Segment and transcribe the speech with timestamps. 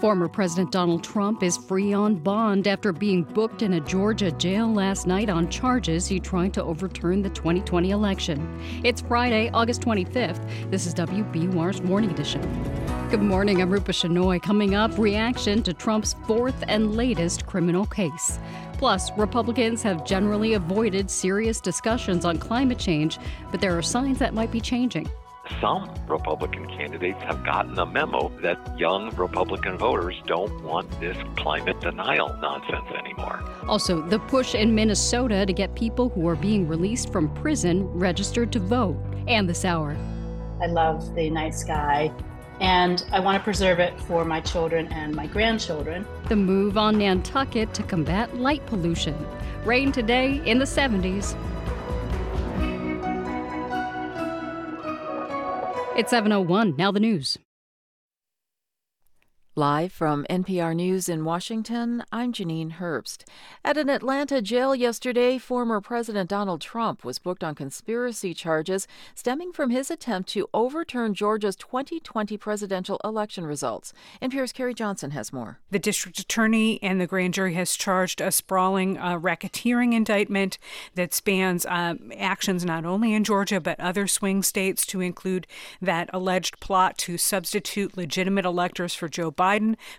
[0.00, 4.66] Former President Donald Trump is free on bond after being booked in a Georgia jail
[4.72, 8.80] last night on charges he tried to overturn the 2020 election.
[8.82, 10.70] It's Friday, August 25th.
[10.70, 12.40] This is WBUR's Morning Edition.
[13.10, 14.40] Good morning, I'm Rupa Shenoy.
[14.40, 18.38] Coming up, reaction to Trump's fourth and latest criminal case.
[18.78, 23.18] Plus, Republicans have generally avoided serious discussions on climate change,
[23.50, 25.10] but there are signs that might be changing
[25.60, 31.80] some Republican candidates have gotten a memo that young Republican voters don't want this climate
[31.80, 33.42] denial nonsense anymore.
[33.68, 38.52] Also, the push in Minnesota to get people who are being released from prison registered
[38.52, 38.96] to vote,
[39.28, 39.96] and this hour.
[40.62, 42.12] I love the night sky
[42.60, 46.06] and I want to preserve it for my children and my grandchildren.
[46.28, 49.16] The move on Nantucket to combat light pollution.
[49.64, 51.34] Rain today in the 70s.
[55.96, 56.76] It's 701.
[56.76, 57.36] Now the news.
[59.60, 63.24] Live from NPR News in Washington, I'm Janine Herbst.
[63.62, 69.52] At an Atlanta jail yesterday, former President Donald Trump was booked on conspiracy charges stemming
[69.52, 73.92] from his attempt to overturn Georgia's 2020 presidential election results.
[74.22, 75.58] NPR's Carrie Johnson has more.
[75.70, 80.56] The district attorney and the grand jury has charged a sprawling uh, racketeering indictment
[80.94, 85.46] that spans uh, actions not only in Georgia but other swing states, to include
[85.82, 89.49] that alleged plot to substitute legitimate electors for Joe Biden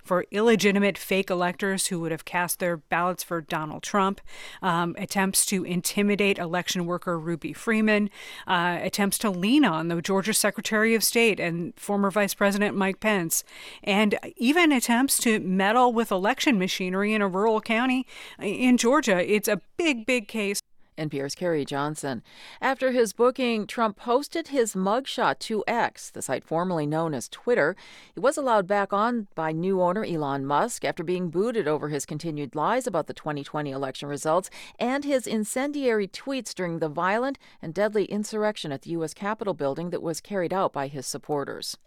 [0.03, 4.21] for illegitimate fake electors who would have cast their ballots for Donald Trump,
[4.61, 8.09] um, attempts to intimidate election worker Ruby Freeman,
[8.47, 12.99] uh, attempts to lean on the Georgia Secretary of State and former Vice President Mike
[12.99, 13.43] Pence,
[13.83, 18.05] and even attempts to meddle with election machinery in a rural county
[18.39, 19.19] in Georgia.
[19.29, 20.60] It's a big, big case.
[21.09, 22.21] NPR's Carrie Johnson.
[22.61, 27.75] After his booking, Trump posted his mugshot to X, the site formerly known as Twitter.
[28.13, 32.05] He was allowed back on by new owner Elon Musk after being booted over his
[32.05, 34.49] continued lies about the 2020 election results
[34.79, 39.13] and his incendiary tweets during the violent and deadly insurrection at the U.S.
[39.13, 41.77] Capitol building that was carried out by his supporters.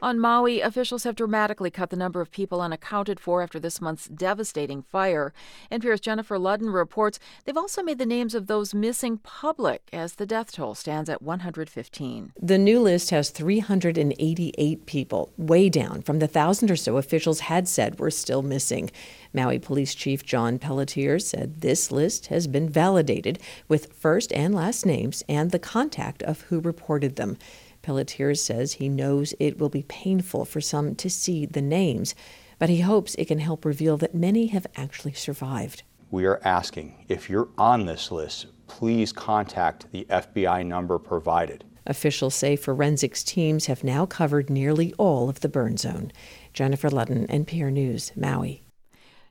[0.00, 4.06] On Maui, officials have dramatically cut the number of people unaccounted for after this month's
[4.06, 5.32] devastating fire.
[5.72, 10.26] NPR's Jennifer Ludden reports they've also made the names of those missing public as the
[10.26, 12.32] death toll stands at 115.
[12.40, 17.66] The new list has 388 people, way down from the thousand or so officials had
[17.66, 18.92] said were still missing.
[19.34, 24.86] Maui Police Chief John Pelletier said this list has been validated with first and last
[24.86, 27.36] names and the contact of who reported them.
[27.88, 32.14] Pelletier says he knows it will be painful for some to see the names,
[32.58, 35.84] but he hopes it can help reveal that many have actually survived.
[36.10, 41.64] We are asking if you're on this list, please contact the FBI number provided.
[41.86, 46.12] Officials say forensics teams have now covered nearly all of the burn zone.
[46.52, 48.64] Jennifer Ludden, NPR News, Maui.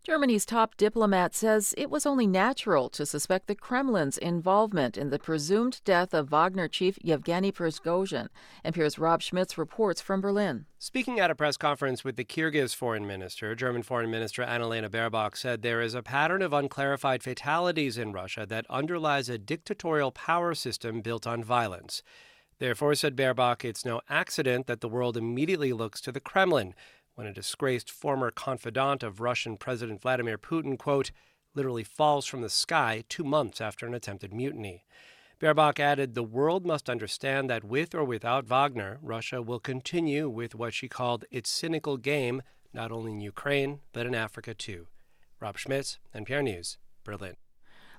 [0.07, 5.19] Germany's top diplomat says it was only natural to suspect the Kremlin's involvement in the
[5.19, 8.29] presumed death of Wagner chief Yevgeny Prigozhin.
[8.63, 10.65] NPR's Rob Schmitz reports from Berlin.
[10.79, 15.35] Speaking at a press conference with the Kyrgyz foreign minister, German Foreign Minister Annalena Baerbock
[15.35, 20.53] said there is a pattern of unclarified fatalities in Russia that underlies a dictatorial power
[20.55, 22.01] system built on violence.
[22.59, 26.73] Therefore, said Baerbock, it's no accident that the world immediately looks to the Kremlin
[27.17, 31.09] when a disgraced former confidant of Russian President Vladimir Putin, quote,
[31.55, 34.85] literally falls from the sky two months after an attempted mutiny.
[35.39, 40.53] Baerbock added, The world must understand that with or without Wagner, Russia will continue with
[40.53, 44.85] what she called its cynical game, not only in Ukraine, but in Africa too.
[45.39, 47.35] Rob Schmitz, NPR News, Berlin.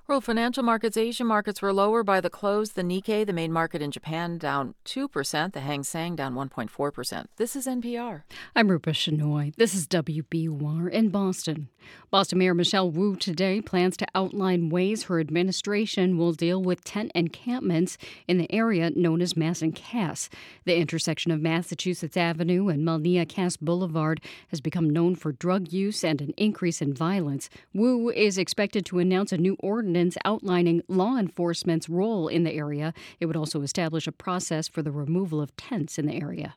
[0.08, 2.70] World financial markets, Asian markets were lower by the close.
[2.70, 5.52] The Nikkei, the main market in Japan, down 2%.
[5.52, 7.26] The Hang Seng down 1.4%.
[7.36, 8.22] This is NPR.
[8.56, 9.54] I'm Rupa Shenoy.
[9.56, 11.68] This is WBUR in Boston.
[12.10, 17.12] Boston Mayor Michelle Wu today plans to outline ways her administration will deal with tent
[17.14, 20.30] encampments in the area known as Mass and Cass.
[20.64, 26.02] The intersection of Massachusetts Avenue and Melnea Cass Boulevard has become known for drug use
[26.02, 27.50] and an increase in violence.
[27.74, 32.92] Wu is expected to announce a new ordinance outlining law enforcement's role in the area.
[33.20, 36.54] It would also establish a process for the removal of tents in the area.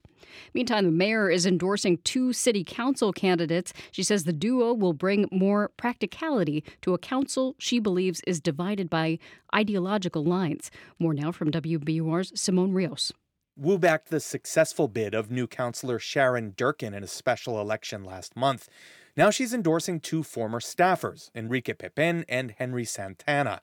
[0.53, 3.73] Meantime, the mayor is endorsing two city council candidates.
[3.91, 8.89] She says the duo will bring more practicality to a council she believes is divided
[8.89, 9.19] by
[9.53, 10.71] ideological lines.
[10.99, 13.11] More now from WBUR's Simon Rios.
[13.57, 18.35] Wu backed the successful bid of new councilor Sharon Durkan in a special election last
[18.35, 18.69] month.
[19.17, 23.61] Now she's endorsing two former staffers, Enrique Pepin and Henry Santana.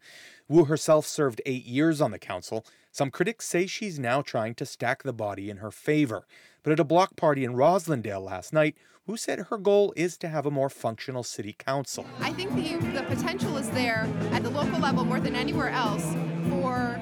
[0.49, 2.67] Wu herself served eight years on the council.
[2.93, 6.27] Some critics say she's now trying to stack the body in her favor.
[6.63, 10.29] But at a block party in Roslindale last night, Wu said her goal is to
[10.29, 12.05] have a more functional city council.
[12.21, 16.05] I think the, the potential is there at the local level more than anywhere else
[16.51, 17.01] for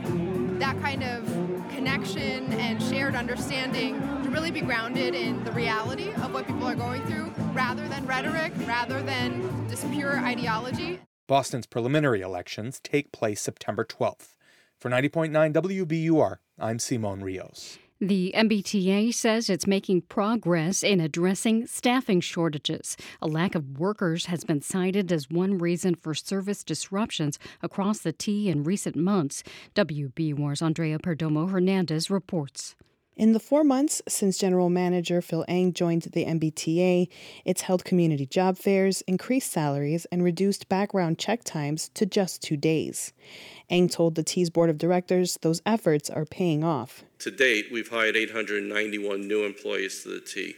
[0.58, 1.55] that kind of
[1.86, 6.74] connection and shared understanding to really be grounded in the reality of what people are
[6.74, 10.98] going through rather than rhetoric, rather than just pure ideology.
[11.28, 14.34] Boston's preliminary elections take place September 12th.
[14.80, 17.78] For 90.9 WBUR, I'm Simon Rios.
[18.00, 22.94] The MBTA says it's making progress in addressing staffing shortages.
[23.22, 28.12] A lack of workers has been cited as one reason for service disruptions across the
[28.12, 29.42] T in recent months.
[29.74, 32.76] WBUR's Andrea Perdomo Hernandez reports.
[33.16, 37.08] In the four months since General Manager Phil Eng joined the MBTA,
[37.46, 42.58] it's held community job fairs, increased salaries, and reduced background check times to just two
[42.58, 43.14] days.
[43.70, 47.04] Eng told the T's board of directors those efforts are paying off.
[47.20, 50.54] To date, we've hired 891 new employees to the T,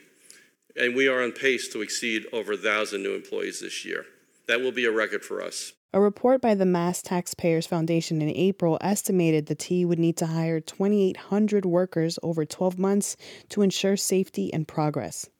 [0.74, 4.04] and we are on pace to exceed over 1,000 new employees this year.
[4.48, 5.74] That will be a record for us.
[5.90, 10.26] A report by the Mass Taxpayers Foundation in April estimated the T would need to
[10.26, 13.16] hire 2,800 workers over 12 months
[13.48, 15.30] to ensure safety and progress.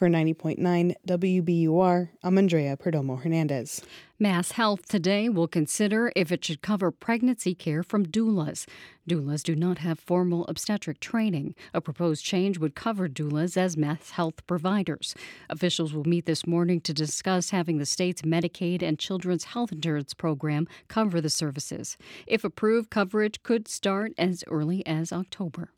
[0.00, 3.82] For 90.9 WBUR, I'm Andrea Perdomo Hernandez.
[4.18, 8.66] Mass Health today will consider if it should cover pregnancy care from doulas.
[9.06, 11.54] Doulas do not have formal obstetric training.
[11.74, 15.14] A proposed change would cover doulas as Mass Health providers.
[15.50, 20.14] Officials will meet this morning to discuss having the state's Medicaid and Children's Health Insurance
[20.14, 21.98] program cover the services.
[22.26, 25.72] If approved, coverage could start as early as October.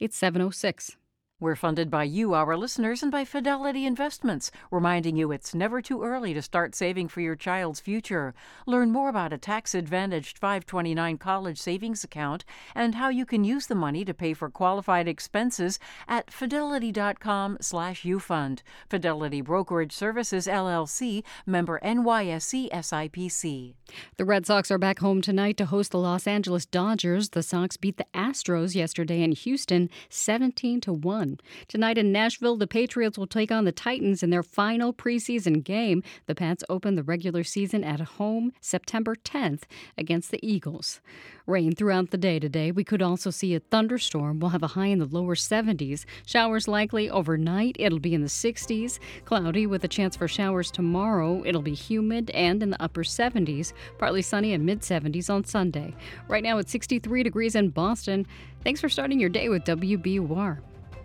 [0.00, 0.96] It's 706.
[1.40, 6.02] We're funded by you, our listeners, and by Fidelity Investments, reminding you it's never too
[6.02, 8.34] early to start saving for your child's future.
[8.66, 12.44] Learn more about a tax advantaged 529 college savings account
[12.74, 18.62] and how you can use the money to pay for qualified expenses at fidelity.com/slash ufund.
[18.90, 23.74] Fidelity Brokerage Services LLC, member NYSE SIPC.
[24.16, 27.28] The Red Sox are back home tonight to host the Los Angeles Dodgers.
[27.28, 31.27] The Sox beat the Astros yesterday in Houston 17 to 1.
[31.68, 36.02] Tonight in Nashville, the Patriots will take on the Titans in their final preseason game.
[36.26, 39.64] The Pats open the regular season at home September 10th
[39.96, 41.00] against the Eagles.
[41.46, 42.70] Rain throughout the day today.
[42.70, 44.38] We could also see a thunderstorm.
[44.38, 46.04] We'll have a high in the lower 70s.
[46.26, 47.76] Showers likely overnight.
[47.78, 48.98] It'll be in the 60s.
[49.24, 51.42] Cloudy with a chance for showers tomorrow.
[51.46, 53.72] It'll be humid and in the upper 70s.
[53.98, 55.94] Partly sunny and mid 70s on Sunday.
[56.28, 58.26] Right now it's 63 degrees in Boston.
[58.62, 60.58] Thanks for starting your day with WBUR.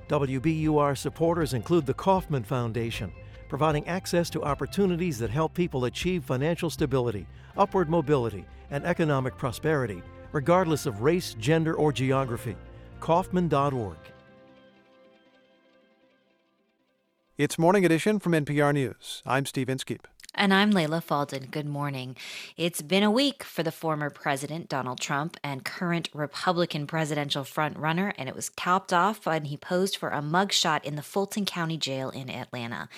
[0.10, 3.12] WBUR supporters include the Kauffman Foundation,
[3.48, 7.26] providing access to opportunities that help people achieve financial stability,
[7.58, 10.02] upward mobility, and economic prosperity,
[10.32, 12.56] regardless of race, gender, or geography.
[13.00, 13.98] Kauffman.org.
[17.38, 19.24] It's Morning Edition from NPR News.
[19.26, 20.08] I'm Steve Inskeep.
[20.36, 21.52] And I'm Leila Fadel.
[21.52, 22.16] Good morning.
[22.58, 28.14] It's been a week for the former president, Donald Trump, and current Republican presidential frontrunner,
[28.18, 31.78] and it was topped off when he posed for a mugshot in the Fulton County
[31.78, 32.90] Jail in Atlanta.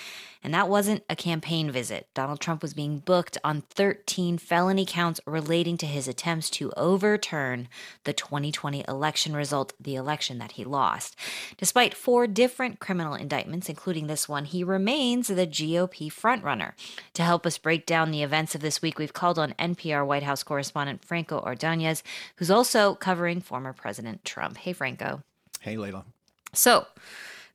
[0.45, 2.07] And that wasn't a campaign visit.
[2.13, 7.67] Donald Trump was being booked on 13 felony counts relating to his attempts to overturn
[8.03, 11.15] the 2020 election result, the election that he lost.
[11.57, 16.73] Despite four different criminal indictments, including this one, he remains the GOP frontrunner.
[17.15, 20.21] To help us break down the events of this week, we've called on NPR White
[20.21, 22.03] House correspondent Franco Ordonez,
[22.35, 24.57] who's also covering former President Trump.
[24.57, 25.23] Hey, Franco.
[25.61, 26.05] Hey, Leila.
[26.53, 26.85] So,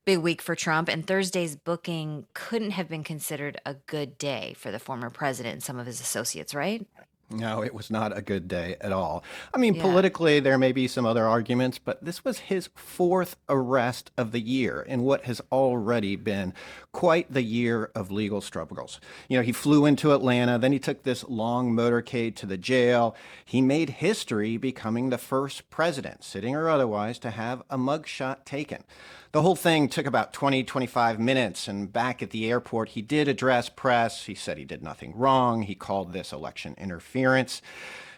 [0.05, 4.71] big week for Trump, and Thursday's booking couldn't have been considered a good day for
[4.71, 6.87] the former president and some of his associates, right?
[7.33, 9.23] No, it was not a good day at all.
[9.55, 9.83] I mean, yeah.
[9.83, 14.41] politically, there may be some other arguments, but this was his fourth arrest of the
[14.41, 16.53] year in what has already been
[16.91, 19.01] quite the year of legal struggles.
[19.29, 23.15] You know, he flew into Atlanta, then he took this long motorcade to the jail.
[23.45, 28.83] He made history becoming the first president, sitting or otherwise, to have a mugshot taken.
[29.33, 31.69] The whole thing took about 20, 25 minutes.
[31.69, 34.27] And back at the airport, he did address press.
[34.27, 35.63] He said he did nothing wrong.
[35.63, 37.63] He called this election interference.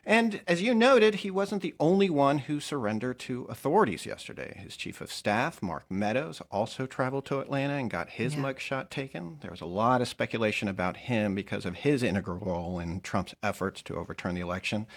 [0.04, 4.58] And as you noted, he wasn't the only one who surrendered to authorities yesterday.
[4.60, 8.40] His chief of staff, Mark Meadows, also traveled to Atlanta and got his yeah.
[8.40, 9.38] mugshot taken.
[9.42, 13.36] There was a lot of speculation about him because of his integral role in Trump's
[13.44, 14.88] efforts to overturn the election.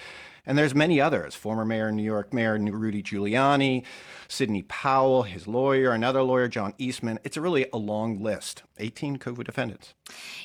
[0.45, 1.35] And there's many others.
[1.35, 3.83] Former Mayor of New York Mayor Rudy Giuliani,
[4.27, 7.19] Sidney Powell, his lawyer, another lawyer, John Eastman.
[7.23, 8.63] It's really a long list.
[8.77, 9.93] 18 co-defendants.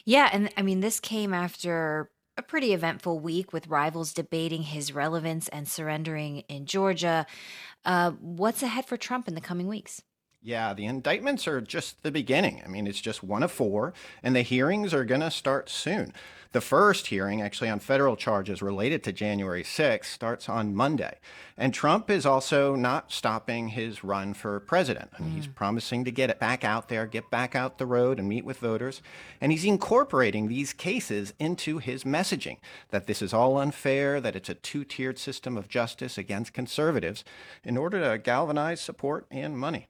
[0.05, 4.95] Yeah, and I mean this came after a pretty eventful week with rivals debating his
[4.95, 7.27] relevance and surrendering in Georgia.
[7.85, 10.03] Uh, what's ahead for Trump in the coming weeks?
[10.43, 12.63] Yeah, the indictments are just the beginning.
[12.65, 13.93] I mean, it's just one of four,
[14.23, 16.15] and the hearings are going to start soon.
[16.53, 21.19] The first hearing, actually on federal charges related to January 6th, starts on Monday.
[21.57, 25.11] And Trump is also not stopping his run for president.
[25.17, 25.37] I mean, mm.
[25.37, 28.45] He's promising to get it back out there, get back out the road, and meet
[28.45, 29.01] with voters.
[29.41, 32.57] And he's incorporating these cases into his messaging
[32.89, 37.23] that this is all unfair, that it's a two tiered system of justice against conservatives
[37.63, 39.87] in order to galvanize support and money.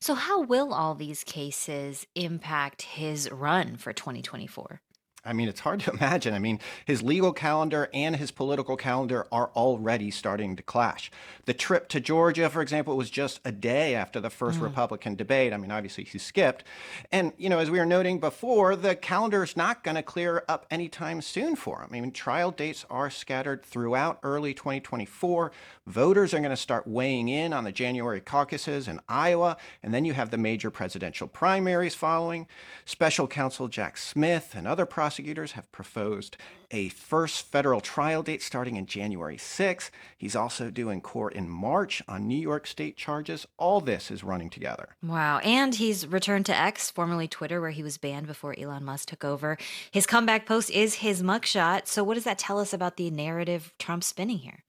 [0.00, 4.80] So, how will all these cases impact his run for 2024?
[5.24, 6.34] I mean, it's hard to imagine.
[6.34, 11.10] I mean, his legal calendar and his political calendar are already starting to clash.
[11.44, 14.62] The trip to Georgia, for example, was just a day after the first mm.
[14.62, 15.52] Republican debate.
[15.52, 16.64] I mean, obviously he skipped.
[17.12, 20.44] And, you know, as we were noting before, the calendar is not going to clear
[20.48, 21.90] up anytime soon for him.
[21.92, 25.52] I mean, trial dates are scattered throughout early 2024.
[25.86, 29.56] Voters are going to start weighing in on the January caucuses in Iowa.
[29.82, 32.46] And then you have the major presidential primaries following.
[32.84, 36.36] Special counsel Jack Smith and other prosecutors prosecutors have proposed
[36.70, 39.90] a first federal trial date starting in January 6.
[40.16, 43.44] He's also due in court in March on New York State charges.
[43.58, 44.90] All this is running together.
[45.02, 45.38] Wow.
[45.38, 49.24] And he's returned to X, formerly Twitter, where he was banned before Elon Musk took
[49.24, 49.58] over.
[49.90, 51.88] His comeback post is his mugshot.
[51.88, 54.62] So, what does that tell us about the narrative Trump's spinning here?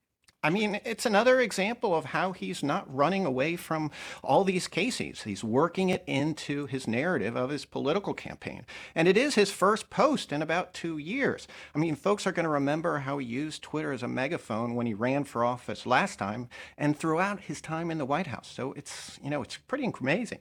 [0.44, 3.92] I mean, it's another example of how he's not running away from
[4.24, 5.22] all these cases.
[5.22, 8.66] He's working it into his narrative of his political campaign.
[8.96, 11.48] And it is his first post in about two years.
[11.76, 14.88] I mean, folks are going to remember how he used Twitter as a megaphone when
[14.88, 18.52] he ran for office last time and throughout his time in the White House.
[18.52, 20.40] So it's, you know, it's pretty amazing.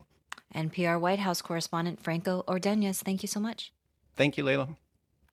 [0.55, 3.73] NPR White House correspondent Franco Ordonez, thank you so much.
[4.17, 4.77] Thank you, Leila.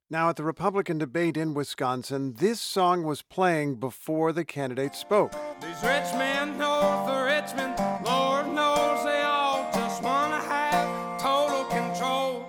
[0.09, 5.33] Now, at the Republican debate in Wisconsin, this song was playing before the candidates spoke.
[5.59, 11.65] These rich men north of Richmond, Lord knows they all just want to have total
[11.65, 12.45] control.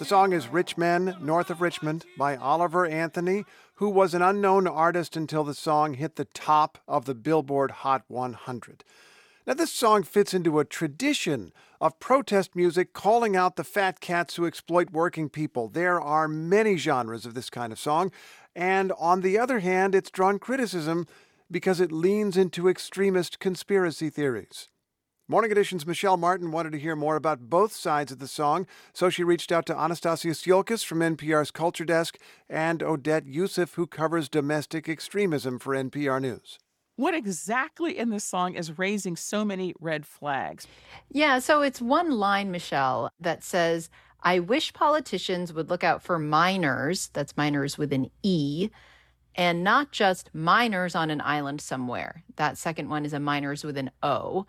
[0.00, 3.44] The song is Rich Men North of Richmond by Oliver Anthony,
[3.76, 8.02] who was an unknown artist until the song hit the top of the Billboard Hot
[8.08, 8.84] 100.
[9.46, 14.34] Now, this song fits into a tradition of protest music calling out the fat cats
[14.34, 15.68] who exploit working people.
[15.68, 18.10] There are many genres of this kind of song,
[18.56, 21.06] and on the other hand, it's drawn criticism
[21.48, 24.68] because it leans into extremist conspiracy theories.
[25.28, 29.10] Morning Edition's Michelle Martin wanted to hear more about both sides of the song, so
[29.10, 34.28] she reached out to Anastasia Tsioulcas from NPR's Culture Desk and Odette Yousef, who covers
[34.28, 36.58] domestic extremism for NPR News.
[36.96, 40.66] What exactly in this song is raising so many red flags?
[41.10, 43.90] Yeah, so it's one line, Michelle, that says,
[44.22, 48.70] I wish politicians would look out for miners, that's miners with an E,
[49.34, 52.24] and not just minors on an island somewhere.
[52.36, 54.46] That second one is a minors with an O.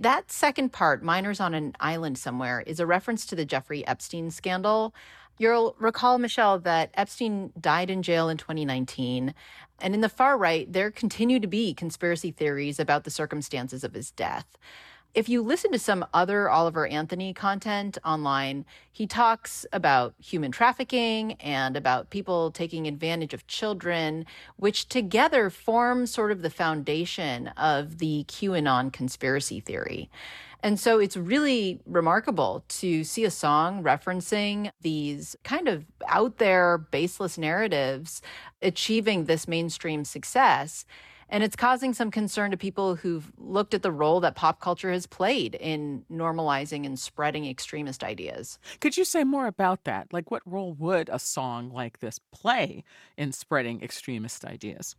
[0.00, 4.32] That second part, minors on an island somewhere, is a reference to the Jeffrey Epstein
[4.32, 4.92] scandal.
[5.38, 9.34] You'll recall, Michelle, that Epstein died in jail in 2019.
[9.80, 13.94] And in the far right, there continue to be conspiracy theories about the circumstances of
[13.94, 14.46] his death.
[15.14, 21.34] If you listen to some other Oliver Anthony content online, he talks about human trafficking
[21.34, 24.26] and about people taking advantage of children,
[24.56, 30.10] which together form sort of the foundation of the QAnon conspiracy theory.
[30.64, 36.78] And so it's really remarkable to see a song referencing these kind of out there,
[36.78, 38.22] baseless narratives
[38.62, 40.86] achieving this mainstream success.
[41.28, 44.90] And it's causing some concern to people who've looked at the role that pop culture
[44.90, 48.58] has played in normalizing and spreading extremist ideas.
[48.80, 50.14] Could you say more about that?
[50.14, 52.84] Like, what role would a song like this play
[53.18, 54.96] in spreading extremist ideas?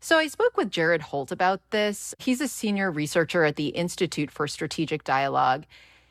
[0.00, 2.14] So I spoke with Jared Holt about this.
[2.18, 5.64] He's a senior researcher at the Institute for Strategic Dialogue.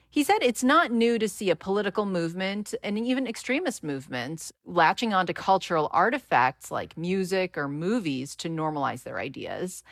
[0.10, 5.14] He said it's not new to see a political movement and even extremist movements latching
[5.14, 9.84] onto cultural artifacts like music or movies to normalize their ideas.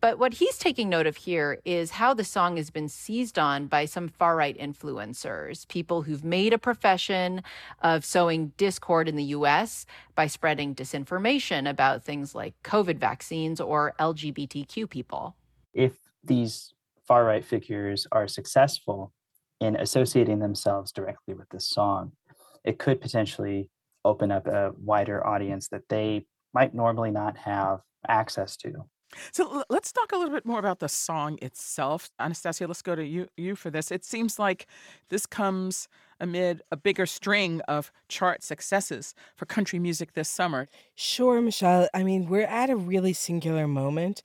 [0.00, 3.66] But what he's taking note of here is how the song has been seized on
[3.66, 7.42] by some far right influencers, people who've made a profession
[7.82, 13.94] of sowing discord in the US by spreading disinformation about things like COVID vaccines or
[14.00, 15.36] LGBTQ people.
[15.72, 15.92] If
[16.24, 16.74] these
[17.06, 19.12] far right figures are successful
[19.60, 22.12] in associating themselves directly with this song,
[22.64, 23.70] it could potentially
[24.04, 28.86] open up a wider audience that they might normally not have access to.
[29.32, 32.10] So let's talk a little bit more about the song itself.
[32.18, 33.90] Anastasia, let's go to you you for this.
[33.90, 34.66] It seems like
[35.08, 35.88] this comes
[36.20, 40.68] amid a bigger string of chart successes for country music this summer.
[40.94, 41.88] Sure, Michelle.
[41.94, 44.22] I mean, we're at a really singular moment.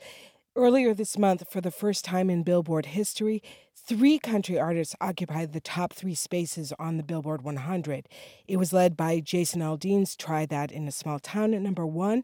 [0.56, 3.42] Earlier this month, for the first time in Billboard history,
[3.74, 8.08] three country artists occupied the top three spaces on the Billboard 100.
[8.48, 12.24] It was led by Jason Aldean's Try That in a Small Town at number one,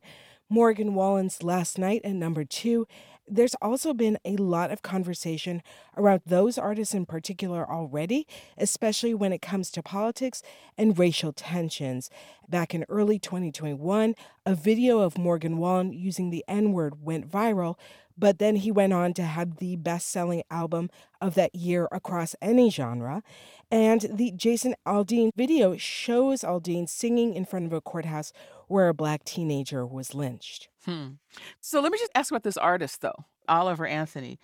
[0.49, 2.87] Morgan Wallen's Last Night at number two,
[3.27, 5.61] there's also been a lot of conversation
[5.97, 8.25] around those artists in particular already,
[8.57, 10.41] especially when it comes to politics
[10.77, 12.09] and racial tensions.
[12.47, 17.75] Back in early 2021, a video of Morgan Wallen using the N word went viral,
[18.17, 20.89] but then he went on to have the best selling album
[21.19, 23.21] of that year across any genre.
[23.69, 28.31] And the Jason Aldean video shows Aldean singing in front of a courthouse
[28.67, 30.69] where a black teenager was lynched.
[30.85, 31.13] Hmm.
[31.61, 34.39] So let me just ask about this artist, though, Oliver Anthony.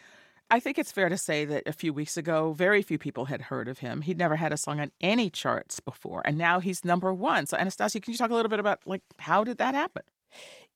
[0.51, 3.43] I think it's fair to say that a few weeks ago, very few people had
[3.43, 4.01] heard of him.
[4.01, 7.47] He'd never had a song on any charts before, and now he's number one.
[7.47, 10.03] So, Anastasia, can you talk a little bit about like how did that happen?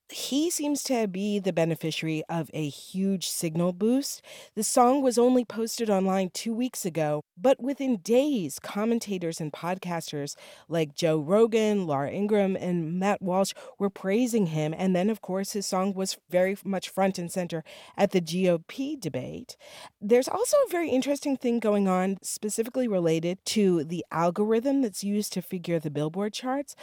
[0.10, 4.22] He seems to be the beneficiary of a huge signal boost.
[4.56, 10.36] The song was only posted online two weeks ago, but within days, commentators and podcasters
[10.70, 14.74] like Joe Rogan, Laura Ingraham, and Matt Walsh were praising him.
[14.78, 17.66] And then, of course, his song was very much front and center
[17.98, 19.58] at the GOP debate.
[20.00, 25.34] There's also a very interesting thing going on, specifically related to the algorithm that's used
[25.34, 26.76] to figure the Billboard charts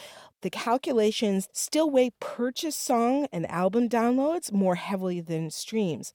[0.44, 2.78] the calculations still weigh purchased
[3.14, 6.12] song and album downloads more heavily than streams.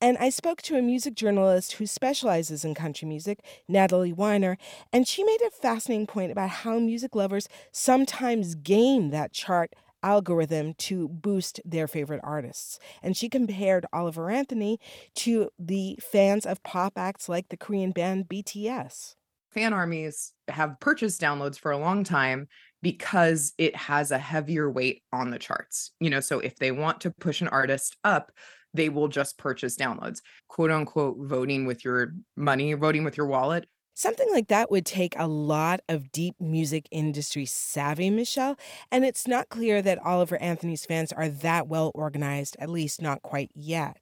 [0.00, 4.58] And I spoke to a music journalist who specializes in country music, Natalie Weiner,
[4.92, 9.72] and she made a fascinating point about how music lovers sometimes game that chart
[10.02, 12.78] algorithm to boost their favorite artists.
[13.02, 14.78] And she compared Oliver Anthony
[15.16, 19.16] to the fans of pop acts like the Korean band BTS.
[19.52, 22.48] Fan armies have purchased downloads for a long time
[22.84, 25.90] because it has a heavier weight on the charts.
[26.00, 28.30] You know, so if they want to push an artist up,
[28.74, 33.66] they will just purchase downloads, quote unquote, voting with your money, voting with your wallet.
[33.94, 38.58] Something like that would take a lot of deep music industry savvy, Michelle.
[38.90, 43.22] And it's not clear that Oliver Anthony's fans are that well organized, at least not
[43.22, 43.96] quite yet.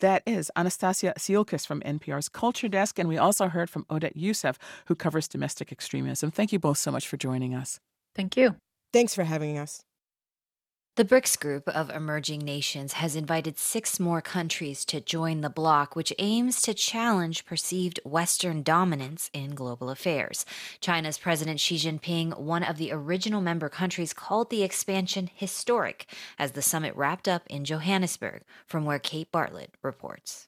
[0.00, 2.98] That is Anastasia Tsioulcas from NPR's Culture Desk.
[2.98, 6.30] And we also heard from Odette Yousef, who covers domestic extremism.
[6.30, 7.80] Thank you both so much for joining us.
[8.20, 8.56] Thank you.
[8.92, 9.80] Thanks for having us.
[10.96, 15.96] The BRICS group of emerging nations has invited six more countries to join the bloc,
[15.96, 20.44] which aims to challenge perceived Western dominance in global affairs.
[20.82, 26.04] China's President Xi Jinping, one of the original member countries, called the expansion historic
[26.38, 30.46] as the summit wrapped up in Johannesburg, from where Kate Bartlett reports.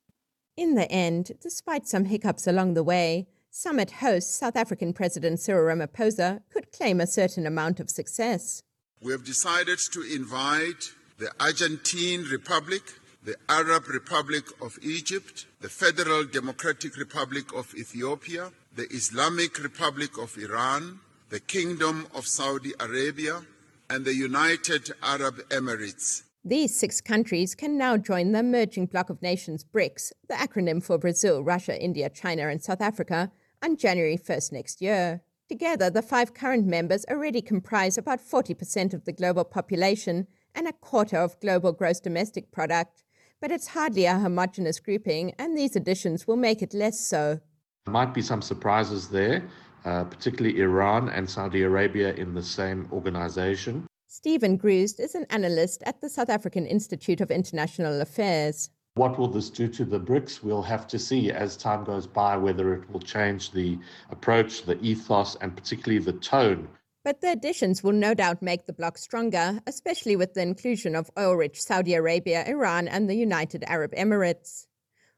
[0.59, 5.77] In the end, despite some hiccups along the way, Summit host South African President Cyril
[5.77, 8.63] Ramaphosa could claim a certain amount of success.
[9.03, 12.81] We have decided to invite the Argentine Republic,
[13.23, 20.35] the Arab Republic of Egypt, the Federal Democratic Republic of Ethiopia, the Islamic Republic of
[20.39, 23.43] Iran, the Kingdom of Saudi Arabia,
[23.91, 26.23] and the United Arab Emirates.
[26.43, 30.97] These six countries can now join the emerging bloc of nations BRICS, the acronym for
[30.97, 33.31] Brazil, Russia, India, China, and South Africa,
[33.63, 35.23] on January 1st next year.
[35.49, 40.73] Together, the five current members already comprise about 40% of the global population and a
[40.73, 43.05] quarter of global gross domestic product.
[43.41, 47.41] But it's hardly a homogenous grouping, and these additions will make it less so.
[47.85, 49.43] There might be some surprises there,
[49.85, 53.87] uh, particularly Iran and Saudi Arabia in the same organization.
[54.07, 58.71] Steven Gruzd is an analyst at the South African Institute of International Affairs.
[58.95, 60.43] What will this do to the BRICS?
[60.43, 63.79] We'll have to see as time goes by whether it will change the
[64.11, 66.69] approach, the ethos, and particularly the tone.
[67.03, 71.11] But the additions will no doubt make the bloc stronger, especially with the inclusion of
[71.19, 74.67] oil rich Saudi Arabia, Iran, and the United Arab Emirates.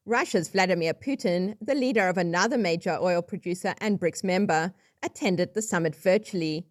[0.06, 5.62] Russia's Vladimir Putin, the leader of another major oil producer and BRICS member, attended the
[5.62, 6.64] summit virtually.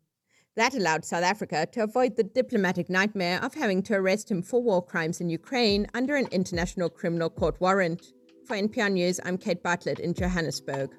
[0.55, 4.61] That allowed South Africa to avoid the diplomatic nightmare of having to arrest him for
[4.61, 8.13] war crimes in Ukraine under an international criminal court warrant.
[8.45, 10.91] For NPR News, I'm Kate Bartlett in Johannesburg.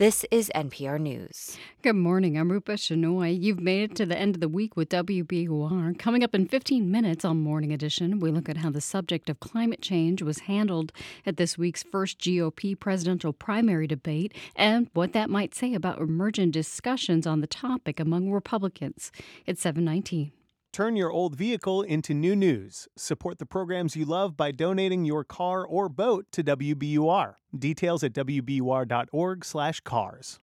[0.00, 1.58] This is NPR News.
[1.82, 2.38] Good morning.
[2.38, 3.38] I'm Rupa Shenoy.
[3.38, 5.98] You've made it to the end of the week with WBUR.
[5.98, 9.40] Coming up in 15 minutes on Morning Edition, we look at how the subject of
[9.40, 10.90] climate change was handled
[11.26, 16.50] at this week's first GOP presidential primary debate and what that might say about emerging
[16.50, 19.12] discussions on the topic among Republicans.
[19.44, 20.32] It's 719.
[20.72, 22.86] Turn your old vehicle into new news.
[22.96, 27.34] Support the programs you love by donating your car or boat to WBUR.
[27.58, 30.38] Details at wbur.org/cars.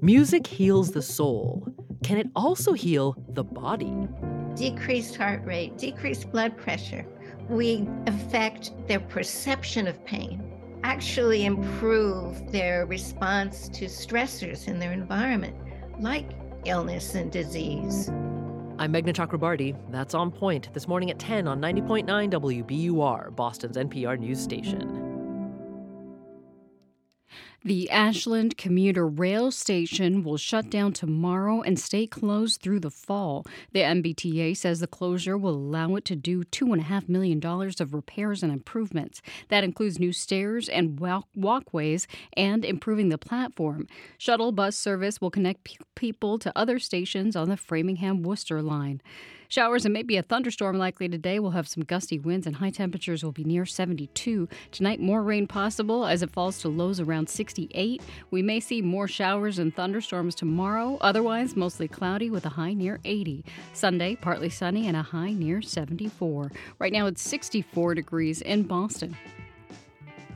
[0.00, 1.66] Music heals the soul.
[2.04, 4.06] Can it also heal the body?
[4.54, 7.04] Decreased heart rate, decreased blood pressure.
[7.48, 10.40] We affect their perception of pain,
[10.84, 15.56] actually improve their response to stressors in their environment,
[15.98, 16.30] like
[16.64, 18.08] illness and disease.
[18.78, 19.74] I'm Meghna Chakrabarti.
[19.90, 22.04] That's on point this morning at 10 on 90.9
[22.66, 25.15] WBUR, Boston's NPR news station.
[27.66, 33.44] The Ashland commuter rail station will shut down tomorrow and stay closed through the fall.
[33.72, 38.52] The MBTA says the closure will allow it to do $2.5 million of repairs and
[38.52, 39.20] improvements.
[39.48, 43.88] That includes new stairs and walk- walkways and improving the platform.
[44.16, 49.02] Shuttle bus service will connect pe- people to other stations on the Framingham Worcester line.
[49.48, 51.38] Showers and maybe a thunderstorm likely today.
[51.38, 54.48] We'll have some gusty winds and high temperatures will be near 72.
[54.72, 58.02] Tonight, more rain possible as it falls to lows around 68.
[58.30, 60.98] We may see more showers and thunderstorms tomorrow.
[61.00, 63.44] Otherwise, mostly cloudy with a high near 80.
[63.72, 66.50] Sunday, partly sunny and a high near 74.
[66.78, 69.16] Right now, it's 64 degrees in Boston.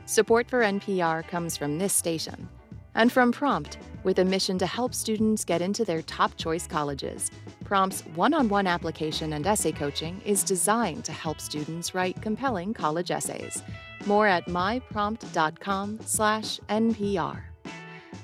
[0.05, 2.47] Support for NPR comes from this station
[2.95, 7.31] and from Prompt, with a mission to help students get into their top choice colleges.
[7.63, 12.73] Prompt's one on one application and essay coaching is designed to help students write compelling
[12.73, 13.63] college essays.
[14.05, 17.41] More at myprompt.com/slash NPR.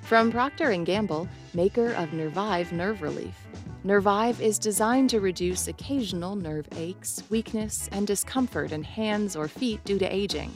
[0.01, 3.35] From Procter & Gamble, maker of Nervive Nerve Relief.
[3.83, 9.83] Nervive is designed to reduce occasional nerve aches, weakness, and discomfort in hands or feet
[9.85, 10.51] due to aging.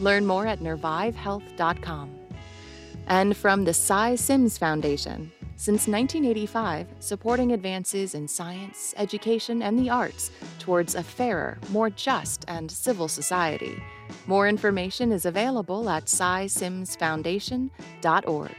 [0.00, 2.27] Learn more at nervivehealth.com
[3.08, 5.32] and from the Sy Syms Foundation.
[5.56, 12.44] Since 1985, supporting advances in science, education, and the arts towards a fairer, more just,
[12.46, 13.82] and civil society.
[14.28, 18.56] More information is available at sysymsfoundation.org.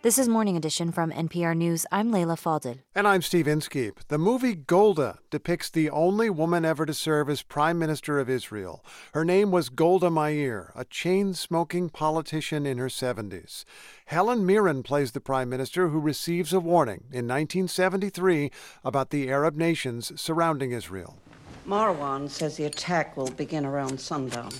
[0.00, 1.84] This is Morning Edition from NPR News.
[1.90, 2.78] I'm Leila Fadel.
[2.94, 3.98] And I'm Steve Inskeep.
[4.06, 8.84] The movie Golda depicts the only woman ever to serve as Prime Minister of Israel.
[9.12, 13.64] Her name was Golda Meir, a chain smoking politician in her 70s.
[14.06, 18.52] Helen Mirren plays the Prime Minister who receives a warning in 1973
[18.84, 21.18] about the Arab nations surrounding Israel.
[21.66, 24.52] Marwan says the attack will begin around sundown.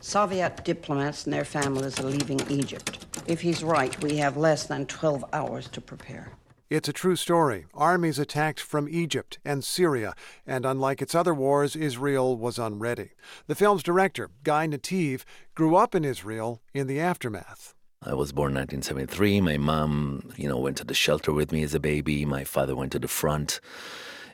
[0.00, 3.06] Soviet diplomats and their families are leaving Egypt.
[3.26, 6.32] If he's right, we have less than 12 hours to prepare.
[6.70, 7.66] It's a true story.
[7.74, 10.14] Armies attacked from Egypt and Syria,
[10.46, 13.10] and unlike its other wars, Israel was unready.
[13.46, 17.74] The film's director, Guy Nattiv, grew up in Israel in the aftermath.
[18.02, 19.42] I was born in 1973.
[19.42, 22.24] My mom, you know, went to the shelter with me as a baby.
[22.24, 23.60] My father went to the front.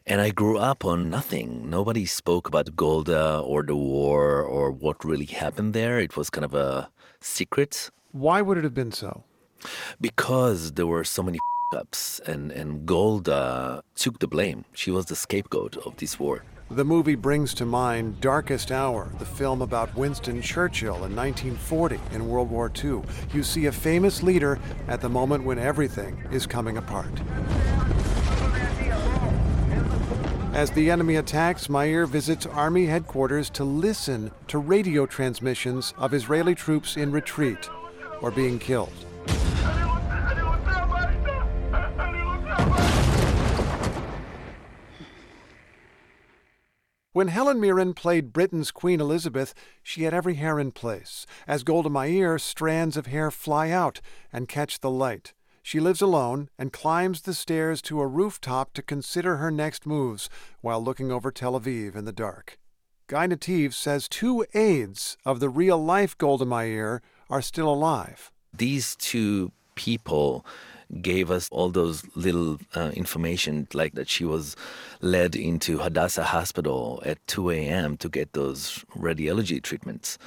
[0.09, 1.69] And I grew up on nothing.
[1.69, 5.99] Nobody spoke about Golda or the war or what really happened there.
[5.99, 6.91] It was kind of a
[7.21, 7.91] secret.
[8.13, 9.25] Why would it have been so?
[10.01, 11.41] Because there were so many
[11.75, 14.65] ups, and, and Golda took the blame.
[14.73, 16.45] She was the scapegoat of this war.
[16.71, 22.29] The movie brings to mind Darkest Hour, the film about Winston Churchill in 1940 in
[22.29, 23.03] World War II.
[23.33, 27.11] You see a famous leader at the moment when everything is coming apart.
[30.57, 36.55] As the enemy attacks, Meir visits Army headquarters to listen to radio transmissions of Israeli
[36.55, 37.69] troops in retreat
[38.23, 38.95] or being killed.
[47.13, 51.27] When Helen Mirren played Britain's Queen Elizabeth, she had every hair in place.
[51.47, 54.01] As Golda Meir, strands of hair fly out
[54.33, 55.35] and catch the light.
[55.67, 60.31] She lives alone and climbs the stairs to a rooftop to consider her next moves
[60.61, 62.57] while looking over Tel Aviv in the dark.
[63.09, 68.31] Guy Nattiv says two aides of the real life Golda Meir are still alive.
[68.57, 70.47] These two people
[71.01, 74.57] gave us all those little uh, information, like that she was
[75.01, 77.97] led into Hadassah Hospital at 2 a.m.
[77.99, 80.19] to get those radiology treatments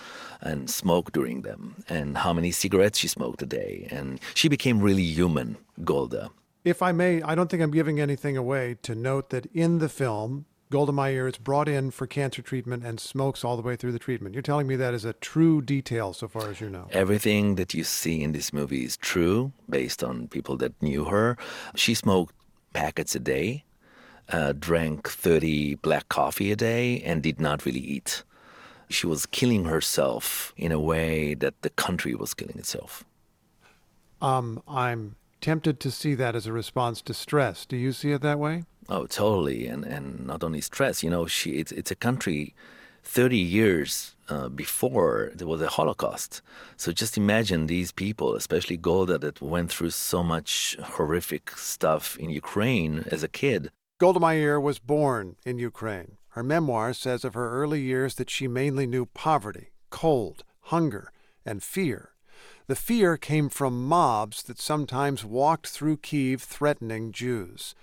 [0.41, 3.87] and smoke during them, and how many cigarettes she smoked a day.
[3.91, 6.31] And she became really human, Golda.
[6.65, 9.89] If I may, I don't think I'm giving anything away to note that in the
[9.89, 13.91] film, Golda Meir is brought in for cancer treatment and smokes all the way through
[13.91, 14.35] the treatment.
[14.35, 16.87] You're telling me that is a true detail so far as you know.
[16.91, 21.37] Everything that you see in this movie is true based on people that knew her.
[21.73, 22.35] She smoked
[22.71, 23.63] packets a day,
[24.31, 28.23] uh, drank 30 black coffee a day, and did not really eat.
[28.89, 33.03] She was killing herself in a way that the country was killing itself.
[34.21, 37.65] Um, I'm tempted to see that as a response to stress.
[37.65, 38.65] Do you see it that way?
[38.89, 39.67] Oh, totally.
[39.67, 41.03] And and not only stress.
[41.03, 42.53] You know, she it's it's a country
[43.03, 46.41] 30 years uh, before there was a Holocaust.
[46.77, 52.29] So just imagine these people, especially Golda, that went through so much horrific stuff in
[52.29, 53.71] Ukraine as a kid.
[53.99, 56.17] Golda Meir was born in Ukraine.
[56.29, 61.11] Her memoir says of her early years that she mainly knew poverty, cold, hunger,
[61.45, 62.11] and fear.
[62.67, 67.73] The fear came from mobs that sometimes walked through Kiev threatening Jews.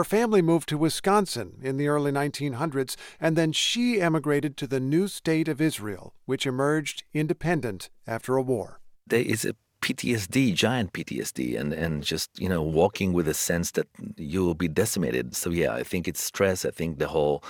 [0.00, 4.80] Her family moved to Wisconsin in the early 1900s, and then she emigrated to the
[4.80, 8.80] new state of Israel, which emerged independent after a war.
[9.06, 13.72] There is a PTSD, giant PTSD, and, and just, you know, walking with a sense
[13.72, 15.36] that you will be decimated.
[15.36, 16.64] So, yeah, I think it's stress.
[16.64, 17.44] I think the whole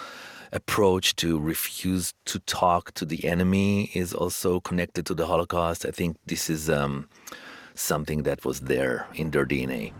[0.50, 5.86] approach to refuse to talk to the enemy is also connected to the Holocaust.
[5.86, 7.08] I think this is um,
[7.76, 9.92] something that was there in their DNA.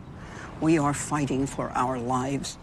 [0.61, 2.59] We are fighting for our lives.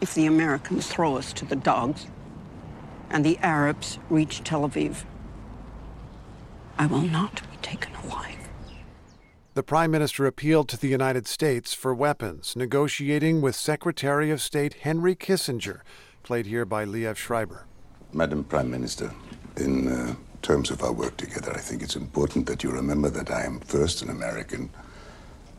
[0.00, 2.06] If the Americans throw us to the dogs
[3.10, 5.04] and the Arabs reach Tel Aviv,
[6.78, 8.36] I will not be taken alive.
[9.54, 14.74] The Prime Minister appealed to the United States for weapons, negotiating with Secretary of State
[14.82, 15.80] Henry Kissinger,
[16.22, 17.66] played here by Liev Schreiber.
[18.12, 19.10] Madam Prime Minister,
[19.56, 23.30] in uh, terms of our work together, I think it's important that you remember that
[23.30, 24.70] I am first an American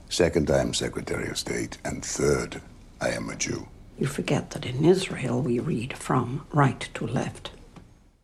[0.10, 1.78] Second, I am Secretary of State.
[1.86, 2.62] And third,
[3.00, 3.68] I am a Jew.
[3.98, 7.52] You forget that in Israel we read from right to left.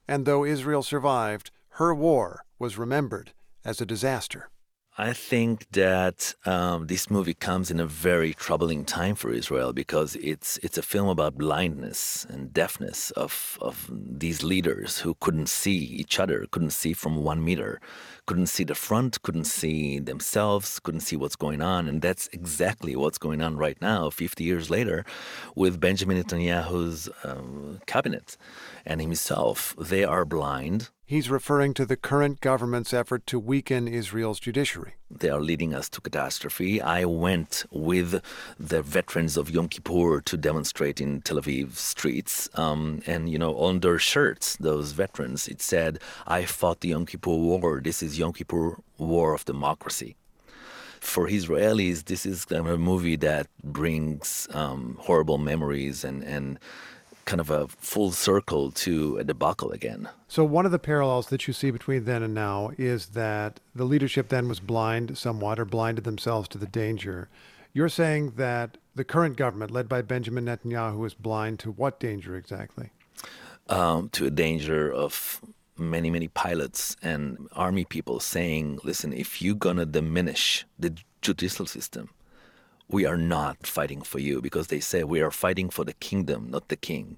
[0.07, 4.49] And though Israel survived, her war was remembered as a disaster.
[4.97, 10.15] I think that um, this movie comes in a very troubling time for Israel because
[10.15, 15.75] it's it's a film about blindness and deafness of of these leaders who couldn't see
[15.75, 17.81] each other, couldn't see from one meter,
[18.25, 22.95] couldn't see the front, couldn't see themselves, couldn't see what's going on, and that's exactly
[22.95, 25.05] what's going on right now, 50 years later,
[25.55, 28.37] with Benjamin Netanyahu's um, cabinet
[28.85, 29.75] and himself.
[29.77, 34.95] They are blind He's referring to the current government's effort to weaken Israel's judiciary.
[35.19, 36.81] They are leading us to catastrophe.
[36.81, 38.21] I went with
[38.59, 42.49] the veterans of Yom Kippur to demonstrate in Tel Aviv streets.
[42.55, 47.05] Um, and, you know, on their shirts, those veterans, it said, I fought the Yom
[47.05, 47.81] Kippur War.
[47.81, 50.15] This is Yom Kippur War of Democracy
[51.05, 56.59] for Israelis, this is kind of a movie that brings um, horrible memories and, and
[57.25, 60.09] kind of a full circle to a debacle again.
[60.27, 63.85] So, one of the parallels that you see between then and now is that the
[63.85, 67.29] leadership then was blind somewhat or blinded themselves to the danger.
[67.73, 72.37] You're saying that the current government, led by Benjamin Netanyahu, is blind to what danger
[72.37, 72.91] exactly?
[73.67, 75.41] Um, to a danger of
[75.77, 81.65] many, many pilots and army people saying, listen, if you're going to diminish the judicial
[81.65, 82.09] system,
[82.89, 86.49] we are not fighting for you because they say we are fighting for the kingdom,
[86.51, 87.17] not the king.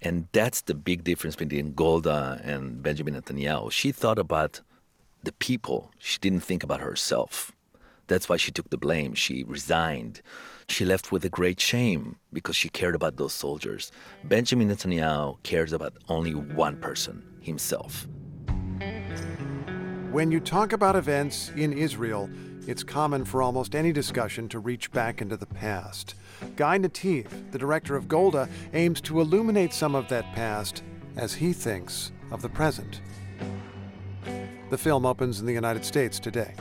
[0.00, 3.70] And that's the big difference between Golda and Benjamin Netanyahu.
[3.70, 4.60] She thought about
[5.22, 7.52] the people, she didn't think about herself.
[8.06, 9.14] That's why she took the blame.
[9.14, 10.20] She resigned.
[10.68, 13.90] She left with a great shame because she cared about those soldiers.
[14.24, 18.06] Benjamin Netanyahu cares about only one person himself.
[20.10, 22.28] When you talk about events in Israel,
[22.66, 26.14] it's common for almost any discussion to reach back into the past.
[26.56, 30.82] Guy Nattiv, the director of Golda, aims to illuminate some of that past
[31.16, 33.00] as he thinks of the present.
[34.70, 36.54] The film opens in the United States today.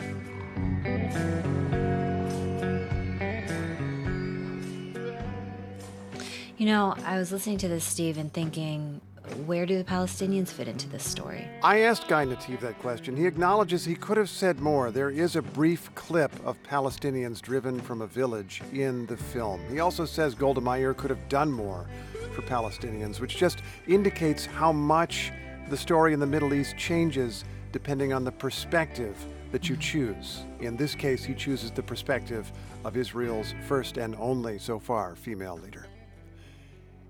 [6.58, 9.02] You know, I was listening to this, Steve, and thinking
[9.46, 11.48] where do the Palestinians fit into this story?
[11.62, 13.16] I asked Guy Nattiv that question.
[13.16, 14.92] He acknowledges he could have said more.
[14.92, 19.62] There is a brief clip of Palestinians driven from a village in the film.
[19.70, 21.86] He also says Golda Meir could have done more
[22.34, 25.32] for Palestinians, which just indicates how much
[25.70, 29.18] the story in the Middle East changes depending on the perspective
[29.52, 30.44] that you choose.
[30.60, 32.52] In this case, he chooses the perspective
[32.84, 35.86] of Israel's first and only, so far, female leader.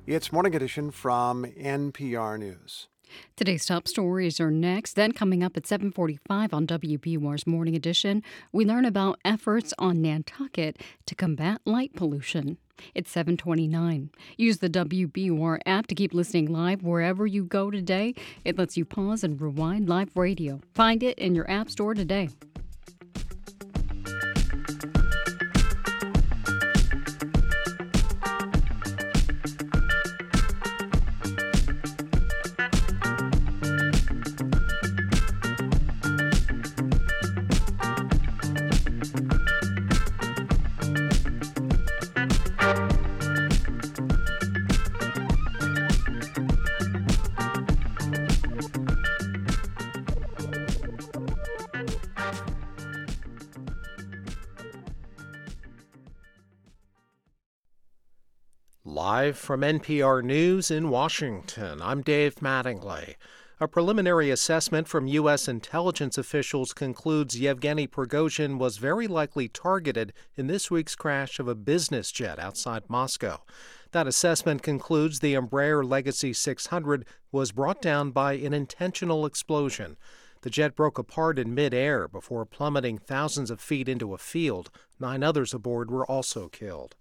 [0.05, 2.89] It's Morning Edition from NPR News.
[3.37, 4.97] Today's top stories are next.
[4.97, 10.75] Then coming up at 7:45 on WBUR's Morning Edition, we learn about efforts on Nantucket
[11.05, 12.57] to combat light pollution.
[12.93, 14.09] It's 7:29.
[14.35, 18.13] Use the WBUR app to keep listening live wherever you go today.
[18.43, 20.59] It lets you pause and rewind live radio.
[20.73, 22.27] Find it in your app store today.
[58.86, 63.15] Live from NPR News in Washington, I'm Dave Mattingly.
[63.62, 65.48] A preliminary assessment from U.S.
[65.48, 71.56] intelligence officials concludes Yevgeny Prigozhin was very likely targeted in this week's crash of a
[71.56, 73.41] business jet outside Moscow.
[73.93, 79.96] That assessment concludes the Embraer Legacy 600 was brought down by an intentional explosion.
[80.43, 84.69] The jet broke apart in midair before plummeting thousands of feet into a field.
[84.99, 86.97] Nine others aboard were also killed.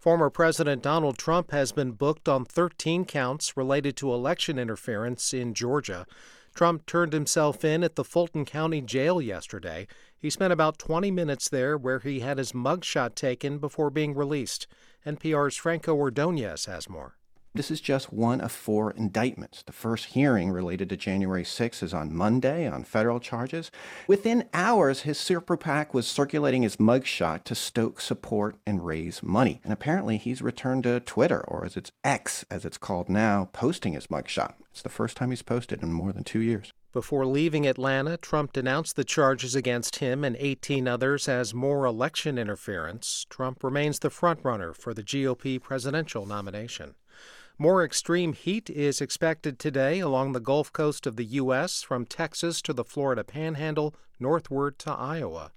[0.00, 5.54] Former President Donald Trump has been booked on 13 counts related to election interference in
[5.54, 6.04] Georgia.
[6.52, 9.86] Trump turned himself in at the Fulton County Jail yesterday.
[10.18, 14.66] He spent about 20 minutes there where he had his mugshot taken before being released.
[15.06, 17.19] NPR's Franco Ordonez has more.
[17.52, 19.64] This is just one of four indictments.
[19.64, 23.72] The first hearing related to January 6 is on Monday on federal charges.
[24.06, 29.60] Within hours, his super PAC was circulating his mugshot to stoke support and raise money.
[29.64, 33.94] And apparently, he's returned to Twitter, or as it's X, as it's called now, posting
[33.94, 34.54] his mugshot.
[34.70, 36.72] It's the first time he's posted in more than two years.
[36.92, 42.38] Before leaving Atlanta, Trump denounced the charges against him and 18 others as more election
[42.38, 43.26] interference.
[43.28, 46.94] Trump remains the frontrunner for the GOP presidential nomination.
[47.62, 52.62] More extreme heat is expected today along the Gulf Coast of the U.S., from Texas
[52.62, 55.52] to the Florida Panhandle, northward to Iowa.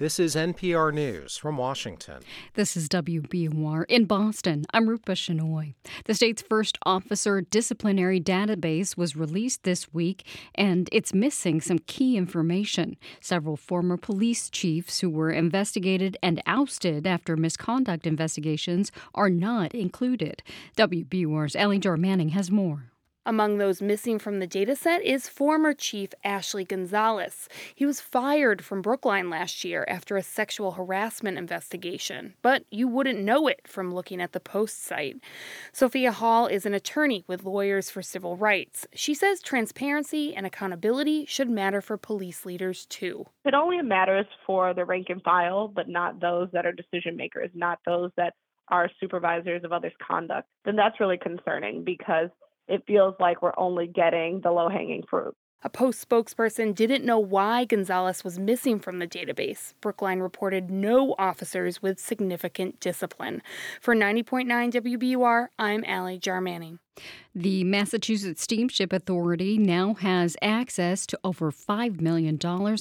[0.00, 2.22] This is NPR News from Washington.
[2.54, 4.64] This is WBUR in Boston.
[4.72, 5.74] I'm Rupa Shenoy.
[6.06, 12.16] The state's first officer disciplinary database was released this week, and it's missing some key
[12.16, 12.96] information.
[13.20, 20.42] Several former police chiefs who were investigated and ousted after misconduct investigations are not included.
[20.78, 22.90] WBUR's Ally Jarmanning has more.
[23.26, 27.50] Among those missing from the dataset is former Chief Ashley Gonzalez.
[27.74, 33.20] He was fired from Brookline last year after a sexual harassment investigation, but you wouldn't
[33.20, 35.16] know it from looking at the Post site.
[35.70, 38.86] Sophia Hall is an attorney with Lawyers for Civil Rights.
[38.94, 43.26] She says transparency and accountability should matter for police leaders too.
[43.44, 47.50] It only matters for the rank and file, but not those that are decision makers,
[47.54, 48.32] not those that
[48.68, 50.48] are supervisors of others' conduct.
[50.64, 52.30] Then that's really concerning because
[52.70, 55.34] it feels like we're only getting the low hanging fruit.
[55.62, 59.74] A Post spokesperson didn't know why Gonzalez was missing from the database.
[59.82, 63.42] Brookline reported no officers with significant discipline.
[63.78, 66.78] For 90.9 WBUR, I'm Ally Jarmanning.
[67.34, 72.38] The Massachusetts Steamship Authority now has access to over $5 million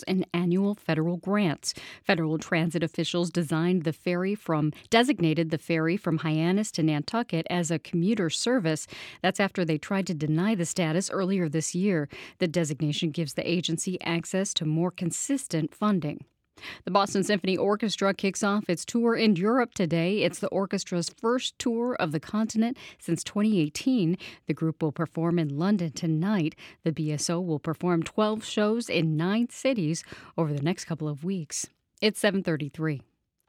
[0.08, 1.74] in annual federal grants.
[2.04, 7.70] Federal transit officials designed the ferry from designated the ferry from Hyannis to Nantucket as
[7.70, 8.88] a commuter service.
[9.22, 12.10] That's after they tried to deny the status earlier this year.
[12.40, 16.26] The designation gives the agency access to more consistent funding.
[16.86, 20.24] The Boston Symphony Orchestra kicks off its tour in Europe today.
[20.24, 24.18] It's the orchestra's first tour of the continent since 2018.
[24.48, 26.56] The group will perform in London tonight.
[26.84, 30.04] The BSO will perform 12 shows in nine cities
[30.38, 31.68] over the next couple of weeks.
[32.02, 33.02] It's 733.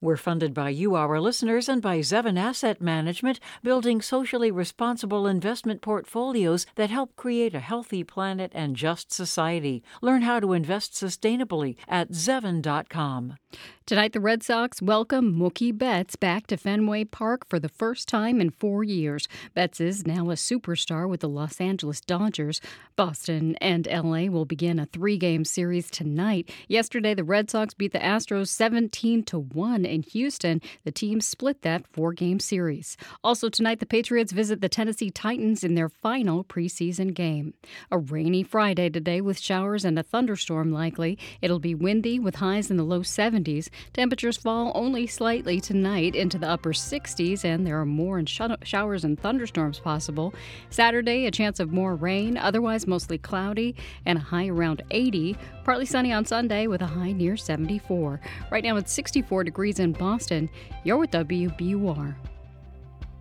[0.03, 5.83] We're funded by you, our listeners, and by Zevin Asset Management, building socially responsible investment
[5.83, 9.83] portfolios that help create a healthy planet and just society.
[10.01, 13.37] Learn how to invest sustainably at Zevin.com.
[13.85, 18.41] Tonight, the Red Sox welcome Mookie Betts back to Fenway Park for the first time
[18.41, 19.27] in four years.
[19.53, 22.61] Betts is now a superstar with the Los Angeles Dodgers.
[22.95, 26.49] Boston and LA will begin a three game series tonight.
[26.69, 30.62] Yesterday, the Red Sox beat the Astros 17 to 1 in Houston.
[30.85, 32.96] The team split that four game series.
[33.24, 37.55] Also, tonight, the Patriots visit the Tennessee Titans in their final preseason game.
[37.90, 41.18] A rainy Friday today with showers and a thunderstorm likely.
[41.42, 43.68] It'll be windy with highs in the low 70s.
[43.92, 49.18] Temperatures fall only slightly tonight into the upper 60s, and there are more showers and
[49.18, 50.33] thunderstorms possible.
[50.70, 53.74] Saturday, a chance of more rain, otherwise mostly cloudy,
[54.07, 55.37] and a high around 80.
[55.65, 58.21] Partly sunny on Sunday with a high near 74.
[58.50, 60.48] Right now it's 64 degrees in Boston.
[60.85, 62.14] You're with WBUR.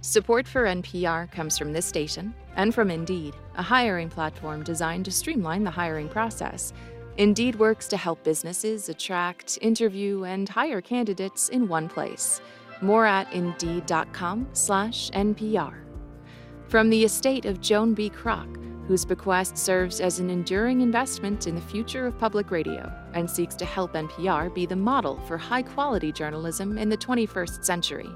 [0.02, 5.12] Support for NPR comes from this station and from Indeed, a hiring platform designed to
[5.12, 6.72] streamline the hiring process.
[7.18, 12.40] Indeed works to help businesses attract, interview, and hire candidates in one place.
[12.82, 15.74] More at indeed.com/npr.
[16.70, 18.10] From the estate of Joan B.
[18.10, 18.48] Kroc,
[18.90, 23.54] whose bequest serves as an enduring investment in the future of public radio and seeks
[23.54, 28.10] to help NPR be the model for high-quality journalism in the 21st century.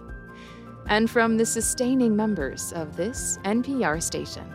[0.88, 4.52] And from the sustaining members of this NPR station.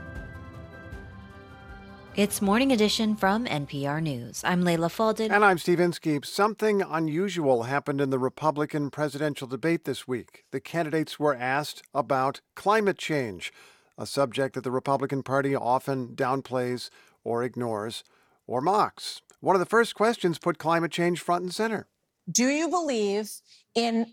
[2.16, 4.43] It's Morning Edition from NPR News.
[4.43, 5.31] I'm Leila Fadel.
[5.31, 6.27] And I'm Steve Inskeep.
[6.27, 10.47] Something unusual happened in the Republican presidential debate this week.
[10.51, 13.53] The candidates were asked about climate change,
[13.99, 16.89] a subject that the Republican Party often downplays
[17.25, 18.05] or ignores
[18.47, 19.21] or mocks.
[19.41, 21.89] One of the first questions put climate change front and center.
[22.31, 23.31] Do you believe
[23.75, 24.07] in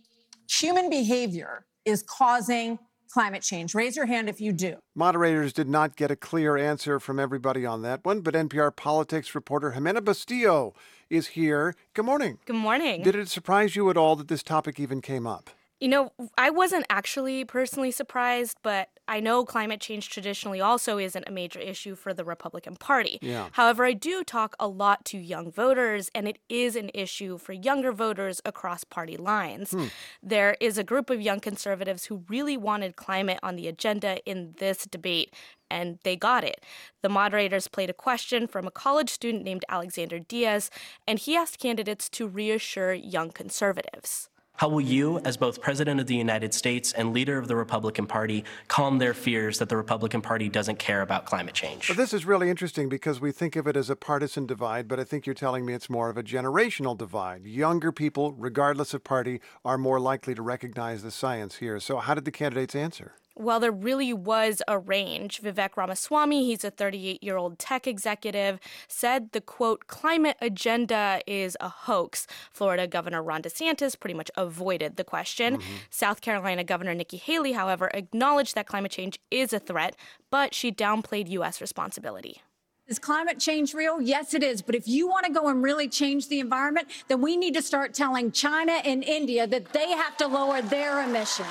[0.50, 2.80] human behavior is causing
[3.12, 3.74] climate change?
[3.76, 4.78] Raise your hand if you do.
[4.96, 9.36] Moderators did not get a clear answer from everybody on that one, but NPR politics
[9.36, 10.74] reporter Jimena Bustillo
[11.10, 11.76] is here.
[11.94, 12.40] Good morning.
[12.46, 13.04] Good morning.
[13.04, 15.50] Did it surprise you at all that this topic even came up?
[15.80, 21.28] You know, I wasn't actually personally surprised, but I know climate change traditionally also isn't
[21.28, 23.20] a major issue for the Republican Party.
[23.22, 23.50] Yeah.
[23.52, 27.54] However, I do talk a lot to young voters, and it is an issue for
[27.54, 29.72] younger voters across party lines.
[29.72, 29.86] Hmm.
[30.24, 34.56] There is a group of young conservatives who really wanted climate on the agenda in
[34.58, 35.34] this debate,
[35.70, 36.64] and they got it.
[37.02, 40.70] The moderators played a question from a college student named Alexander Diaz,
[41.08, 44.30] and he asked candidates to reassure young conservatives.
[44.58, 48.08] How will you, as both President of the United States and leader of the Republican
[48.08, 51.90] Party, calm their fears that the Republican Party doesn't care about climate change?
[51.90, 54.98] Well, this is really interesting because we think of it as a partisan divide, but
[54.98, 57.46] I think you're telling me it's more of a generational divide.
[57.46, 61.80] Younger people, regardless of party, are more likely to recognize the science here.
[61.82, 63.16] So, how did the candidates answer?
[63.38, 65.42] Well, there really was a range.
[65.42, 71.58] Vivek Ramaswamy, he's a 38 year old tech executive, said the quote, climate agenda is
[71.60, 72.28] a hoax.
[72.52, 75.58] Florida Governor Ron DeSantis pretty much avoided the question.
[75.58, 75.64] Mhm.
[75.90, 79.98] South Carolina Governor Nikki Haley, however, acknowledged that climate change is a threat,
[80.32, 81.60] but she downplayed U.S.
[81.60, 82.42] responsibility.
[82.88, 84.00] Is climate change real?
[84.00, 84.62] Yes, it is.
[84.62, 87.62] But if you want to go and really change the environment, then we need to
[87.62, 91.48] start telling China and India that they have to lower their emissions.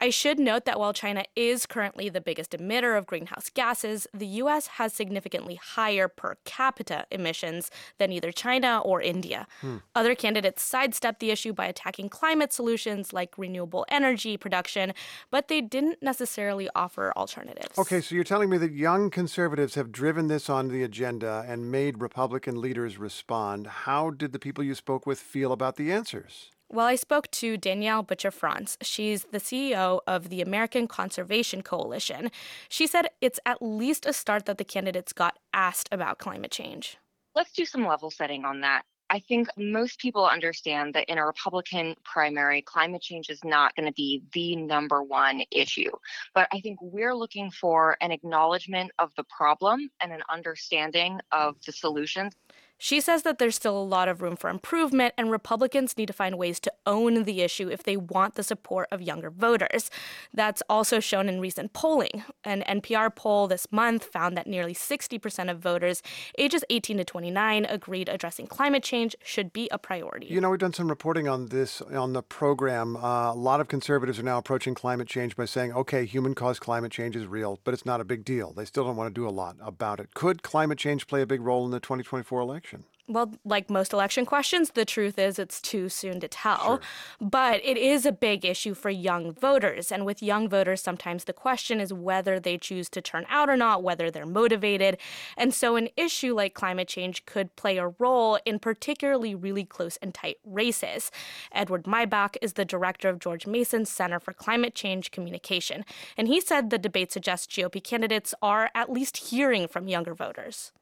[0.00, 4.26] I should note that while China is currently the biggest emitter of greenhouse gases, the
[4.26, 9.46] US has significantly higher per capita emissions than either China or India.
[9.60, 9.78] Hmm.
[9.94, 14.92] Other candidates sidestepped the issue by attacking climate solutions like renewable energy production,
[15.30, 17.78] but they didn't necessarily offer alternatives.
[17.78, 21.70] Okay, so you're telling me that young conservatives have driven this on the agenda and
[21.70, 23.66] made Republican leaders respond.
[23.66, 26.50] How did the people you spoke with feel about the answers?
[26.74, 28.76] Well, I spoke to Danielle Butcher France.
[28.82, 32.32] She's the CEO of the American Conservation Coalition.
[32.68, 36.98] She said it's at least a start that the candidates got asked about climate change.
[37.36, 38.82] Let's do some level setting on that.
[39.08, 43.86] I think most people understand that in a Republican primary, climate change is not going
[43.86, 45.90] to be the number one issue.
[46.34, 51.54] But I think we're looking for an acknowledgement of the problem and an understanding of
[51.64, 52.34] the solutions.
[52.78, 56.12] She says that there's still a lot of room for improvement, and Republicans need to
[56.12, 59.90] find ways to own the issue if they want the support of younger voters.
[60.32, 62.24] That's also shown in recent polling.
[62.42, 66.02] An NPR poll this month found that nearly 60% of voters
[66.36, 70.26] ages 18 to 29 agreed addressing climate change should be a priority.
[70.26, 72.96] You know, we've done some reporting on this on the program.
[72.96, 76.60] Uh, a lot of conservatives are now approaching climate change by saying, okay, human caused
[76.60, 78.52] climate change is real, but it's not a big deal.
[78.52, 80.12] They still don't want to do a lot about it.
[80.14, 82.73] Could climate change play a big role in the 2024 election?
[83.06, 86.80] Well, like most election questions, the truth is it's too soon to tell.
[87.20, 89.92] But it is a big issue for young voters.
[89.92, 93.58] And with young voters, sometimes the question is whether they choose to turn out or
[93.58, 94.96] not, whether they're motivated.
[95.36, 99.98] And so an issue like climate change could play a role in particularly really close
[99.98, 101.10] and tight races.
[101.52, 105.84] Edward Maibach is the director of George Mason's Center for Climate Change Communication.
[106.16, 110.72] And he said the debate suggests GOP candidates are at least hearing from younger voters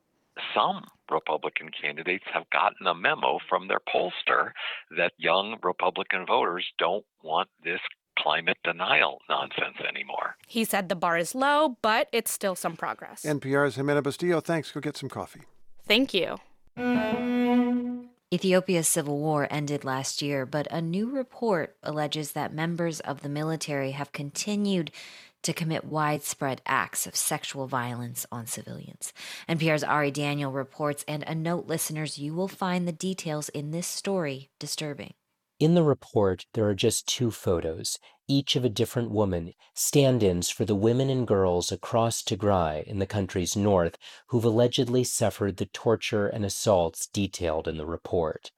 [0.55, 4.53] some Republican candidates have gotten a memo from their pollster
[4.97, 7.81] that young Republican voters don't want this
[8.19, 10.37] climate denial nonsense anymore.
[10.47, 13.25] He said the bar is low, but it's still some progress.
[13.25, 14.71] NPR's Jimena Bustillo, thanks.
[14.71, 15.43] Go get some coffee.
[15.87, 16.37] Thank you.
[18.33, 23.29] Ethiopia's civil war ended last year, but a new report alleges that members of the
[23.29, 24.91] military have continued
[25.43, 29.13] to commit widespread acts of sexual violence on civilians.
[29.49, 33.87] NPR's Ari Daniel reports, and a note, listeners, you will find the details in this
[33.87, 35.15] story disturbing.
[35.63, 40.51] In the report, there are just two photos, each of a different woman, stand ins
[40.51, 43.97] for the women and girls across Tigray in the country's north
[44.29, 48.51] who've allegedly suffered the torture and assaults detailed in the report.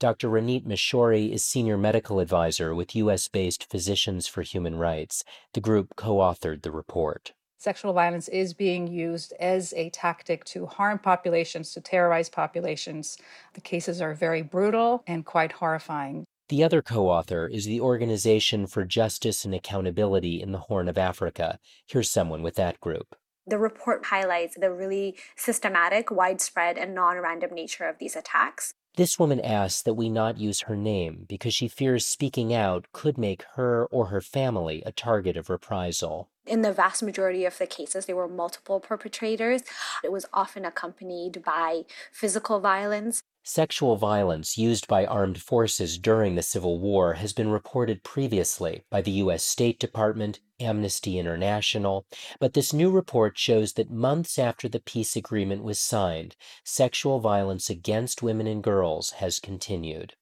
[0.00, 0.30] Dr.
[0.30, 3.28] Ranit Mishori is Senior Medical Advisor with U.S.
[3.28, 5.24] based Physicians for Human Rights.
[5.52, 7.34] The group co authored the report.
[7.58, 13.18] Sexual violence is being used as a tactic to harm populations, to terrorize populations.
[13.52, 16.24] The cases are very brutal and quite horrifying.
[16.48, 20.96] The other co author is the Organization for Justice and Accountability in the Horn of
[20.96, 21.58] Africa.
[21.86, 23.16] Here's someone with that group.
[23.46, 28.72] The report highlights the really systematic, widespread, and non random nature of these attacks.
[28.96, 33.16] This woman asks that we not use her name because she fears speaking out could
[33.16, 36.28] make her or her family a target of reprisal.
[36.44, 39.62] In the vast majority of the cases, there were multiple perpetrators.
[40.02, 43.22] It was often accompanied by physical violence.
[43.42, 49.00] Sexual violence used by armed forces during the Civil War has been reported previously by
[49.00, 49.42] the U.S.
[49.42, 52.04] State Department, Amnesty International,
[52.38, 57.70] but this new report shows that months after the peace agreement was signed, sexual violence
[57.70, 60.14] against women and girls has continued.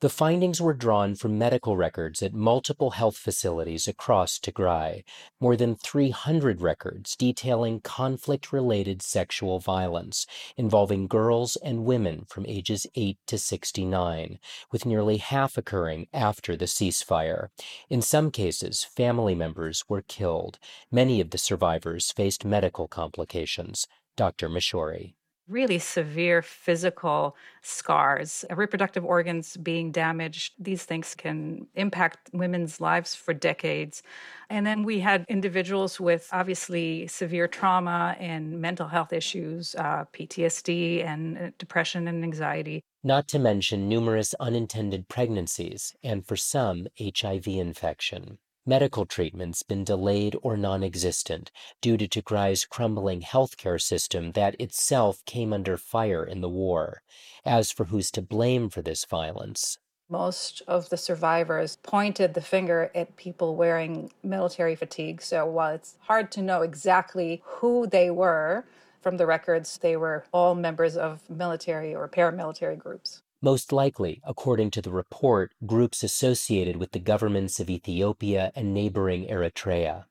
[0.00, 5.04] The findings were drawn from medical records at multiple health facilities across Tigray,
[5.40, 10.26] more than 300 records detailing conflict related sexual violence
[10.58, 14.38] involving girls and women from ages 8 to 69,
[14.70, 17.48] with nearly half occurring after the ceasefire.
[17.88, 20.58] In some cases, family members were killed.
[20.90, 23.86] Many of the survivors faced medical complications.
[24.14, 24.50] Dr.
[24.50, 25.14] Mishori
[25.48, 30.54] really severe physical scars, reproductive organs being damaged.
[30.58, 34.02] These things can impact women's lives for decades.
[34.50, 41.04] And then we had individuals with obviously severe trauma and mental health issues, uh, PTSD,
[41.04, 42.82] and uh, depression and anxiety.
[43.04, 48.38] Not to mention numerous unintended pregnancies and, for some, HIV infection.
[48.68, 55.24] Medical treatment's been delayed or non existent due to Tigray's crumbling healthcare system that itself
[55.24, 57.02] came under fire in the war.
[57.44, 62.90] As for who's to blame for this violence, most of the survivors pointed the finger
[62.92, 65.22] at people wearing military fatigue.
[65.22, 68.64] So while it's hard to know exactly who they were,
[69.00, 73.22] from the records, they were all members of military or paramilitary groups.
[73.46, 79.28] Most likely, according to the report, groups associated with the governments of Ethiopia and neighboring
[79.28, 80.06] Eritrea.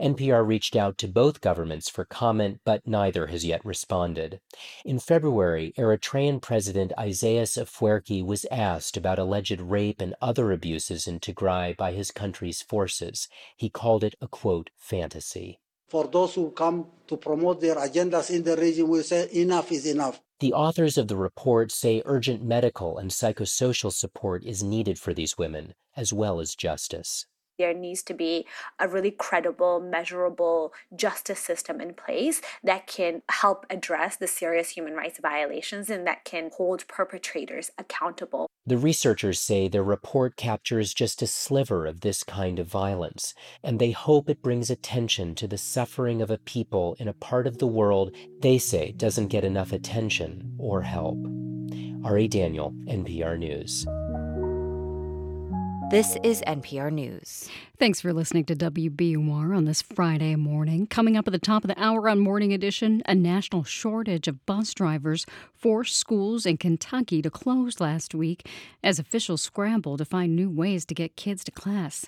[0.00, 4.40] NPR reached out to both governments for comment, but neither has yet responded.
[4.86, 11.20] In February, Eritrean President Isaias Afwerki was asked about alleged rape and other abuses in
[11.20, 13.28] Tigray by his country's forces.
[13.54, 15.60] He called it a quote, fantasy.
[15.88, 19.84] For those who come to promote their agendas in the region, we say enough is
[19.84, 20.22] enough.
[20.40, 25.36] The authors of the report say urgent medical and psychosocial support is needed for these
[25.36, 27.26] women, as well as justice.
[27.58, 28.46] There needs to be
[28.78, 34.94] a really credible, measurable justice system in place that can help address the serious human
[34.94, 38.48] rights violations and that can hold perpetrators accountable.
[38.64, 43.34] The researchers say their report captures just a sliver of this kind of violence,
[43.64, 47.48] and they hope it brings attention to the suffering of a people in a part
[47.48, 51.18] of the world they say doesn't get enough attention or help.
[52.04, 53.84] Ari Daniel, NPR News.
[55.90, 57.48] This is NPR News.
[57.78, 60.86] Thanks for listening to WBUR on this Friday morning.
[60.86, 64.44] Coming up at the top of the hour on Morning Edition, a national shortage of
[64.44, 65.24] bus drivers
[65.54, 68.46] forced schools in Kentucky to close last week
[68.84, 72.04] as officials scramble to find new ways to get kids to class.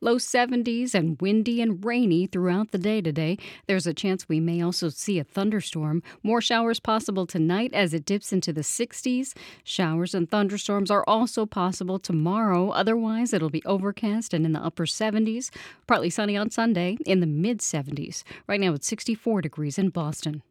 [0.00, 3.38] Low 70s and windy and rainy throughout the day today.
[3.66, 6.02] There's a chance we may also see a thunderstorm.
[6.22, 9.34] More showers possible tonight as it dips into the 60s.
[9.64, 12.70] Showers and thunderstorms are also possible tomorrow.
[12.70, 15.50] Otherwise, it'll be overcast and in the upper 70s.
[15.86, 18.22] Partly sunny on Sunday in the mid 70s.
[18.46, 20.42] Right now it's 64 degrees in Boston.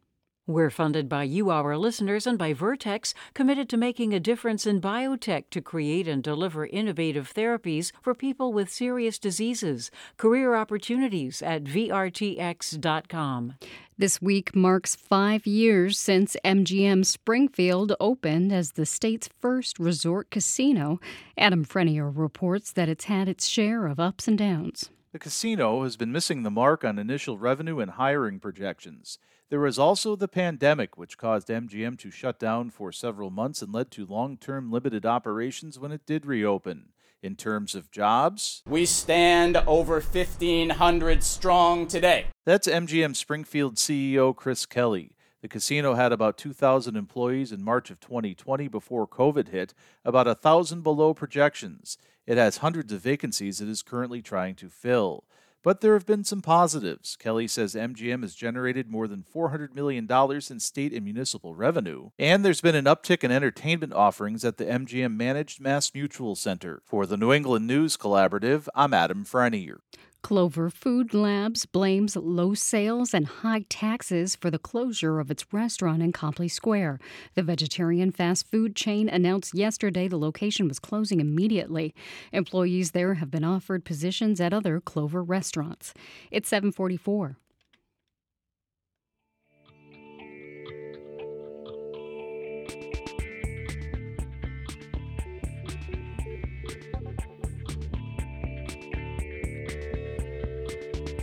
[0.48, 4.80] We're funded by you, our listeners, and by Vertex, committed to making a difference in
[4.80, 9.92] biotech to create and deliver innovative therapies for people with serious diseases.
[10.16, 13.54] Career opportunities at VRTX.com.
[13.96, 20.98] This week marks five years since MGM Springfield opened as the state's first resort casino.
[21.38, 24.90] Adam Frenier reports that it's had its share of ups and downs.
[25.12, 29.18] The casino has been missing the mark on initial revenue and hiring projections.
[29.50, 33.72] There was also the pandemic, which caused MGM to shut down for several months and
[33.72, 36.88] led to long term limited operations when it did reopen.
[37.22, 42.26] In terms of jobs, we stand over 1,500 strong today.
[42.44, 45.12] That's MGM Springfield CEO Chris Kelly.
[45.40, 49.74] The casino had about 2,000 employees in March of 2020 before COVID hit,
[50.04, 51.98] about a 1,000 below projections.
[52.26, 55.24] It has hundreds of vacancies it is currently trying to fill.
[55.62, 57.16] But there have been some positives.
[57.16, 62.10] Kelly says MGM has generated more than $400 million in state and municipal revenue.
[62.18, 66.82] And there's been an uptick in entertainment offerings at the MGM managed Mass Mutual Center.
[66.84, 69.78] For the New England News Collaborative, I'm Adam Frenier.
[70.22, 76.00] Clover Food Labs blames low sales and high taxes for the closure of its restaurant
[76.00, 77.00] in Copley Square.
[77.34, 81.92] The vegetarian fast food chain announced yesterday the location was closing immediately.
[82.32, 85.92] Employees there have been offered positions at other Clover restaurants.
[86.30, 87.36] It's 744.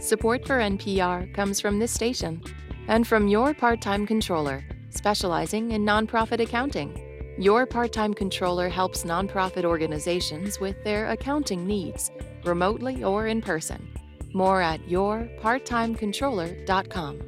[0.10, 2.42] Support for NPR comes from this station
[2.88, 7.36] and from your part time controller, specializing in nonprofit accounting.
[7.38, 12.10] Your part time controller helps nonprofit organizations with their accounting needs,
[12.44, 13.88] remotely or in person.
[14.34, 17.22] More at yourparttimecontroller.com.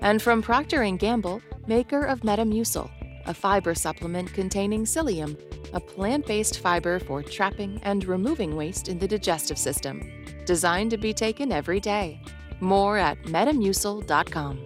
[0.00, 2.88] And from Procter & Gamble, maker of Metamucil,
[3.26, 5.36] a fiber supplement containing psyllium,
[5.72, 10.08] a plant-based fiber for trapping and removing waste in the digestive system,
[10.50, 12.20] designed to be taken every day.
[12.58, 14.58] More at metamucil.com.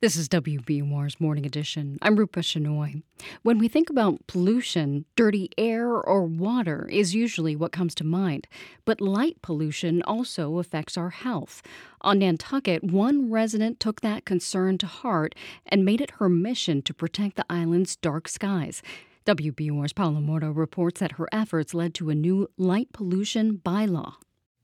[0.00, 1.98] This is WBUR's Morning Edition.
[2.02, 3.02] I'm Rupa Shenoy.
[3.42, 8.46] When we think about pollution, dirty air or water is usually what comes to mind.
[8.84, 11.62] But light pollution also affects our health.
[12.02, 15.34] On Nantucket, one resident took that concern to heart
[15.66, 18.82] and made it her mission to protect the island's dark skies.
[19.24, 24.14] WBUR's Paula Moura reports that her efforts led to a new light pollution bylaw.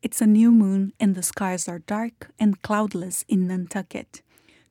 [0.02, 4.20] It's a new moon and the skies are dark and cloudless in Nantucket.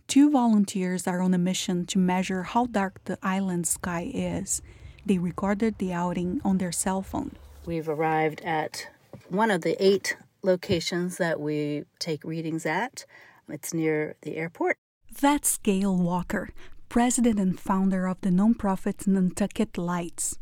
[0.06, 4.62] Two volunteers are on a mission to measure how dark the island sky is.
[5.06, 7.38] They recorded the outing on their cell phone.
[7.66, 8.90] We've arrived at
[9.30, 13.06] one of the eight locations that we take readings at.
[13.48, 14.76] It's near the airport.
[15.22, 16.50] That's Gail Walker,
[16.90, 20.40] president and founder of the nonprofit Nantucket Lights.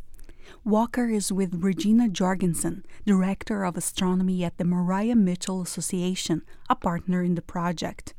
[0.63, 7.23] Walker is with Regina Jorgensen, director of astronomy at the Maria Mitchell Association, a partner
[7.23, 8.13] in the project.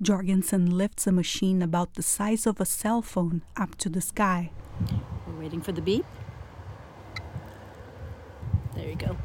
[0.00, 4.50] Jorgensen lifts a machine about the size of a cell phone up to the sky.
[5.26, 6.04] We're waiting for the beep.
[8.74, 9.16] There you go.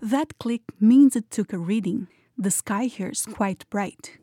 [0.00, 2.08] That click means it took a reading.
[2.36, 4.18] The sky here is quite bright.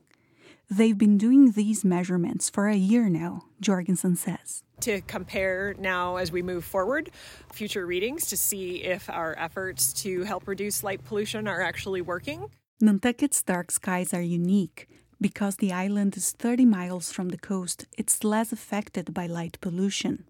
[0.69, 4.63] They've been doing these measurements for a year now, Jorgensen says.
[4.81, 7.09] To compare now as we move forward
[7.51, 12.51] future readings to see if our efforts to help reduce light pollution are actually working.
[12.79, 14.87] Nantucket's dark skies are unique
[15.19, 20.25] because the island is 30 miles from the coast, it's less affected by light pollution.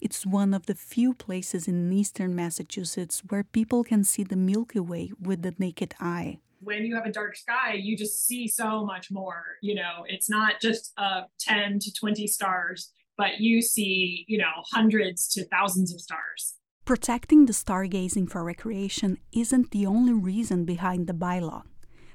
[0.00, 4.78] It's one of the few places in eastern Massachusetts where people can see the Milky
[4.78, 6.38] Way with the naked eye.
[6.60, 9.44] When you have a dark sky, you just see so much more.
[9.62, 14.62] You know, it's not just uh, 10 to 20 stars, but you see, you know,
[14.72, 16.54] hundreds to thousands of stars.
[16.84, 21.62] Protecting the stargazing for recreation isn't the only reason behind the bylaw.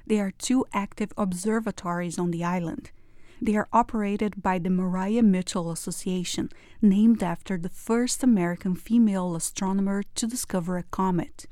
[0.06, 2.90] There are two active observatories on the island.
[3.40, 6.50] They are operated by the Maria Mitchell Association,
[6.82, 11.46] named after the first American female astronomer to discover a comet.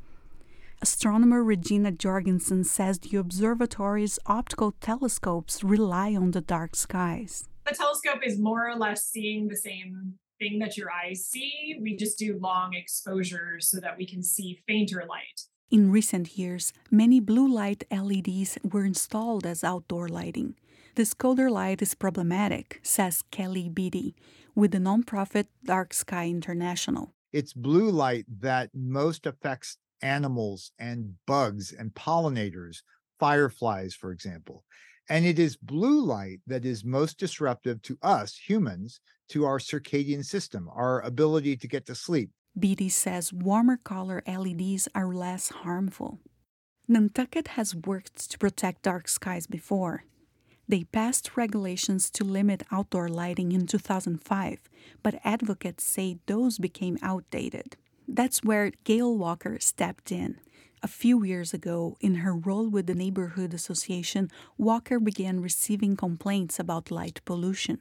[0.82, 7.48] Astronomer Regina Jorgensen says the observatory's optical telescopes rely on the dark skies.
[7.64, 11.78] The telescope is more or less seeing the same thing that your eyes see.
[11.80, 15.42] We just do long exposures so that we can see fainter light.
[15.70, 20.56] In recent years, many blue light LEDs were installed as outdoor lighting.
[20.96, 24.16] This colder light is problematic, says Kelly Beatty
[24.56, 27.14] with the nonprofit Dark Sky International.
[27.32, 32.78] It's blue light that most affects animals and bugs and pollinators,
[33.18, 34.64] fireflies, for example.
[35.08, 39.00] And it is blue light that is most disruptive to us humans,
[39.30, 42.30] to our circadian system, our ability to get to sleep.
[42.58, 46.20] Beatty says warmer color LEDs are less harmful.
[46.86, 50.04] Nantucket has worked to protect dark skies before.
[50.68, 54.58] They passed regulations to limit outdoor lighting in 2005,
[55.02, 57.76] but advocates say those became outdated.
[58.08, 60.38] That's where Gail Walker stepped in.
[60.82, 66.58] A few years ago, in her role with the Neighborhood Association, Walker began receiving complaints
[66.58, 67.78] about light pollution.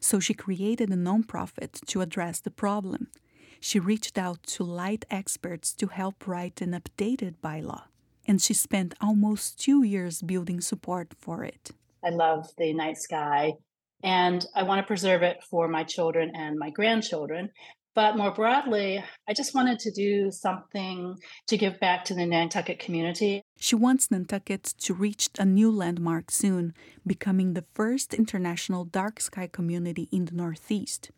[0.00, 3.08] So she created a nonprofit to address the problem
[3.62, 7.82] she reached out to light experts to help write an updated bylaw,
[8.26, 11.70] and she spent almost two years building support for it.
[12.04, 13.52] I love the night sky,
[14.02, 17.50] and I want to preserve it for my children and my grandchildren.
[17.94, 22.78] But more broadly, I just wanted to do something to give back to the Nantucket
[22.78, 23.42] community.
[23.58, 26.72] She wants Nantucket to reach a new landmark soon,
[27.06, 31.10] becoming the first international dark sky community in the Northeast.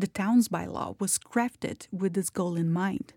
[0.00, 3.12] The town's bylaw was crafted with this goal in mind.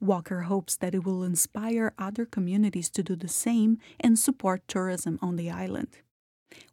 [0.00, 5.18] Walker hopes that it will inspire other communities to do the same and support tourism
[5.20, 5.98] on the island.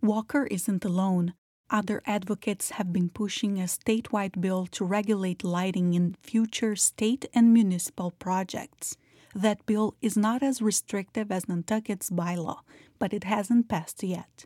[0.02, 1.34] Walker isn't alone.
[1.72, 7.54] Other advocates have been pushing a statewide bill to regulate lighting in future state and
[7.54, 8.98] municipal projects.
[9.36, 12.62] That bill is not as restrictive as Nantucket's bylaw,
[12.98, 14.46] but it hasn't passed yet.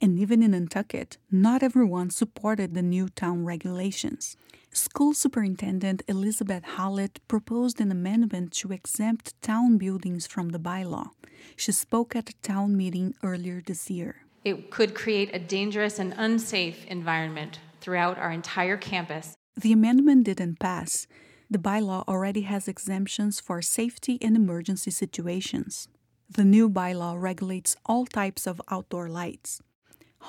[0.00, 4.36] And even in Nantucket, not everyone supported the new town regulations.
[4.70, 11.08] School Superintendent Elizabeth Hallett proposed an amendment to exempt town buildings from the bylaw.
[11.56, 14.27] She spoke at a town meeting earlier this year.
[14.48, 19.34] It could create a dangerous and unsafe environment throughout our entire campus.
[19.60, 21.06] The amendment didn't pass.
[21.50, 25.88] The bylaw already has exemptions for safety and emergency situations.
[26.30, 29.60] The new bylaw regulates all types of outdoor lights.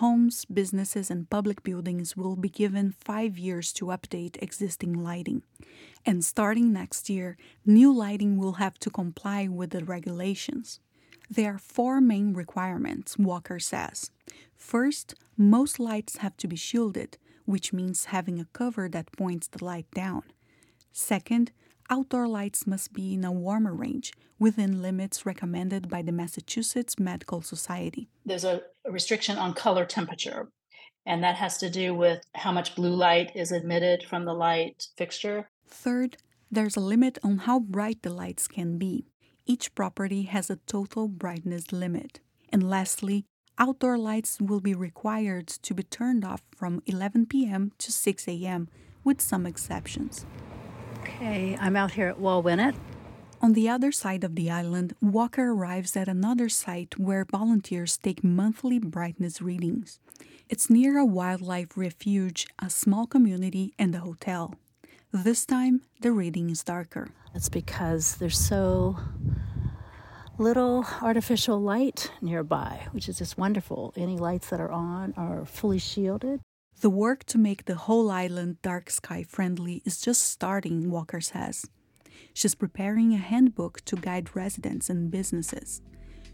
[0.04, 5.44] Homes, businesses, and public buildings will be given five years to update existing lighting.
[6.06, 10.82] And starting next year, new lighting will have to comply with the regulations.
[11.30, 14.10] There are four main requirements, Walker says.
[14.56, 19.64] First, most lights have to be shielded, which means having a cover that points the
[19.64, 20.24] light down.
[20.92, 21.52] Second,
[21.90, 27.42] outdoor lights must be in a warmer range within limits recommended by the Massachusetts Medical
[27.42, 28.10] Society.
[28.26, 30.50] There's a restriction on color temperature,
[31.06, 34.88] and that has to do with how much blue light is emitted from the light
[34.98, 35.50] fixture.
[35.68, 36.18] Third,
[36.52, 39.06] there's a limit on how bright the lights can be.
[39.50, 42.20] Each property has a total brightness limit.
[42.50, 43.26] And lastly,
[43.58, 47.72] outdoor lights will be required to be turned off from 11 p.m.
[47.80, 48.70] to 6 a.m.,
[49.04, 50.28] with some exceptions.
[51.00, 52.76] Okay, I'm out here at Wauwinet.
[53.42, 58.24] On the other side of the island, Walker arrives at another site where volunteers take
[58.24, 60.00] monthly brightness readings.
[60.48, 64.54] It's near a wildlife refuge, a small community, and a hotel.
[65.12, 67.08] This time, the reading is darker.
[67.34, 68.98] That's because there's so
[70.40, 73.94] little artificial light nearby, which is just wonderful.
[73.98, 76.40] Any lights that are on are fully shielded.
[76.80, 81.70] The work to make the whole island dark sky friendly is just starting, Walker says.
[82.34, 85.82] She's preparing a handbook to guide residents and businesses.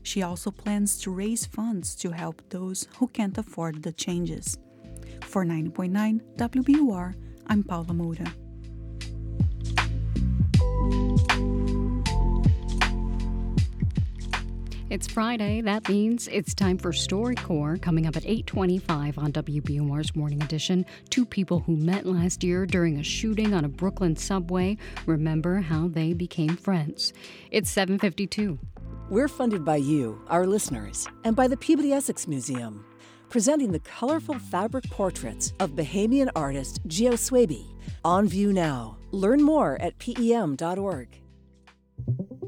[0.03, 4.56] She also plans to raise funds to help those who can't afford the changes.
[5.24, 7.16] For 90.9 WBUR,
[7.47, 8.32] I'm Paula Moura.
[14.91, 15.61] It's Friday.
[15.61, 20.86] That means it's time for StoryCorps coming up at 8:25 on WBUR's Morning Edition.
[21.09, 24.77] Two people who met last year during a shooting on a Brooklyn subway
[25.07, 27.13] remember how they became friends.
[27.49, 28.59] It's 7:52.
[29.09, 32.86] We're funded by you, our listeners, and by the Peabody Essex Museum,
[33.29, 37.65] presenting the colorful fabric portraits of Bahamian artist Geo Swaby.
[38.03, 38.97] On view now.
[39.09, 41.07] Learn more at pem.org.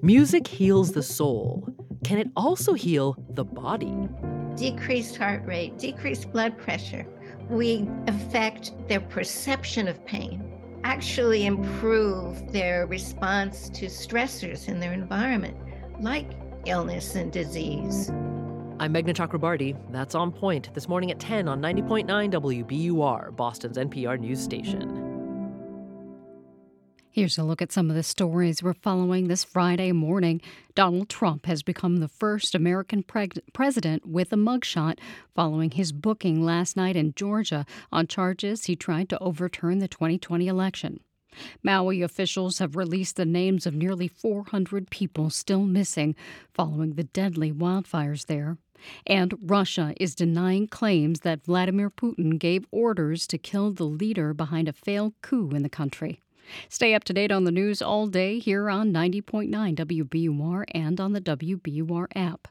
[0.03, 1.73] Music heals the soul.
[2.03, 3.93] Can it also heal the body?
[4.55, 7.05] Decreased heart rate, decreased blood pressure.
[7.49, 10.43] We affect their perception of pain,
[10.83, 15.57] actually improve their response to stressors in their environment,
[15.99, 16.31] like
[16.65, 18.09] illness and disease.
[18.79, 19.75] I'm Meghna Chakrabarti.
[19.91, 22.05] That's on point this morning at 10 on 90.9
[22.65, 25.06] WBUR, Boston's NPR news station.
[27.17, 30.39] Here's a look at some of the stories we're following this Friday morning.
[30.75, 34.99] Donald Trump has become the first American preg- president with a mugshot
[35.33, 40.47] following his booking last night in Georgia on charges he tried to overturn the 2020
[40.47, 40.99] election.
[41.63, 46.15] Maui officials have released the names of nearly 400 people still missing
[46.53, 48.59] following the deadly wildfires there.
[49.07, 54.69] And Russia is denying claims that Vladimir Putin gave orders to kill the leader behind
[54.69, 56.21] a failed coup in the country.
[56.69, 61.13] Stay up to date on the news all day here on 90.9 WBUR and on
[61.13, 62.47] the WBUR app.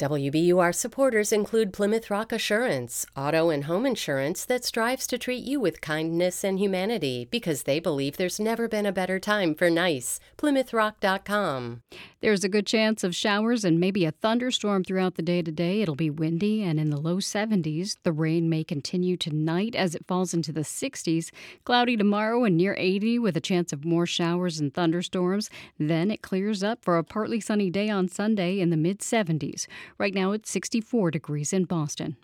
[0.00, 5.60] WBUR supporters include Plymouth Rock Assurance, auto and home insurance that strives to treat you
[5.60, 10.18] with kindness and humanity because they believe there's never been a better time for nice.
[10.36, 11.82] PlymouthRock.com.
[12.20, 15.80] There's a good chance of showers and maybe a thunderstorm throughout the day today.
[15.80, 17.98] It'll be windy and in the low 70s.
[18.02, 21.30] The rain may continue tonight as it falls into the 60s.
[21.62, 25.50] Cloudy tomorrow and near 80 with a chance of more showers and thunderstorms.
[25.78, 29.68] Then it clears up for a partly sunny day on Sunday in the mid 70s.
[29.98, 32.16] Right now it's 64 degrees in Boston.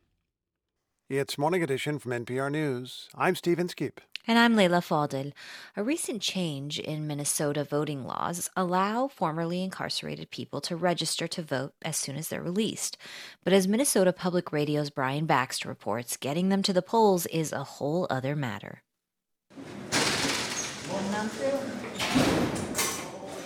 [1.08, 3.08] It's Morning Edition from NPR News.
[3.16, 4.00] I'm Steve Inskeep.
[4.26, 5.32] And I'm Leila Fadel.
[5.76, 11.72] A recent change in Minnesota voting laws allow formerly incarcerated people to register to vote
[11.82, 12.96] as soon as they're released.
[13.42, 17.64] But as Minnesota Public Radio's Brian Bakst reports, getting them to the polls is a
[17.64, 18.82] whole other matter.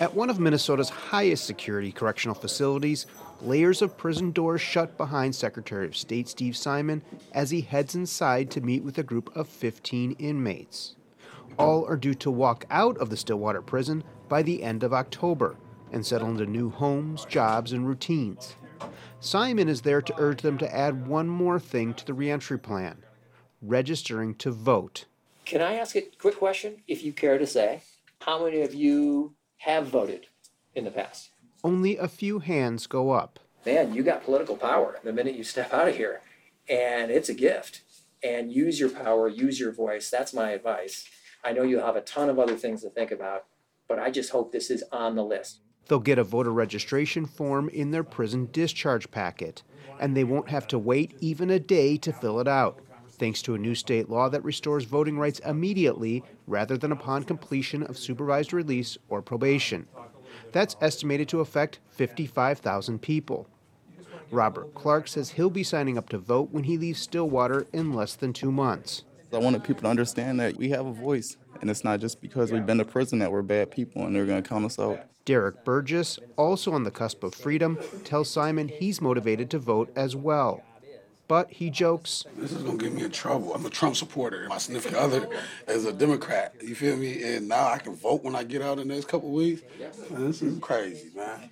[0.01, 3.07] At one of Minnesota's highest security correctional facilities,
[3.45, 8.51] layers of prison doors shut behind Secretary of State Steve Simon as he heads inside
[8.51, 10.97] to meet with a group of 15 inmates.
[11.59, 15.57] All are due to walk out of the Stillwater prison by the end of October
[15.93, 18.57] and settle into new homes, jobs, and routines.
[19.21, 23.05] Simon is there to urge them to add one more thing to the reentry plan
[23.63, 25.07] registering to vote.
[25.45, 27.83] Can I ask a quick question, if you care to say?
[28.21, 30.27] How many of you have voted
[30.75, 31.31] in the past?
[31.65, 33.41] Only a few hands go up.
[33.65, 36.21] Man, you got political power the minute you step out of here,
[36.69, 37.81] and it's a gift.
[38.23, 40.11] And use your power, use your voice.
[40.11, 41.09] That's my advice.
[41.43, 43.47] I know you have a ton of other things to think about,
[43.89, 45.61] but I just hope this is on the list.
[45.89, 49.63] They'll get a voter registration form in their prison discharge packet,
[49.99, 53.55] and they won't have to wait even a day to fill it out, thanks to
[53.55, 58.53] a new state law that restores voting rights immediately rather than upon completion of supervised
[58.53, 59.87] release or probation.
[60.55, 63.49] That's estimated to affect 55,000 people.
[64.31, 68.15] Robert Clark says he'll be signing up to vote when he leaves Stillwater in less
[68.15, 69.03] than two months.
[69.33, 72.53] I wanted people to understand that we have a voice, and it's not just because
[72.53, 75.01] we've been to prison that we're bad people and they're going to count us out.
[75.25, 80.15] Derek Burgess, also on the cusp of freedom, tells Simon he's motivated to vote as
[80.15, 80.63] well.
[81.27, 83.55] But he jokes, This is going to get me in trouble.
[83.55, 84.47] I'm a Trump supporter.
[84.49, 85.27] My significant other
[85.67, 86.55] is a Democrat.
[86.63, 87.23] You feel me?
[87.23, 89.63] And now I can vote when I get out in the next couple weeks.
[90.11, 91.49] Man, this is crazy, man.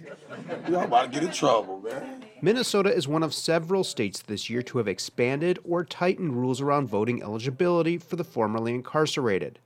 [0.69, 2.23] Y'all about to get in trouble, man.
[2.43, 6.89] Minnesota is one of several states this year to have expanded or tightened rules around
[6.89, 9.59] voting eligibility for the formerly incarcerated.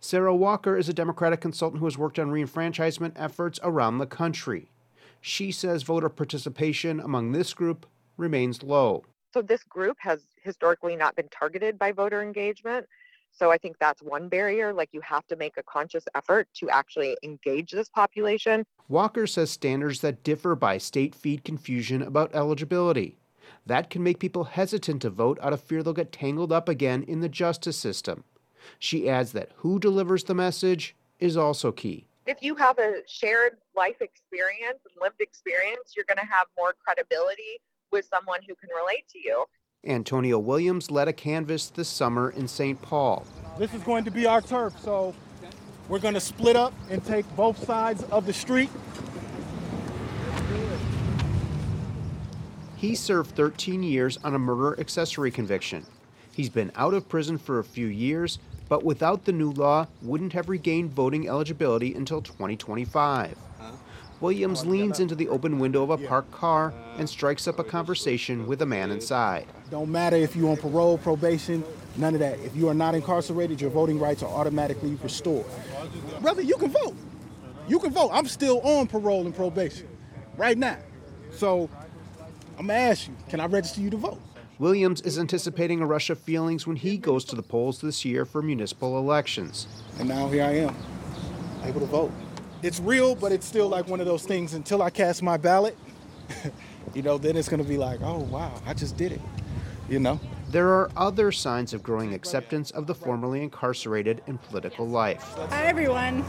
[0.00, 4.72] Sarah Walker is a Democratic consultant who has worked on reenfranchisement efforts around the country.
[5.20, 7.86] She says voter participation among this group
[8.16, 9.04] remains low.
[9.32, 12.86] So this group has historically not been targeted by voter engagement.
[13.30, 14.74] So I think that's one barrier.
[14.74, 18.66] Like you have to make a conscious effort to actually engage this population.
[18.88, 23.16] Walker says standards that differ by state feed confusion about eligibility.
[23.64, 27.02] That can make people hesitant to vote out of fear they'll get tangled up again
[27.02, 28.24] in the justice system.
[28.78, 32.06] She adds that who delivers the message is also key.
[32.26, 36.74] If you have a shared life experience and lived experience, you're going to have more
[36.84, 37.60] credibility
[37.92, 39.44] with someone who can relate to you.
[39.84, 42.80] Antonio Williams led a canvass this summer in St.
[42.80, 43.26] Paul.
[43.58, 45.14] This is going to be our turf, so
[45.88, 48.70] we're going to split up and take both sides of the street.
[52.76, 55.86] He served 13 years on a murder accessory conviction.
[56.32, 58.38] He's been out of prison for a few years,
[58.68, 63.36] but without the new law, wouldn't have regained voting eligibility until 2025.
[64.22, 67.64] Williams oh, leans into the open window of a parked car and strikes up a
[67.64, 69.46] conversation with a man inside.
[69.68, 71.64] Don't matter if you're on parole, probation,
[71.96, 72.38] none of that.
[72.38, 75.44] If you are not incarcerated, your voting rights are automatically restored.
[76.20, 76.94] Brother, you can vote.
[77.66, 78.10] You can vote.
[78.12, 79.88] I'm still on parole and probation
[80.36, 80.78] right now.
[81.32, 81.68] So
[82.58, 84.20] I'm going to ask you can I register you to vote?
[84.60, 88.24] Williams is anticipating a rush of feelings when he goes to the polls this year
[88.24, 89.66] for municipal elections.
[89.98, 90.76] And now here I am,
[91.64, 92.12] able to vote
[92.62, 95.76] it's real, but it's still like one of those things until I cast my ballot,
[96.94, 99.20] you know, then it's going to be like, oh, wow, I just did it,
[99.88, 100.20] you know?
[100.50, 105.34] There are other signs of growing acceptance of the formerly incarcerated in political life.
[105.48, 106.24] Hi, everyone.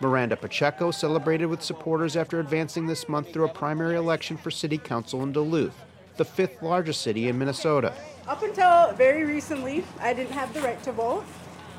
[0.00, 4.78] Miranda Pacheco celebrated with supporters after advancing this month through a primary election for city
[4.78, 5.74] council in Duluth,
[6.18, 7.92] the fifth largest city in Minnesota.
[8.28, 11.24] Up until very recently, I didn't have the right to vote.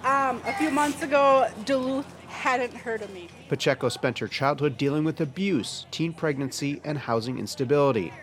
[0.04, 3.28] Um, a few months ago, Duluth hadn't heard of me.
[3.50, 8.14] Pacheco spent her childhood dealing with abuse, teen pregnancy, and housing instability.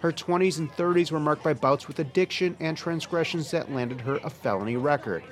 [0.00, 4.18] Her 20s and 30s were marked by bouts with addiction and transgressions that landed her
[4.24, 5.24] a felony record.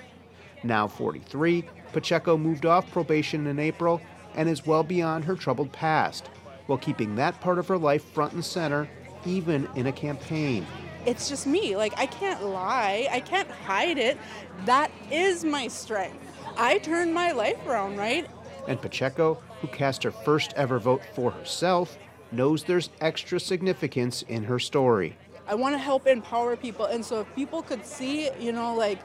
[0.62, 4.00] Now 43, Pacheco moved off probation in April
[4.34, 6.28] and is well beyond her troubled past,
[6.66, 8.88] while keeping that part of her life front and center,
[9.24, 10.66] even in a campaign
[11.06, 11.76] it's just me.
[11.76, 14.18] Like, I can't lie, I can't hide it.
[14.64, 16.18] That is my strength.
[16.56, 18.26] I turned my life around, right?
[18.68, 21.98] And Pacheco, who cast her first ever vote for herself,
[22.32, 25.16] knows there's extra significance in her story.
[25.46, 26.86] I want to help empower people.
[26.86, 28.98] And so if people could see, you know, like,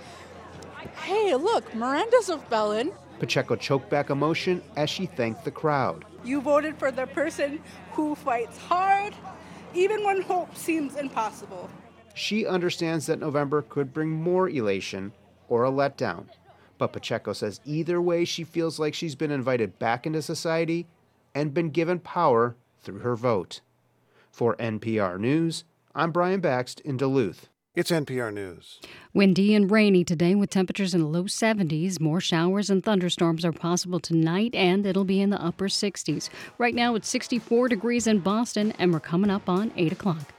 [1.03, 2.91] hey, look, Miranda's a felon.
[3.19, 6.05] Pacheco choked back emotion as she thanked the crowd.
[6.23, 9.13] You voted for the person who fights hard,
[9.73, 11.69] even when hope seems impossible.
[12.13, 15.13] She understands that November could bring more elation
[15.47, 16.25] or a letdown.
[16.77, 20.87] But Pacheco says either way, she feels like she's been invited back into society
[21.35, 23.61] and been given power through her vote.
[24.31, 27.49] For NPR News, I'm Brian Bakst in Duluth.
[27.75, 28.79] It's NPR News.
[29.13, 31.99] Windy and rainy today with temperatures in the low 70s.
[31.99, 36.29] More showers and thunderstorms are possible tonight, and it'll be in the upper 60s.
[36.57, 40.33] Right now, it's 64 degrees in Boston, and we're coming up on 8 o'clock.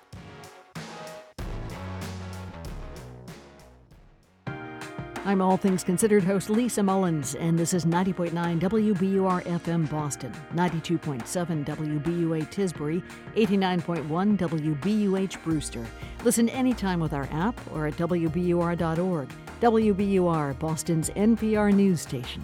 [5.27, 11.67] I'm All Things Considered host Lisa Mullins, and this is 90.9 WBUR FM Boston, 92.7
[11.67, 13.03] WBUA Tisbury,
[13.37, 15.87] 89.1 WBUH Brewster.
[16.25, 19.31] Listen anytime with our app or at WBUR.org.
[19.61, 22.43] WBUR, Boston's NPR news station.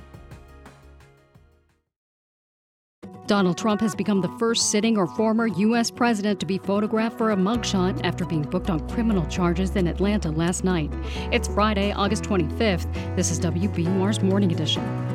[3.27, 5.91] Donald Trump has become the first sitting or former U.S.
[5.91, 10.31] president to be photographed for a mugshot after being booked on criminal charges in Atlanta
[10.31, 10.93] last night.
[11.33, 13.17] It's Friday, August 25th.
[13.17, 15.06] This is WBUR's Morning Edition.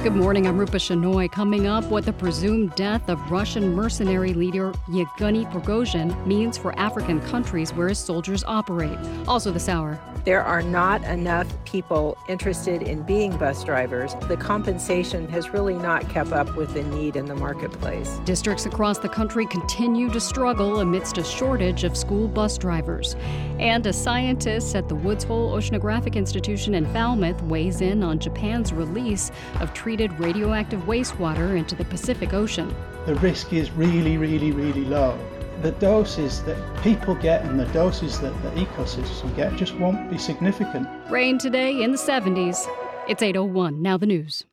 [0.00, 0.46] Good morning.
[0.46, 1.30] I'm Rupa Shenoy.
[1.32, 7.20] Coming up, what the presumed death of Russian mercenary leader Yevgeny Prigozhin means for African
[7.22, 8.96] countries where his soldiers operate.
[9.26, 9.98] Also, this hour.
[10.24, 14.14] There are not enough people interested in being bus drivers.
[14.28, 18.20] The compensation has really not kept up with the need in the marketplace.
[18.24, 23.16] Districts across the country continue to struggle amidst a shortage of school bus drivers.
[23.58, 28.72] And a scientist at the Woods Hole Oceanographic Institution in Falmouth weighs in on Japan's
[28.72, 29.30] release
[29.60, 32.68] of treated radioactive wastewater into the Pacific Ocean.
[33.06, 35.18] The risk is really, really, really low.
[35.62, 40.18] The doses that people get and the doses that the ecosystems get just won't be
[40.18, 40.86] significant.
[41.08, 42.66] Rain today in the 70s.
[43.08, 43.80] It's 801.
[43.80, 44.44] Now the news.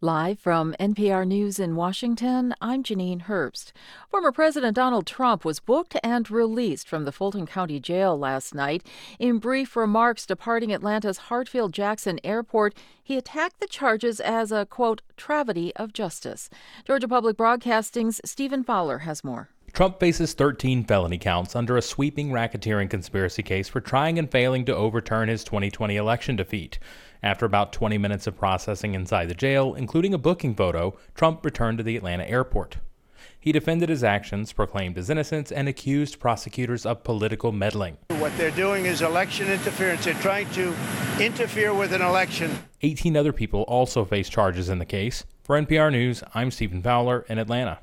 [0.00, 3.72] Live from NPR News in Washington, I'm Janine Herbst.
[4.08, 8.86] Former President Donald Trump was booked and released from the Fulton County Jail last night.
[9.18, 15.02] In brief remarks departing Atlanta's Hartsfield Jackson Airport, he attacked the charges as a, quote,
[15.16, 16.48] travesty of justice.
[16.86, 19.48] Georgia Public Broadcasting's Stephen Fowler has more.
[19.72, 24.64] Trump faces 13 felony counts under a sweeping racketeering conspiracy case for trying and failing
[24.64, 26.78] to overturn his 2020 election defeat.
[27.22, 31.78] After about 20 minutes of processing inside the jail, including a booking photo, Trump returned
[31.78, 32.76] to the Atlanta airport.
[33.40, 37.96] He defended his actions, proclaimed his innocence, and accused prosecutors of political meddling.
[38.18, 40.04] What they're doing is election interference.
[40.04, 40.74] They're trying to
[41.20, 42.50] interfere with an election.
[42.82, 45.24] 18 other people also face charges in the case.
[45.42, 47.78] For NPR News, I'm Stephen Fowler in Atlanta.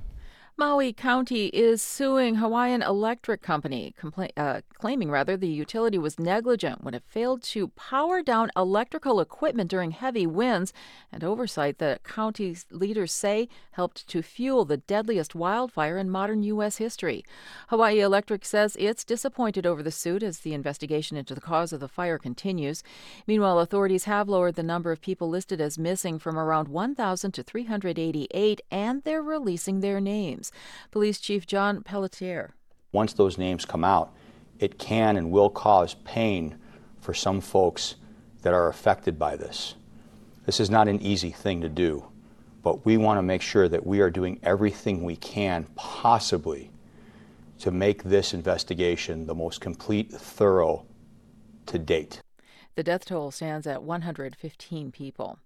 [0.57, 3.93] Maui County is suing Hawaiian Electric Company,
[4.37, 9.69] uh, claiming rather the utility was negligent when it failed to power down electrical equipment
[9.69, 10.71] during heavy winds
[11.11, 16.77] and oversight that county leaders say helped to fuel the deadliest wildfire in modern U.S.
[16.77, 17.25] history.
[17.67, 21.81] Hawaii Electric says it's disappointed over the suit as the investigation into the cause of
[21.81, 22.81] the fire continues.
[23.27, 27.43] Meanwhile, authorities have lowered the number of people listed as missing from around 1,000 to
[27.43, 30.44] 388, and they're releasing their names.
[30.91, 32.53] Police Chief John Pelletier.
[32.91, 34.13] Once those names come out,
[34.59, 36.57] it can and will cause pain
[36.99, 37.95] for some folks
[38.41, 39.75] that are affected by this.
[40.45, 42.05] This is not an easy thing to do,
[42.63, 46.71] but we want to make sure that we are doing everything we can possibly
[47.59, 50.85] to make this investigation the most complete, thorough
[51.65, 52.21] to date.
[52.75, 55.39] The death toll stands at 115 people.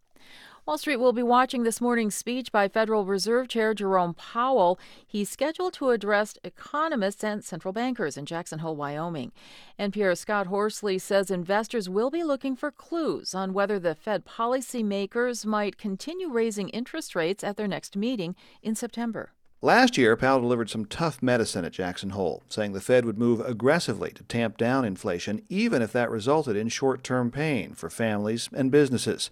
[0.69, 4.79] Wall Street will be watching this morning's speech by Federal Reserve Chair Jerome Powell.
[5.07, 9.31] He's scheduled to address economists and central bankers in Jackson Hole, Wyoming.
[9.79, 15.43] NPR's Scott Horsley says investors will be looking for clues on whether the Fed policymakers
[15.43, 19.31] might continue raising interest rates at their next meeting in September.
[19.61, 23.41] Last year, Powell delivered some tough medicine at Jackson Hole, saying the Fed would move
[23.41, 28.49] aggressively to tamp down inflation, even if that resulted in short term pain for families
[28.53, 29.29] and businesses.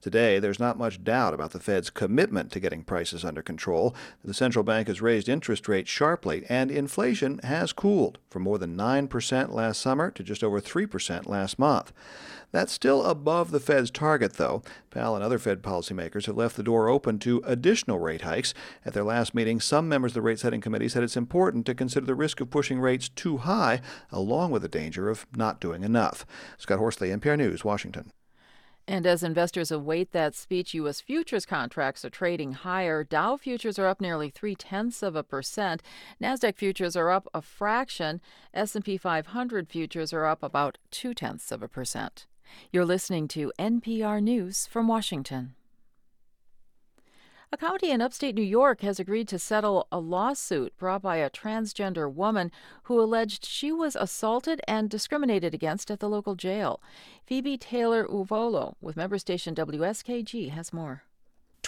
[0.00, 3.94] Today, there's not much doubt about the Fed's commitment to getting prices under control.
[4.24, 8.78] The central bank has raised interest rates sharply, and inflation has cooled from more than
[8.78, 11.92] 9% last summer to just over 3% last month.
[12.50, 14.62] That's still above the Fed's target, though.
[14.90, 18.54] Powell and other Fed policymakers have left the door open to additional rate hikes.
[18.86, 21.74] At their last meeting, some members of the rate setting committee said it's important to
[21.74, 25.84] consider the risk of pushing rates too high, along with the danger of not doing
[25.84, 26.24] enough.
[26.56, 28.10] Scott Horsley, NPR News, Washington.
[28.86, 31.00] And as investors await that speech, U.S.
[31.00, 33.04] futures contracts are trading higher.
[33.04, 35.82] Dow futures are up nearly three tenths of a percent.
[36.20, 38.20] Nasdaq futures are up a fraction.
[38.52, 42.26] S&P 500 futures are up about two tenths of a percent.
[42.72, 45.54] You're listening to NPR News from Washington.
[47.52, 51.28] A county in upstate New York has agreed to settle a lawsuit brought by a
[51.28, 52.52] transgender woman
[52.84, 56.80] who alleged she was assaulted and discriminated against at the local jail.
[57.26, 61.02] Phoebe Taylor Vuolo with member station WSKG has more.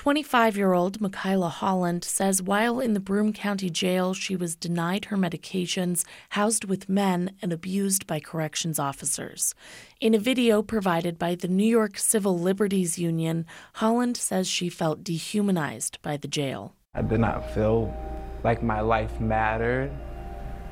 [0.03, 5.05] 25 year old Michaela Holland says while in the Broome County Jail, she was denied
[5.05, 9.55] her medications, housed with men, and abused by corrections officers.
[10.01, 15.05] In a video provided by the New York Civil Liberties Union, Holland says she felt
[15.05, 16.75] dehumanized by the jail.
[16.97, 17.95] I did not feel
[18.43, 19.93] like my life mattered.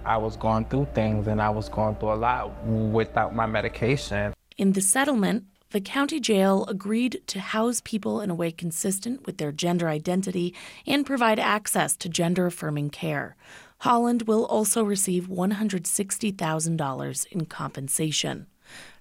[0.05, 4.35] I was going through things and I was going through a lot without my medication.
[4.59, 9.39] In the settlement, the county jail agreed to house people in a way consistent with
[9.39, 10.55] their gender identity
[10.87, 13.37] and provide access to gender affirming care.
[13.79, 18.47] Holland will also receive $160,000 in compensation.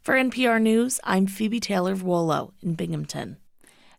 [0.01, 3.37] For NPR News, I'm Phoebe Taylor Vuolo in Binghamton.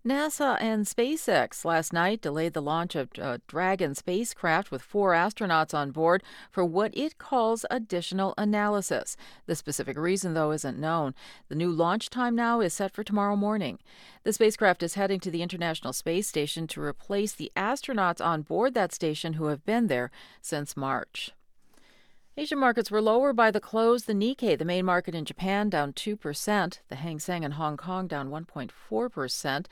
[0.07, 5.13] NASA and SpaceX last night delayed the launch of a uh, Dragon spacecraft with four
[5.13, 9.15] astronauts on board for what it calls additional analysis.
[9.45, 11.15] The specific reason, though, isn't known.
[11.51, 13.79] The new launch time now is set for tomorrow morning.
[14.23, 18.73] The spacecraft is heading to the International Space Station to replace the astronauts on board
[18.73, 21.33] that station who have been there since March.
[22.41, 24.05] Asian markets were lower by the close.
[24.05, 26.79] The Nikkei, the main market in Japan, down 2%.
[26.89, 29.67] The Hang Seng in Hong Kong down 1.4%.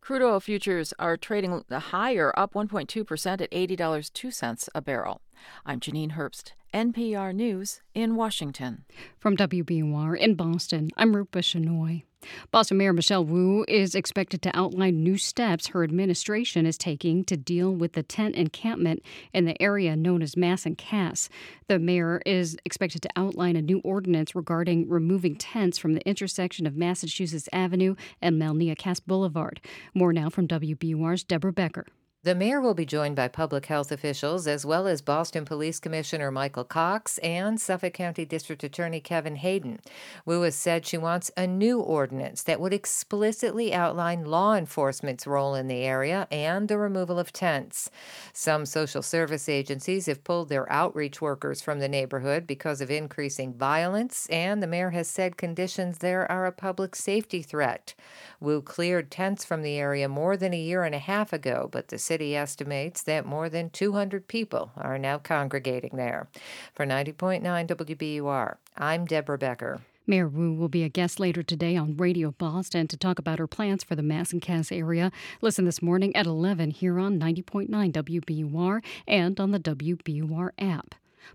[0.00, 5.20] Crude oil futures are trading higher, up 1.2% at $80.02 a barrel.
[5.66, 8.84] I'm Janine Herbst, NPR News in Washington.
[9.18, 12.04] From WBUR in Boston, I'm Rupa Shenoy.
[12.50, 17.36] Boston Mayor Michelle Wu is expected to outline new steps her administration is taking to
[17.36, 19.02] deal with the tent encampment
[19.32, 21.28] in the area known as Mass and Cass.
[21.68, 26.66] The mayor is expected to outline a new ordinance regarding removing tents from the intersection
[26.66, 29.60] of Massachusetts Avenue and Melnea Cass Boulevard.
[29.94, 31.86] More now from WBUR's Deborah Becker.
[32.24, 36.30] The mayor will be joined by public health officials as well as Boston Police Commissioner
[36.30, 39.80] Michael Cox and Suffolk County District Attorney Kevin Hayden.
[40.24, 45.56] Wu has said she wants a new ordinance that would explicitly outline law enforcement's role
[45.56, 47.90] in the area and the removal of tents.
[48.32, 53.52] Some social service agencies have pulled their outreach workers from the neighborhood because of increasing
[53.52, 57.96] violence, and the mayor has said conditions there are a public safety threat.
[58.38, 61.88] Wu cleared tents from the area more than a year and a half ago, but
[61.88, 66.28] the City estimates that more than 200 people are now congregating there.
[66.74, 69.80] For 90.9 WBUR, I'm Deborah Becker.
[70.06, 73.46] Mayor Wu will be a guest later today on Radio Boston to talk about her
[73.46, 75.10] plans for the Mass and Cass area.
[75.40, 80.94] Listen this morning at 11 here on 90.9 WBUR and on the WBUR app.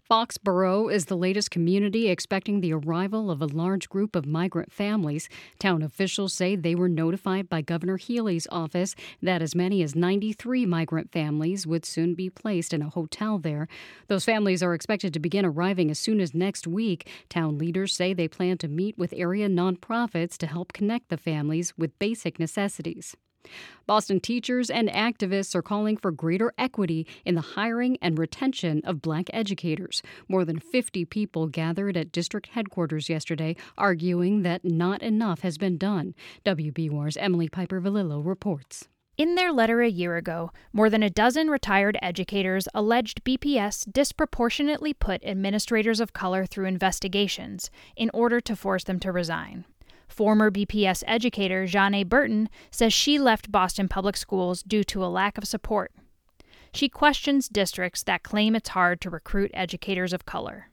[0.09, 5.29] Foxborough is the latest community expecting the arrival of a large group of migrant families.
[5.59, 10.65] Town officials say they were notified by Governor Healey's office that as many as 93
[10.65, 13.67] migrant families would soon be placed in a hotel there.
[14.07, 17.09] Those families are expected to begin arriving as soon as next week.
[17.29, 21.73] Town leaders say they plan to meet with area nonprofits to help connect the families
[21.77, 23.15] with basic necessities.
[23.85, 29.01] Boston teachers and activists are calling for greater equity in the hiring and retention of
[29.01, 30.01] black educators.
[30.27, 35.77] More than 50 people gathered at district headquarters yesterday, arguing that not enough has been
[35.77, 36.15] done.
[36.45, 38.87] WBUR's Emily Piper Vallillo reports.
[39.17, 44.93] In their letter a year ago, more than a dozen retired educators alleged BPS disproportionately
[44.93, 49.65] put administrators of color through investigations in order to force them to resign.
[50.07, 55.37] Former BPS educator Janae Burton says she left Boston Public Schools due to a lack
[55.37, 55.91] of support.
[56.73, 60.69] She questions districts that claim it's hard to recruit educators of color.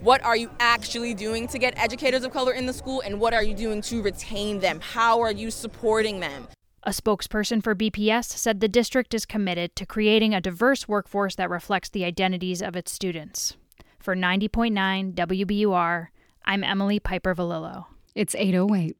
[0.00, 3.32] What are you actually doing to get educators of color in the school, and what
[3.32, 4.80] are you doing to retain them?
[4.80, 6.48] How are you supporting them?
[6.82, 11.50] A spokesperson for BPS said the district is committed to creating a diverse workforce that
[11.50, 13.56] reflects the identities of its students.
[13.98, 16.08] For 90.9 WBUR,
[16.44, 17.86] I'm Emily Piper Vallillo.
[18.16, 18.96] It's 808.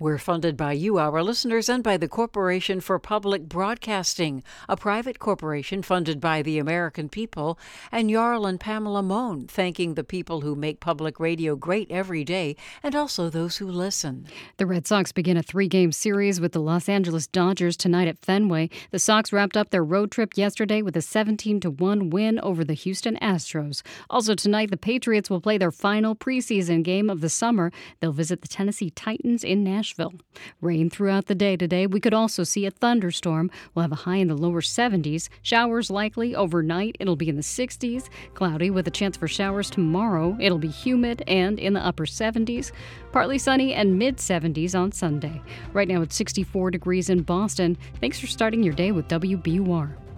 [0.00, 5.18] We're funded by you, our listeners, and by the Corporation for Public Broadcasting, a private
[5.18, 7.58] corporation funded by the American people,
[7.92, 12.56] and Jarl and Pamela Mohn, thanking the people who make public radio great every day
[12.82, 14.26] and also those who listen.
[14.56, 18.24] The Red Sox begin a three game series with the Los Angeles Dodgers tonight at
[18.24, 18.70] Fenway.
[18.92, 22.72] The Sox wrapped up their road trip yesterday with a 17 1 win over the
[22.72, 23.82] Houston Astros.
[24.08, 27.70] Also tonight, the Patriots will play their final preseason game of the summer.
[28.00, 29.89] They'll visit the Tennessee Titans in Nashville.
[29.90, 30.14] Nashville.
[30.60, 31.86] Rain throughout the day today.
[31.86, 33.50] We could also see a thunderstorm.
[33.74, 35.28] We'll have a high in the lower 70s.
[35.42, 36.96] Showers likely overnight.
[37.00, 38.08] It'll be in the 60s.
[38.34, 40.36] Cloudy with a chance for showers tomorrow.
[40.38, 42.70] It'll be humid and in the upper 70s.
[43.10, 45.42] Partly sunny and mid 70s on Sunday.
[45.72, 47.76] Right now it's 64 degrees in Boston.
[48.00, 50.09] Thanks for starting your day with WBUR.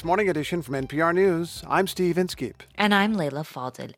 [0.00, 1.62] It's Morning Edition from NPR News.
[1.68, 2.62] I'm Steve Inskeep.
[2.76, 3.92] And I'm Leila Fadel.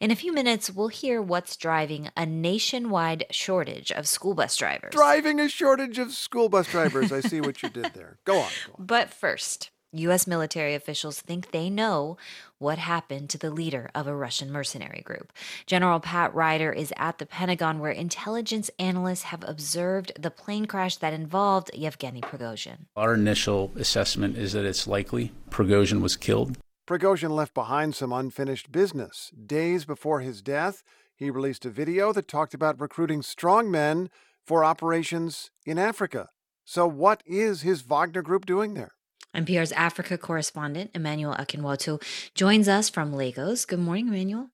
[0.00, 4.92] In a few minutes, we'll hear what's driving a nationwide shortage of school bus drivers.
[4.92, 7.10] Driving a shortage of school bus drivers.
[7.10, 8.18] I see what you did there.
[8.26, 8.50] Go on.
[8.66, 8.86] Go on.
[8.86, 10.26] But first, U.S.
[10.26, 12.16] military officials think they know
[12.58, 15.32] what happened to the leader of a Russian mercenary group.
[15.66, 20.96] General Pat Ryder is at the Pentagon, where intelligence analysts have observed the plane crash
[20.96, 22.86] that involved Yevgeny Prigozhin.
[22.96, 26.56] Our initial assessment is that it's likely Prigozhin was killed.
[26.86, 29.30] Prigozhin left behind some unfinished business.
[29.46, 30.82] Days before his death,
[31.16, 34.08] he released a video that talked about recruiting strong men
[34.44, 36.28] for operations in Africa.
[36.64, 38.95] So, what is his Wagner Group doing there?
[39.36, 42.02] NPR's Africa correspondent, Emmanuel Akinwotu,
[42.34, 43.64] joins us from Lagos.
[43.64, 44.48] Good morning, Emmanuel.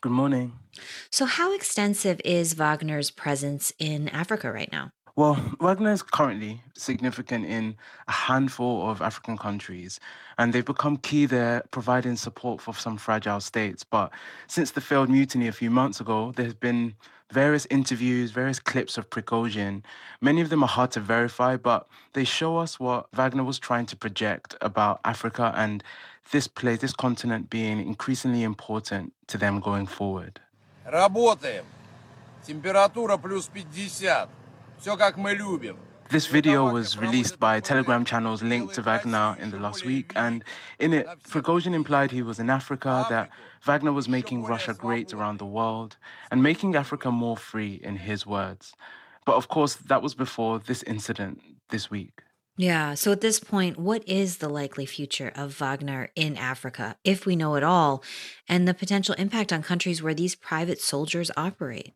[0.00, 0.52] Good morning.
[1.10, 4.90] So, how extensive is Wagner's presence in Africa right now?
[5.16, 7.76] Well, Wagner is currently significant in
[8.08, 10.00] a handful of African countries,
[10.38, 13.84] and they've become key there, providing support for some fragile states.
[13.84, 14.12] But
[14.48, 16.94] since the failed mutiny a few months ago, there's been
[17.31, 19.83] various interviews, various clips of Prigozhin.
[20.21, 23.85] Many of them are hard to verify, but they show us what Wagner was trying
[23.87, 25.83] to project about Africa and
[26.31, 30.39] this place, this continent being increasingly important to them going forward.
[30.85, 31.65] Работаем.
[32.45, 34.27] Температура плюс 50.
[34.79, 35.77] Все как мы любим.
[36.09, 40.43] This video was released by Telegram channels linked to Wagner in the last week, and
[40.79, 43.29] in it, Prigozhin implied he was in Africa, that
[43.64, 45.96] Wagner was making Russia great around the world,
[46.30, 48.74] and making Africa more free, in his words.
[49.24, 52.20] But of course, that was before this incident this week.
[52.56, 57.26] Yeah, so at this point, what is the likely future of Wagner in Africa, if
[57.26, 58.04] we know at all,
[58.48, 61.94] and the potential impact on countries where these private soldiers operate?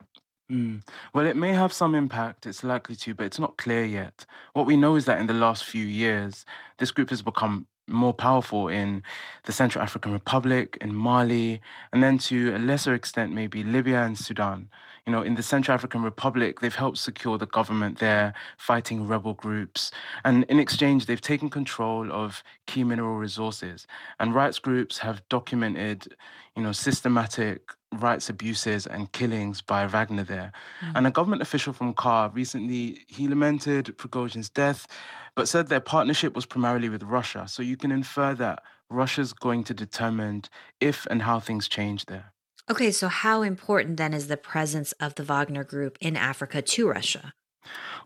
[0.51, 0.83] Mm.
[1.13, 4.25] Well, it may have some impact, it's likely to, but it's not clear yet.
[4.55, 6.45] What we know is that in the last few years,
[6.79, 9.03] this group has become more powerful in
[9.45, 11.61] the Central African Republic, in Mali,
[11.93, 14.69] and then to a lesser extent, maybe Libya and Sudan.
[15.09, 19.33] You know, in the Central African Republic, they've helped secure the government there, fighting rebel
[19.33, 19.91] groups.
[20.23, 23.87] And in exchange, they've taken control of key mineral resources.
[24.21, 26.15] And rights groups have documented,
[26.55, 30.53] you know, systematic rights abuses and killings by Wagner there.
[30.83, 30.93] Mm.
[30.97, 34.87] And a government official from CAR recently, he lamented Prigozhin's death,
[35.35, 37.47] but said their partnership was primarily with Russia.
[37.49, 40.43] So you can infer that Russia's going to determine
[40.81, 42.31] if and how things change there.
[42.71, 46.89] Okay, so how important then is the presence of the Wagner group in Africa to
[46.89, 47.33] Russia?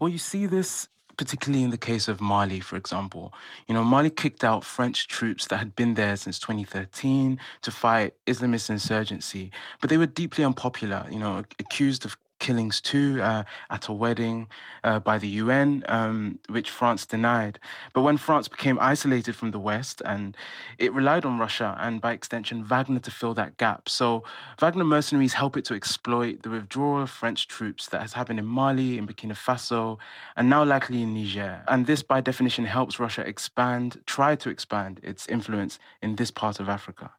[0.00, 3.32] Well, you see this particularly in the case of Mali, for example.
[3.68, 8.14] You know, Mali kicked out French troops that had been there since 2013 to fight
[8.26, 13.88] Islamist insurgency, but they were deeply unpopular, you know, accused of killings too uh, at
[13.88, 14.48] a wedding
[14.84, 17.58] uh, by the UN, um, which France denied.
[17.94, 20.36] But when France became isolated from the West and
[20.76, 23.88] it relied on Russia and by extension Wagner to fill that gap.
[23.88, 24.24] So
[24.60, 28.46] Wagner mercenaries help it to exploit the withdrawal of French troops that has happened in
[28.46, 29.98] Mali, in Burkina Faso,
[30.36, 31.62] and now likely in Niger.
[31.68, 36.58] And this by definition helps Russia expand, try to expand its influence in this part
[36.58, 37.12] of Africa.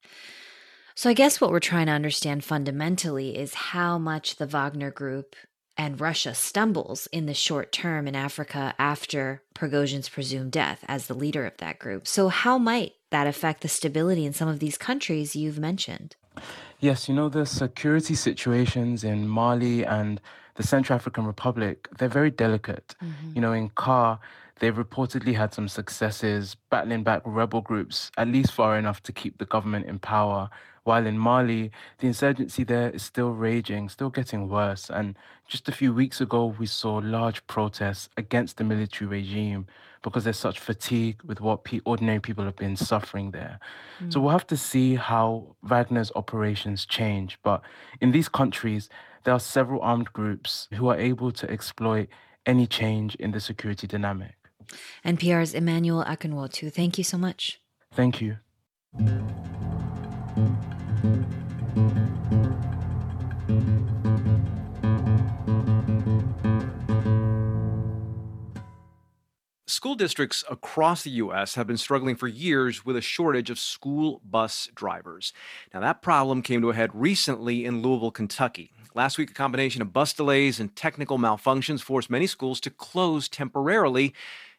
[0.96, 5.36] So, I guess what we're trying to understand fundamentally is how much the Wagner Group
[5.76, 11.16] and Russia stumbles in the short term in Africa after Prigozhin's presumed death as the
[11.16, 12.08] leader of that group.
[12.08, 16.16] So, how might that affect the stability in some of these countries you've mentioned?
[16.80, 20.22] Yes, you know, the security situations in Mali and
[20.56, 22.96] the Central African Republic, they're very delicate.
[23.02, 23.32] Mm-hmm.
[23.34, 24.20] You know, in CAR,
[24.60, 29.40] they've reportedly had some successes battling back rebel groups, at least far enough to keep
[29.40, 30.50] the government in power
[30.84, 34.90] while in Mali, the insurgency there is still raging, still getting worse.
[34.90, 35.16] And
[35.48, 39.66] just a few weeks ago, we saw large protests against the military regime
[40.02, 43.60] because there's such fatigue with what pe- ordinary people have been suffering there.
[44.02, 44.12] Mm.
[44.12, 47.40] So we'll have to see how Wagner's operations change.
[47.44, 47.62] But
[48.02, 48.90] in these countries,
[49.24, 52.10] there are several armed groups who are able to exploit
[52.46, 54.36] any change in the security dynamic.
[55.06, 57.62] NPR's Emmanuel Akinwotu, thank you so much.
[57.94, 58.38] Thank you.
[69.84, 71.56] School districts across the U.S.
[71.56, 75.34] have been struggling for years with a shortage of school bus drivers.
[75.74, 78.72] Now, that problem came to a head recently in Louisville, Kentucky.
[78.96, 83.28] Last week, a combination of bus delays and technical malfunctions forced many schools to close
[83.28, 84.14] temporarily,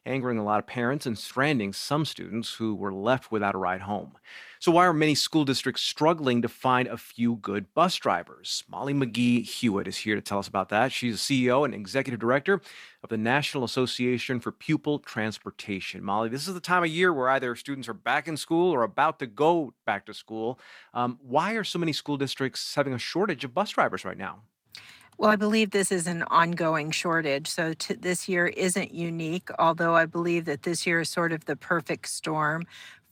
[0.05, 3.81] angering a lot of parents and stranding some students who were left without a ride
[3.81, 4.17] home.
[4.65, 8.63] So, why are many school districts struggling to find a few good bus drivers?
[8.67, 10.91] Molly McGee Hewitt is here to tell us about that.
[10.91, 12.59] She's the CEO and executive director
[13.03, 16.03] of the National Association for Pupil Transportation.
[16.03, 18.81] Molly, this is the time of year where either students are back in school or
[18.81, 20.59] about to go back to school.
[20.95, 24.41] Um, why are so many school districts having a shortage of bus drivers right now?
[25.19, 27.47] Well, I believe this is an ongoing shortage.
[27.47, 31.45] So t- this year isn't unique, although I believe that this year is sort of
[31.45, 32.65] the perfect storm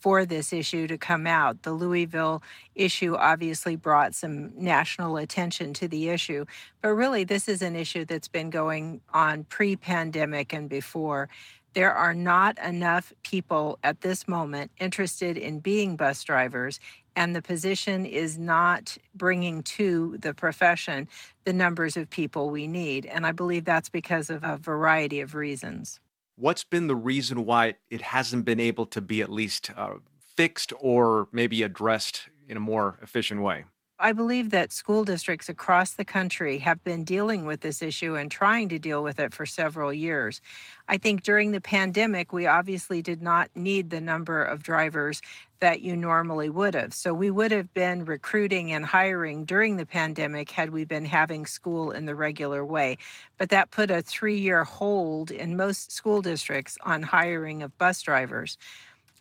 [0.04, 1.64] for this issue to come out.
[1.64, 2.44] The Louisville
[2.76, 6.44] issue obviously brought some national attention to the issue,
[6.82, 11.30] but really, this is an issue that's been going on pre pandemic and before.
[11.74, 16.82] There are not enough people at this moment interested in being bus drivers,
[17.16, 21.08] and the position is not bringing to the profession
[21.46, 23.06] the numbers of people we need.
[23.06, 26.02] And I believe that's because of a variety of reasons.
[26.35, 29.95] What's been the reason why it hasn't been able to be at least uh,
[30.35, 33.65] fixed or maybe addressed in a more efficient way?
[33.99, 38.30] I believe that school districts across the country have been dealing with this issue and
[38.30, 40.41] trying to deal with it for several years.
[40.88, 45.22] I think during the pandemic, we obviously did not need the number of drivers
[45.60, 46.94] that you normally would have.
[46.94, 51.45] So we would have been recruiting and hiring during the pandemic had we been having
[51.45, 52.98] school in the regular way.
[53.38, 58.02] But that put a three year hold in most school districts on hiring of bus
[58.02, 58.57] drivers.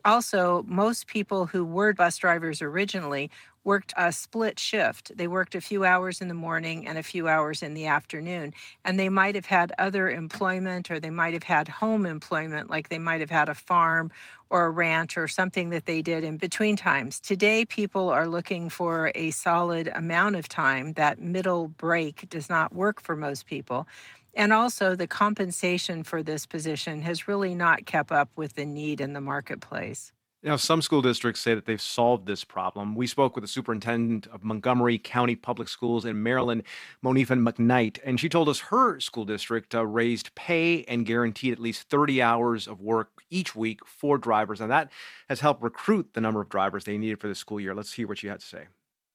[0.04, 3.30] Also, most people who were bus drivers originally
[3.64, 5.16] worked a split shift.
[5.16, 8.54] They worked a few hours in the morning and a few hours in the afternoon.
[8.84, 12.88] And they might have had other employment or they might have had home employment, like
[12.88, 14.10] they might have had a farm
[14.50, 17.20] or a ranch or something that they did in between times.
[17.20, 20.92] Today, people are looking for a solid amount of time.
[20.94, 23.86] That middle break does not work for most people.
[24.34, 29.00] And also, the compensation for this position has really not kept up with the need
[29.00, 30.12] in the marketplace.
[30.44, 32.96] Now, some school districts say that they've solved this problem.
[32.96, 36.64] We spoke with the superintendent of Montgomery County Public Schools in Maryland,
[37.04, 41.60] Monifa McKnight, and she told us her school district uh, raised pay and guaranteed at
[41.60, 44.60] least 30 hours of work each week for drivers.
[44.60, 44.90] And that
[45.28, 47.72] has helped recruit the number of drivers they needed for the school year.
[47.72, 48.66] Let's hear what she had to say.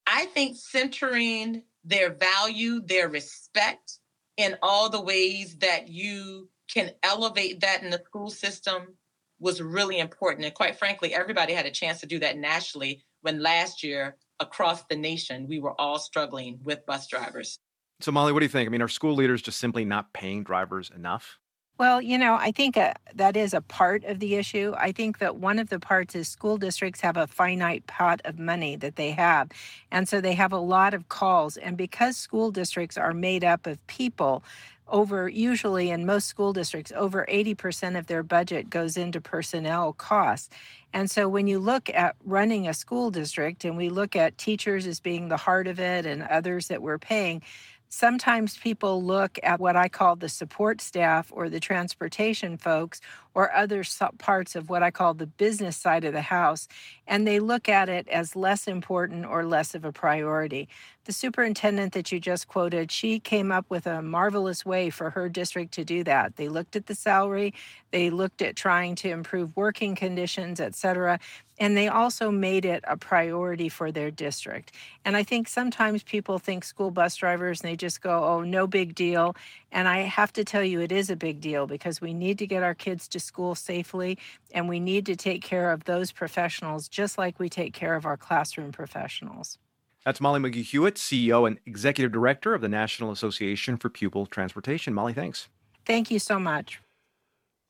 [0.06, 4.00] I think centering their value, their respect
[4.38, 8.96] in all the ways that you can elevate that in the school system
[9.40, 10.46] was really important.
[10.46, 14.84] And quite frankly, everybody had a chance to do that nationally when last year across
[14.86, 17.60] the nation, we were all struggling with bus drivers.
[18.00, 18.68] So, Molly, what do you think?
[18.68, 21.40] I mean, are school leaders just simply not paying drivers enough?
[21.80, 24.74] Well, you know, I think uh, that is a part of the issue.
[24.78, 28.40] I think that one of the parts is school districts have a finite pot of
[28.40, 29.50] money that they have.
[29.92, 31.56] And so they have a lot of calls.
[31.56, 34.44] And because school districts are made up of people,
[34.90, 40.50] over usually in most school districts over 80% of their budget goes into personnel costs.
[40.94, 44.88] And so when you look at running a school district and we look at teachers
[44.88, 47.42] as being the heart of it and others that we're paying
[47.90, 53.02] sometimes people look at what I call the support staff or the transportation folks
[53.38, 53.84] or other
[54.18, 56.68] parts of what I call the business side of the house,
[57.06, 60.68] and they look at it as less important or less of a priority.
[61.06, 65.30] The superintendent that you just quoted, she came up with a marvelous way for her
[65.30, 66.36] district to do that.
[66.36, 67.54] They looked at the salary,
[67.92, 71.20] they looked at trying to improve working conditions, et cetera,
[71.60, 74.74] and they also made it a priority for their district.
[75.06, 78.68] And I think sometimes people think school bus drivers and they just go, oh, no
[78.68, 79.36] big deal.
[79.72, 82.48] And I have to tell you, it is a big deal because we need to
[82.48, 84.18] get our kids to school safely
[84.52, 88.06] and we need to take care of those professionals just like we take care of
[88.06, 89.60] our classroom professionals.
[90.06, 94.94] That's Molly McGee Hewitt, CEO and Executive Director of the National Association for Pupil Transportation.
[94.94, 95.50] Molly, thanks.
[95.86, 96.82] Thank you so much.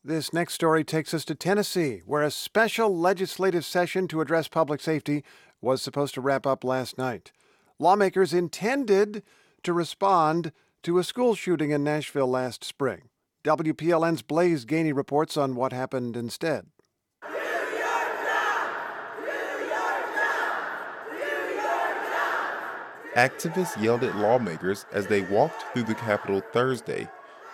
[0.04, 4.80] This next story takes us to Tennessee, where a special legislative session to address public
[4.80, 5.24] safety
[5.62, 7.32] was supposed to wrap up last night.
[7.80, 9.24] Lawmakers intended
[9.64, 10.52] to respond
[10.84, 13.10] to a school shooting in Nashville last spring.
[13.48, 16.66] WPLN's Blaise Gainey reports on what happened instead.
[23.16, 27.08] Activists yelled at lawmakers as they walked through the Capitol Thursday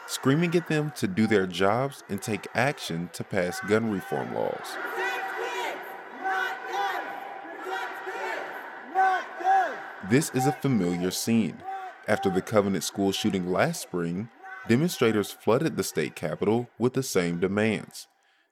[0.07, 4.77] screaming at them to do their jobs and take action to pass gun reform laws.
[10.09, 11.61] This is a familiar scene.
[12.07, 14.29] After the Covenant School shooting last spring,
[14.67, 18.07] demonstrators flooded the state capitol with the same demands.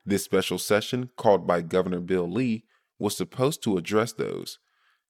[0.05, 2.65] This special session, called by Governor Bill Lee,
[2.99, 4.59] was supposed to address those.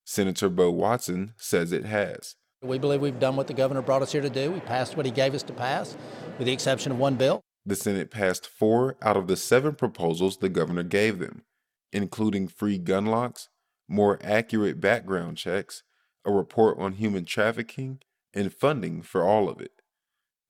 [0.04, 2.36] Senator Bo Watson says it has.
[2.62, 4.52] We believe we've done what the governor brought us here to do.
[4.52, 5.98] We passed what he gave us to pass,
[6.38, 7.42] with the exception of one bill.
[7.66, 11.44] The Senate passed four out of the seven proposals the governor gave them,
[11.92, 13.50] including free gun locks,
[13.88, 15.84] more accurate background checks,
[16.26, 18.00] a report on human trafficking,
[18.34, 19.81] and funding for all of it.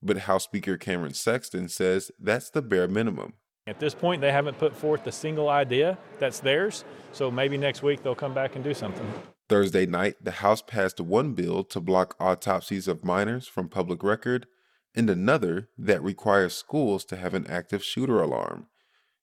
[0.02, 3.34] But House Speaker Cameron Sexton says that's the bare minimum.
[3.68, 7.84] At this point, they haven't put forth a single idea that's theirs, so maybe next
[7.84, 9.08] week they'll come back and do something.
[9.48, 14.48] Thursday night, the House passed one bill to block autopsies of minors from public record
[14.96, 18.68] and another that requires schools to have an active shooter alarm.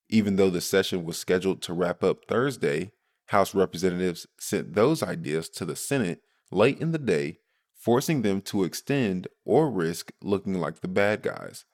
[0.09, 2.93] Even though the session was scheduled to wrap up Thursday,
[3.27, 7.41] House representatives sent those ideas to the Senate late in the day,
[7.79, 11.65] forcing them to extend or risk looking like the bad guys.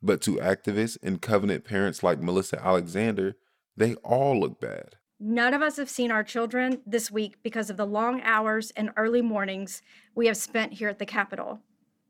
[0.00, 3.34] But to activists and covenant parents like Melissa Alexander,
[3.76, 4.94] they all look bad.
[5.20, 8.92] None of us have seen our children this week because of the long hours and
[8.96, 9.82] early mornings
[10.14, 11.58] we have spent here at the Capitol.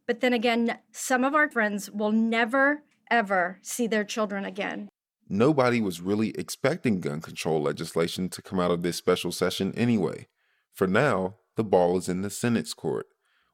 [0.07, 4.91] But then again, some of our friends will never, ever see their children again.
[5.27, 10.27] Nobody was really expecting gun control legislation to come out of this special session anyway.
[10.75, 13.07] For now, the ball is in the Senate's court.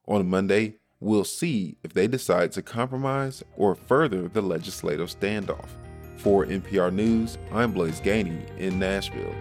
[0.07, 5.67] On Monday, we'll see if they decide to compromise or further the legislative standoff.
[6.17, 9.33] For NPR News, I'm Blaise Gainey in Nashville.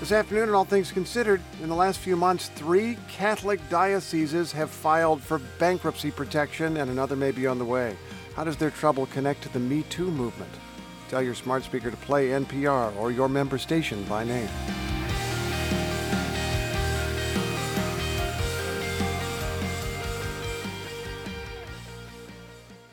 [0.00, 4.70] This afternoon, in All Things Considered, in the last few months, three Catholic dioceses have
[4.70, 7.96] filed for bankruptcy protection, and another may be on the way.
[8.34, 10.52] How does their trouble connect to the Me Too movement?
[11.08, 14.48] Tell your smart speaker to play NPR or your member station by name.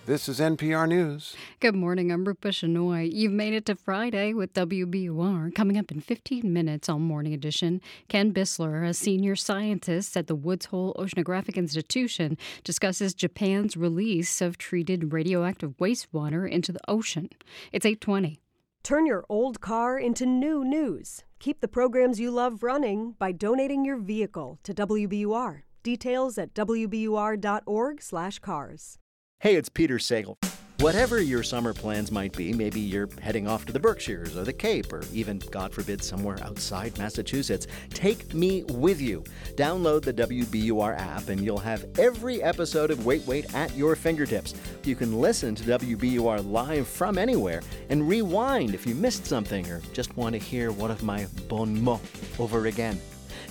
[0.06, 1.36] This is NPR News.
[1.60, 2.12] Good morning.
[2.12, 3.12] I'm Rupa Shenoy.
[3.12, 5.56] You've made it to Friday with WBUR.
[5.56, 10.36] Coming up in 15 minutes on Morning Edition, Ken Buesseler, a senior scientist at the
[10.36, 17.30] Woods Hole Oceanographic Institution, discusses Japan's release of treated radioactive wastewater into the ocean.
[17.72, 18.40] It's 820.
[18.84, 21.24] Turn your old car into new news.
[21.40, 25.64] Keep the programs you love running by donating your vehicle to WBUR.
[25.82, 29.00] Details at wbur.org/cars.
[29.46, 30.44] Hey, it's Peter Sagal.
[30.80, 34.52] Whatever your summer plans might be, maybe you're heading off to the Berkshires or the
[34.52, 37.68] Cape or even, God forbid, somewhere outside Massachusetts.
[37.92, 39.24] Take me with you.
[39.54, 44.56] Download the WBUR app and you'll have every episode of Wait Wait at your fingertips.
[44.84, 49.80] You can listen to WBUR live from anywhere and rewind if you missed something or
[49.94, 53.00] just want to hear one of my bon mots over again.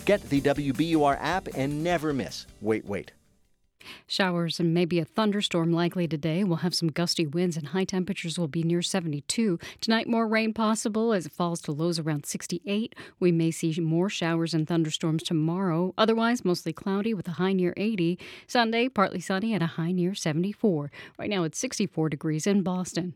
[0.07, 3.13] Get the WBUR app and never miss Wait Wait.
[4.07, 6.45] Showers and maybe a thunderstorm likely today.
[6.45, 9.59] We'll have some gusty winds and high temperatures will be near 72.
[9.81, 12.95] Tonight, more rain possible as it falls to lows around 68.
[13.21, 15.95] We may see more showers and thunderstorms tomorrow.
[15.99, 18.19] Otherwise, mostly cloudy with a high near 80.
[18.47, 20.91] Sunday, partly sunny at a high near 74.
[21.19, 23.15] Right now, it's 64 degrees in Boston.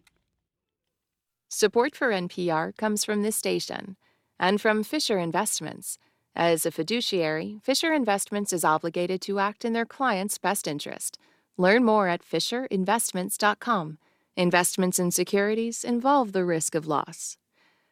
[1.49, 3.97] Support for NPR comes from this station
[4.39, 5.99] and from Fisher Investments.
[6.39, 11.19] As a fiduciary, Fisher Investments is obligated to act in their client's best interest.
[11.57, 13.99] Learn more at FisherInvestments.com.
[14.37, 17.39] Investments in securities involve the risk of loss.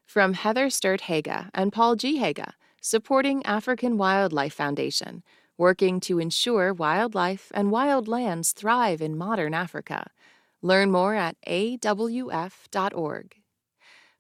[0.05, 2.19] From Heather Sturt Haga and Paul G.
[2.19, 5.25] Haga, supporting African Wildlife Foundation,
[5.59, 10.13] working to ensure wildlife and wild lands thrive in modern Africa.
[10.63, 13.35] Learn more at awf.org.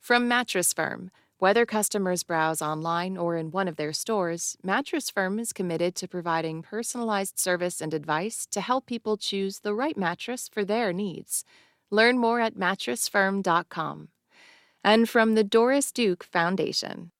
[0.00, 5.38] From Mattress Firm, whether customers browse online or in one of their stores, Mattress Firm
[5.38, 10.48] is committed to providing personalized service and advice to help people choose the right mattress
[10.48, 11.44] for their needs.
[11.90, 14.08] Learn more at mattressfirm.com.
[14.82, 17.10] And from the Doris Duke Foundation.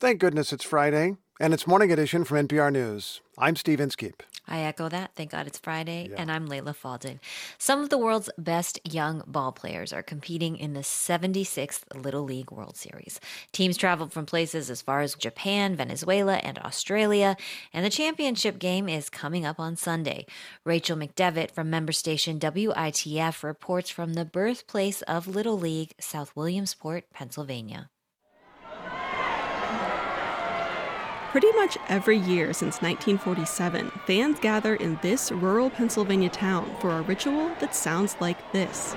[0.00, 3.20] Thank goodness it's Friday, and it's Morning Edition from NPR News.
[3.38, 4.24] I'm Steve Inskeep.
[4.46, 5.12] I echo that.
[5.14, 6.08] Thank God it's Friday.
[6.10, 6.16] Yeah.
[6.18, 7.20] And I'm Leila Fadel.
[7.58, 12.50] Some of the world's best young ball players are competing in the 76th Little League
[12.50, 13.20] World Series.
[13.52, 17.36] Teams traveled from places as far as Japan, Venezuela, and Australia.
[17.72, 20.26] And the championship game is coming up on Sunday.
[20.64, 27.04] Rachel McDevitt from member station WITF reports from the birthplace of Little League, South Williamsport,
[27.12, 27.91] Pennsylvania.
[31.32, 37.00] Pretty much every year since 1947, fans gather in this rural Pennsylvania town for a
[37.00, 38.92] ritual that sounds like this.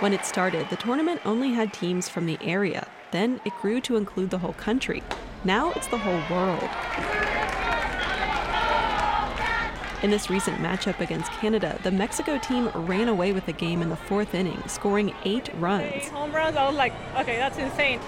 [0.00, 2.88] When it started, the tournament only had teams from the area.
[3.12, 5.04] Then it grew to include the whole country.
[5.44, 7.47] Now it's the whole world.
[10.00, 13.88] In this recent matchup against Canada, the Mexico team ran away with the game in
[13.88, 16.06] the fourth inning, scoring eight runs.
[16.10, 17.98] Home runs, I was like, okay, that's insane.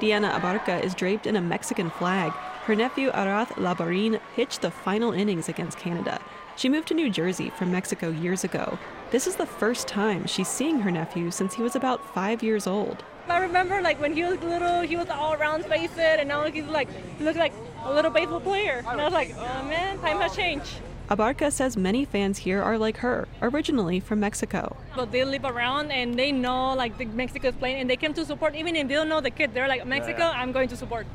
[0.00, 2.32] Diana Abarca is draped in a Mexican flag.
[2.64, 6.20] Her nephew Arath Labarin pitched the final innings against Canada.
[6.56, 8.78] She moved to New Jersey from Mexico years ago.
[9.10, 12.66] This is the first time she's seeing her nephew since he was about five years
[12.66, 13.04] old.
[13.28, 16.64] I remember like when he was little, he was all around space and now he's
[16.64, 16.88] like,
[17.18, 17.52] he looks like
[17.84, 18.82] a little baseball player.
[18.88, 20.80] And I was like, oh man, time has changed.
[21.08, 24.76] Abarca says many fans here are like her, originally from Mexico.
[24.96, 28.24] But they live around and they know like the Mexico's playing and they came to
[28.24, 29.54] support even if they don't know the kid.
[29.54, 31.06] They're like, Mexico, I'm going to support.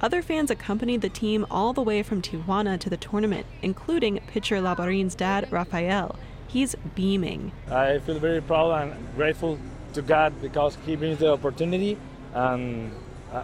[0.00, 4.56] Other fans accompanied the team all the way from Tijuana to the tournament, including pitcher
[4.56, 6.16] Labarin's dad, Rafael.
[6.46, 7.52] He's beaming.
[7.68, 9.58] I feel very proud and grateful
[9.94, 11.98] to God because He brings the opportunity,
[12.32, 12.92] and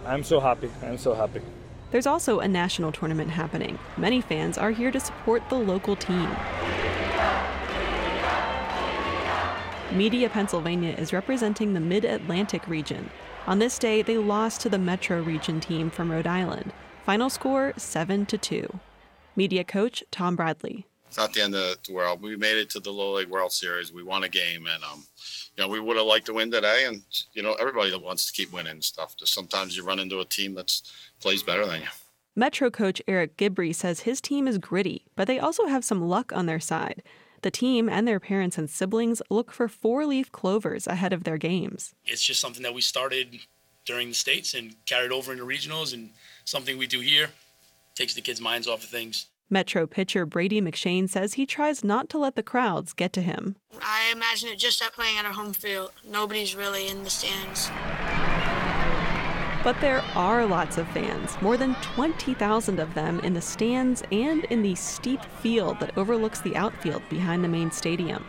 [0.06, 0.70] I'm so happy.
[0.82, 1.42] I'm so happy.
[1.90, 3.78] There's also a national tournament happening.
[3.96, 6.28] Many fans are here to support the local team.
[9.92, 13.08] Media Pennsylvania is representing the Mid Atlantic region.
[13.46, 16.72] On this day, they lost to the Metro region team from Rhode Island.
[17.04, 18.80] Final score 7 to 2.
[19.36, 20.86] Media coach Tom Bradley.
[21.06, 22.20] It's not the end of the world.
[22.20, 23.92] We made it to the Little League World Series.
[23.92, 25.04] We won a game, and um,
[25.56, 26.84] you know we would have liked to win today.
[26.86, 27.02] And
[27.32, 29.16] you know everybody wants to keep winning stuff.
[29.16, 30.72] Just sometimes you run into a team that
[31.26, 31.88] plays better than you.
[32.36, 36.32] Metro coach Eric Gibbrey says his team is gritty, but they also have some luck
[36.32, 37.02] on their side.
[37.42, 41.36] The team and their parents and siblings look for four leaf clovers ahead of their
[41.36, 41.96] games.
[42.04, 43.40] It's just something that we started
[43.86, 46.10] during the States and carried over into regionals, and
[46.44, 47.30] something we do here
[47.96, 49.26] takes the kids' minds off of things.
[49.50, 53.56] Metro pitcher Brady McShane says he tries not to let the crowds get to him.
[53.82, 55.90] I imagine it just at playing at our home field.
[56.08, 57.68] Nobody's really in the stands.
[59.66, 64.44] But there are lots of fans, more than 20,000 of them in the stands and
[64.44, 68.24] in the steep field that overlooks the outfield behind the main stadium.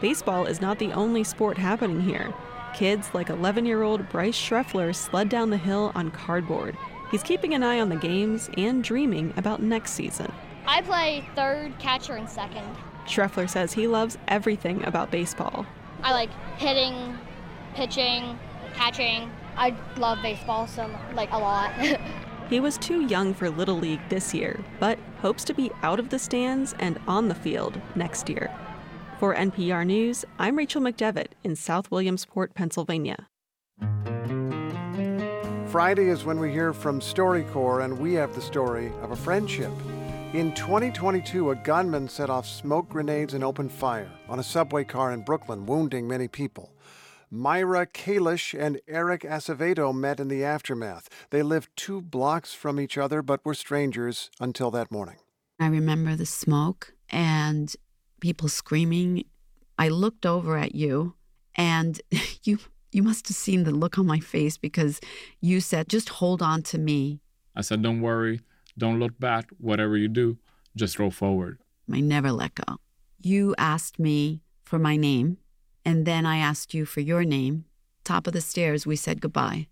[0.00, 2.34] Baseball is not the only sport happening here.
[2.74, 6.76] Kids like 11 year old Bryce Schreffler sled down the hill on cardboard.
[7.12, 10.32] He's keeping an eye on the games and dreaming about next season.
[10.66, 12.66] I play third, catcher, and second.
[13.06, 15.64] Schreffler says he loves everything about baseball.
[16.02, 17.16] I like hitting,
[17.76, 18.36] pitching,
[18.74, 21.72] catching, I love baseball so like a lot.
[22.50, 26.08] he was too young for Little League this year, but hopes to be out of
[26.08, 28.50] the stands and on the field next year.
[29.18, 33.28] For NPR News, I'm Rachel McDevitt in South Williamsport, Pennsylvania.
[35.68, 39.70] Friday is when we hear from StoryCorps, and we have the story of a friendship.
[40.34, 45.12] In 2022, a gunman set off smoke grenades and opened fire on a subway car
[45.12, 46.72] in Brooklyn, wounding many people.
[47.34, 51.08] Myra Kalish and Eric Acevedo met in the aftermath.
[51.30, 55.16] They lived two blocks from each other but were strangers until that morning.
[55.58, 57.74] I remember the smoke and
[58.20, 59.24] people screaming.
[59.78, 61.14] I looked over at you
[61.54, 61.98] and
[62.44, 62.58] you
[62.90, 65.00] you must have seen the look on my face because
[65.40, 67.22] you said just hold on to me.
[67.56, 68.42] I said don't worry,
[68.76, 70.36] don't look back, whatever you do,
[70.76, 71.58] just roll forward.
[71.90, 72.76] I never let go.
[73.22, 75.38] You asked me for my name
[75.84, 77.64] and then I asked you for your name.
[78.04, 79.68] Top of the stairs, we said goodbye.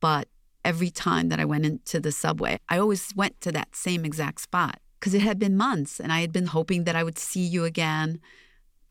[0.00, 0.28] But
[0.64, 4.40] every time that I went into the subway, I always went to that same exact
[4.40, 7.42] spot because it had been months and I had been hoping that I would see
[7.42, 8.20] you again.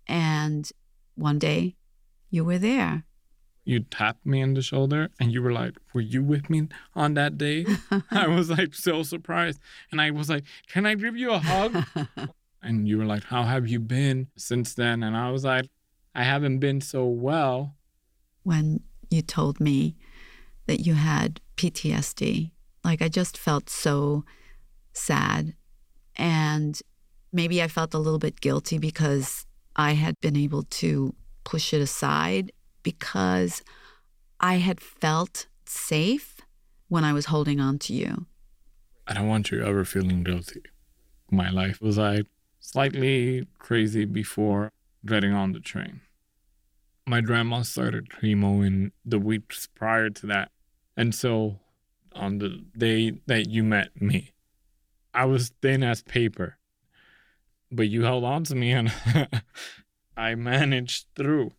[0.08, 0.70] And
[1.16, 1.76] one day
[2.30, 3.06] you were there.
[3.64, 7.14] You tapped me in the shoulder and you were like, Were you with me on
[7.14, 7.66] that day?
[8.12, 9.60] I was like so surprised.
[9.92, 11.86] And I was like, Can I give you a hug?
[12.64, 15.04] and you were like, How have you been since then?
[15.04, 15.68] And I was like,
[16.14, 17.76] I haven't been so well.
[18.44, 19.96] When you told me
[20.68, 22.52] that you had PTSD,
[22.84, 24.24] like I just felt so
[24.94, 25.54] sad.
[26.16, 26.80] And
[27.32, 31.82] maybe I felt a little bit guilty because I had been able to push it
[31.82, 32.52] aside
[32.84, 33.64] because
[34.40, 36.42] I had felt safe
[36.90, 38.26] when I was holding on to you.
[39.08, 40.62] I don't want you ever feeling guilty.
[41.32, 42.26] My life was like
[42.60, 44.72] slightly crazy before
[45.06, 46.02] getting on the train.
[47.08, 50.52] My grandma started chemo in the weeks prior to that.
[50.96, 51.60] And so
[52.14, 54.32] on the day that you met me,
[55.14, 56.58] I was thin as paper.
[57.72, 58.94] But you held on to me and
[60.18, 61.54] I managed through.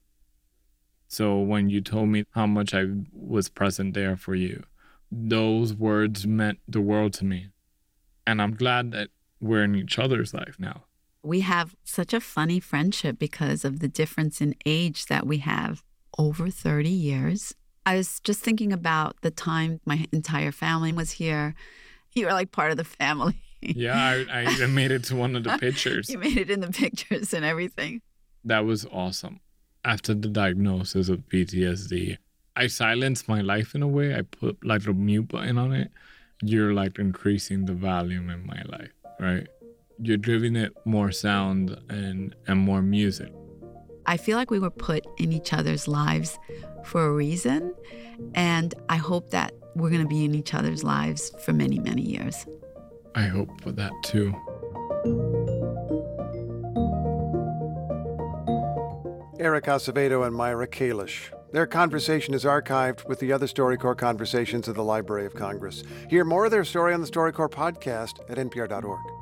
[1.09, 4.62] So when you told me how much I was present there for you,
[5.10, 7.48] those words meant the world to me.
[8.27, 9.09] And I'm glad that
[9.40, 10.85] we're in each other's life now
[11.23, 15.82] we have such a funny friendship because of the difference in age that we have
[16.19, 17.55] over 30 years.
[17.86, 21.55] I was just thinking about the time my entire family was here.
[22.12, 23.40] You were like part of the family.
[23.61, 26.11] Yeah, I, I made it to one of the pictures.
[26.11, 28.03] you made it in the pictures and everything.
[28.44, 29.40] That was awesome.
[29.85, 32.19] After the diagnosis of PTSD,
[32.57, 34.15] I silenced my life in a way.
[34.15, 35.90] I put like a mute button on it.
[36.43, 39.47] You're like increasing the volume in my life, right?
[40.03, 43.33] You're giving it more sound and and more music.
[44.07, 46.39] I feel like we were put in each other's lives
[46.85, 47.73] for a reason,
[48.35, 52.03] and I hope that we're going to be in each other's lives for many, many
[52.03, 52.45] years.
[53.15, 54.35] I hope for that too.
[59.39, 61.33] Eric Acevedo and Myra Kalish.
[61.53, 65.83] Their conversation is archived with the other StoryCorps conversations at the Library of Congress.
[66.09, 69.22] Hear more of their story on the StoryCorps podcast at npr.org.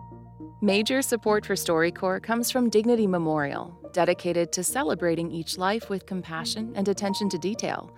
[0.62, 6.74] Major support for StoryCorps comes from Dignity Memorial, dedicated to celebrating each life with compassion
[6.76, 7.90] and attention to detail.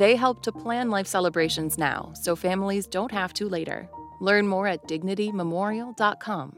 [0.00, 3.88] They help to plan life celebrations now so families don't have to later.
[4.20, 6.56] Learn more at dignitymemorial.com.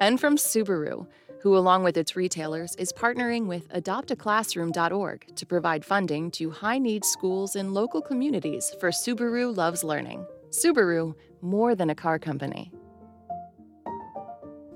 [0.00, 1.08] And from Subaru,
[1.42, 7.08] who, along with its retailers, is partnering with adoptaclassroom.org to provide funding to high needs
[7.08, 10.26] schools in local communities for Subaru Loves Learning.
[10.48, 12.72] Subaru, more than a car company.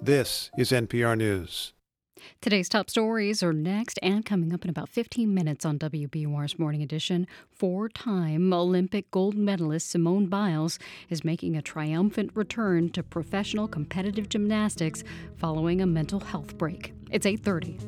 [0.01, 1.73] This is NPR News.
[2.41, 6.83] Today's top stories are next and coming up in about 15 minutes on WBUR's Morning
[6.83, 7.27] Edition.
[7.51, 10.79] Four time Olympic gold medalist Simone Biles
[11.11, 15.03] is making a triumphant return to professional competitive gymnastics
[15.37, 16.95] following a mental health break.
[17.11, 17.79] It's 830.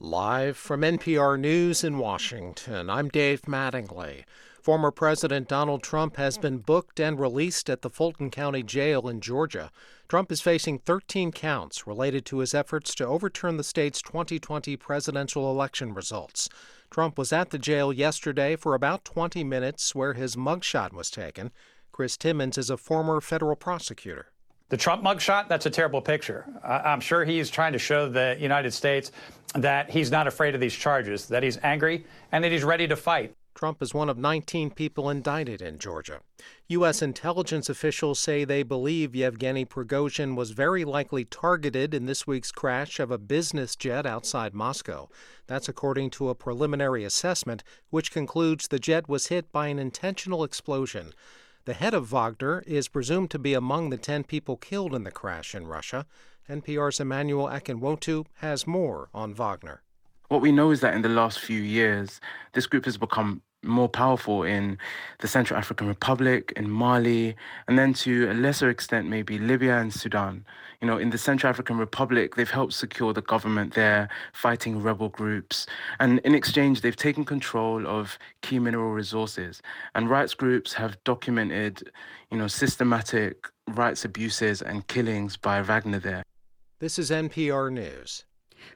[0.00, 4.24] Live from NPR News in Washington, I'm Dave Mattingly.
[4.64, 9.20] Former President Donald Trump has been booked and released at the Fulton County Jail in
[9.20, 9.70] Georgia.
[10.08, 15.50] Trump is facing 13 counts related to his efforts to overturn the state's 2020 presidential
[15.50, 16.48] election results.
[16.90, 21.52] Trump was at the jail yesterday for about 20 minutes where his mugshot was taken.
[21.92, 24.32] Chris Timmons is a former federal prosecutor.
[24.70, 26.46] The Trump mugshot, that's a terrible picture.
[26.64, 29.12] I'm sure he's trying to show the United States
[29.56, 32.96] that he's not afraid of these charges, that he's angry, and that he's ready to
[32.96, 33.34] fight.
[33.54, 36.20] Trump is one of 19 people indicted in Georgia.
[36.68, 37.00] U.S.
[37.00, 42.98] intelligence officials say they believe Yevgeny Prigozhin was very likely targeted in this week's crash
[42.98, 45.08] of a business jet outside Moscow.
[45.46, 50.42] That's according to a preliminary assessment, which concludes the jet was hit by an intentional
[50.42, 51.12] explosion.
[51.64, 55.10] The head of Wagner is presumed to be among the 10 people killed in the
[55.10, 56.06] crash in Russia.
[56.48, 59.83] NPR's Emmanuel Akinwotu has more on Wagner.
[60.34, 62.20] What we know is that in the last few years,
[62.54, 64.78] this group has become more powerful in
[65.20, 67.36] the Central African Republic, in Mali,
[67.68, 70.44] and then to a lesser extent, maybe Libya and Sudan.
[70.80, 75.08] You know, in the Central African Republic, they've helped secure the government there, fighting rebel
[75.08, 75.68] groups.
[76.00, 79.62] And in exchange, they've taken control of key mineral resources.
[79.94, 81.92] And rights groups have documented,
[82.32, 86.24] you know, systematic rights abuses and killings by Wagner there.
[86.80, 88.24] This is NPR News.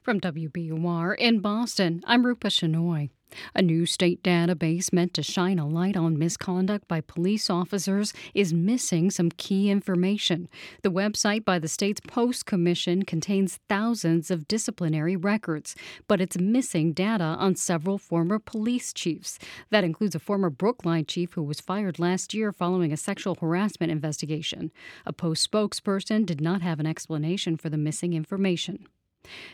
[0.03, 3.09] From WBUR in Boston, I'm Rupa Shenoy.
[3.53, 8.53] A new state database meant to shine a light on misconduct by police officers is
[8.53, 10.49] missing some key information.
[10.81, 15.75] The website by the state's Post Commission contains thousands of disciplinary records,
[16.07, 19.37] but it's missing data on several former police chiefs.
[19.69, 23.91] That includes a former Brookline chief who was fired last year following a sexual harassment
[23.91, 24.71] investigation.
[25.05, 28.87] A Post spokesperson did not have an explanation for the missing information.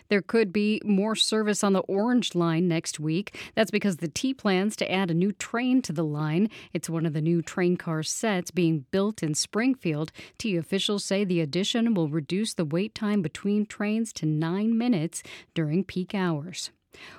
[0.10, 3.38] There could be more service on the Orange Line next week.
[3.56, 6.50] That's because the T plans to add a new train to the line.
[6.74, 10.12] It's one of the new train car sets being built in Springfield.
[10.38, 15.24] T officials say the addition will reduce the wait time between trains to nine minutes
[15.54, 16.72] during peak hours.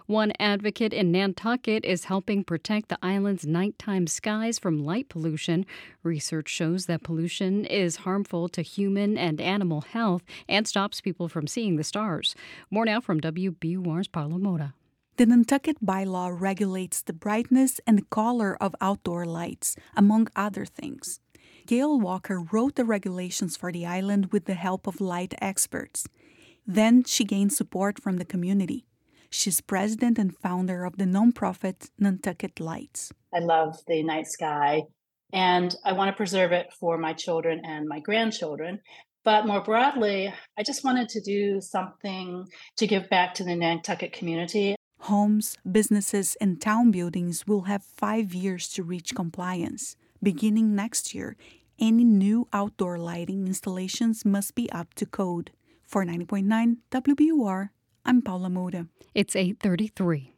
[0.06, 5.66] One advocate in Nantucket is helping protect the island's nighttime skies from light pollution.
[6.02, 11.46] Research shows that pollution is harmful to human and animal health and stops people from
[11.46, 12.34] seeing the stars.
[12.70, 14.72] More now from WBUR's Paula Moura.
[15.16, 21.20] The Nantucket bylaw regulates the brightness and color of outdoor lights, among other things.
[21.66, 26.06] Gail Walker wrote the regulations for the island with the help of light experts.
[26.66, 28.84] Then she gained support from the community.
[29.30, 33.12] She's president and founder of the nonprofit Nantucket Lights.
[33.34, 34.82] I love the night sky
[35.32, 38.80] and I want to preserve it for my children and my grandchildren.
[39.24, 42.46] But more broadly, I just wanted to do something
[42.76, 44.76] to give back to the Nantucket community.
[45.00, 49.96] Homes, businesses, and town buildings will have five years to reach compliance.
[50.22, 51.36] Beginning next year,
[51.78, 55.50] any new outdoor lighting installations must be up to code.
[55.84, 57.68] For 90.9 WBUR,
[58.08, 58.86] I'm Paula Moura.
[59.16, 60.35] It's 833.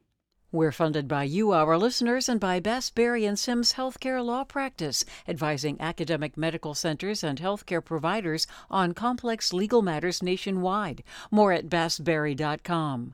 [0.50, 5.04] We're funded by you, our listeners, and by Bass Berry and Sims Healthcare Law Practice,
[5.28, 11.02] advising academic medical centers and healthcare providers on complex legal matters nationwide.
[11.30, 13.12] More at bassberry.com.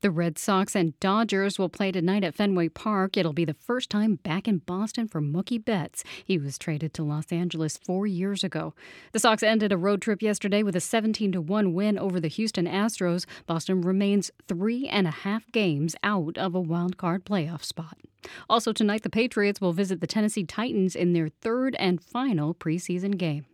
[0.00, 3.16] The Red Sox and Dodgers will play tonight at Fenway Park.
[3.16, 6.04] It'll be the first time back in Boston for Mookie Betts.
[6.24, 8.74] He was traded to Los Angeles four years ago.
[9.12, 12.66] The Sox ended a road trip yesterday with a 17 1 win over the Houston
[12.66, 13.26] Astros.
[13.46, 17.98] Boston remains three and a half games out of a wild card playoff spot.
[18.48, 23.16] Also, tonight, the Patriots will visit the Tennessee Titans in their third and final preseason
[23.16, 23.46] game.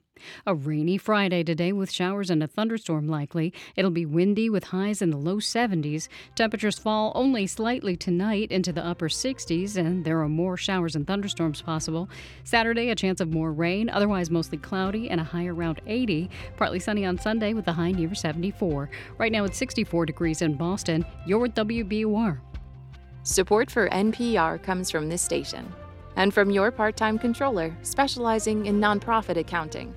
[0.46, 3.52] A rainy Friday today with showers and a thunderstorm likely.
[3.76, 6.08] It'll be windy with highs in the low 70s.
[6.34, 11.06] Temperatures fall only slightly tonight into the upper 60s, and there are more showers and
[11.06, 12.08] thunderstorms possible.
[12.44, 16.30] Saturday, a chance of more rain, otherwise mostly cloudy and a high around 80.
[16.56, 18.90] Partly sunny on Sunday with a high near 74.
[19.18, 21.04] Right now it's 64 degrees in Boston.
[21.26, 22.51] You're with WBUR.
[23.24, 25.72] Support for NPR comes from this station
[26.16, 29.94] And from your part time controller, specializing in nonprofit accounting.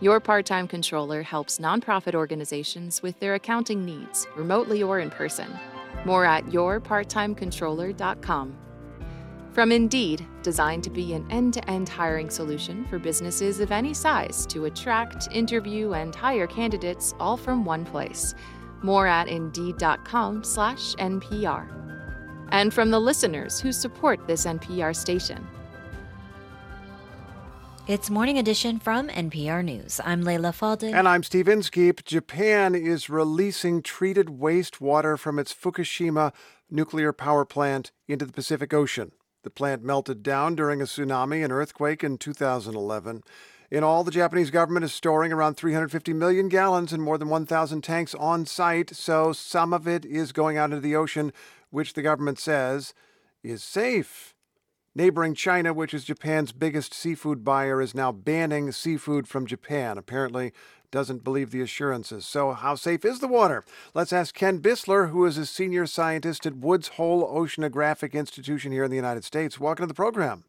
[0.00, 5.48] Your part time controller helps nonprofit organizations with their accounting needs, remotely or in person.
[6.04, 8.56] More at yourparttimecontroller.com.
[9.50, 13.92] From Indeed, designed to be an end to end hiring solution for businesses of any
[13.92, 18.36] size to attract, interview, and hire candidates all from one place.
[18.82, 21.87] More at Indeed.com/slash NPR.
[22.50, 25.46] And from the listeners who support this NPR station.
[27.86, 30.00] It's Morning Edition from NPR News.
[30.04, 30.92] I'm Leila Fadel.
[30.94, 32.04] And I'm Steve Inskeep.
[32.04, 36.32] Japan is releasing treated wastewater from its Fukushima
[36.70, 39.12] nuclear power plant into the Pacific Ocean.
[39.42, 43.22] The plant melted down during a tsunami and earthquake in 2011.
[43.70, 47.82] In all, the Japanese government is storing around 350 million gallons and more than 1,000
[47.82, 51.32] tanks on site, so some of it is going out into the ocean,
[51.70, 52.94] which the government says
[53.42, 54.34] is safe.
[54.94, 59.96] Neighboring China, which is Japan's biggest seafood buyer, is now banning seafood from Japan.
[59.96, 60.52] Apparently,
[60.90, 62.24] doesn't believe the assurances.
[62.24, 63.64] So, how safe is the water?
[63.94, 68.84] Let's ask Ken Buesseler, who is a senior scientist at Woods Hole Oceanographic Institution here
[68.84, 69.60] in the United States.
[69.60, 70.44] Welcome to the program.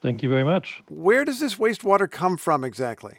[0.00, 0.82] Thank you very much.
[0.88, 3.18] Where does this wastewater come from exactly?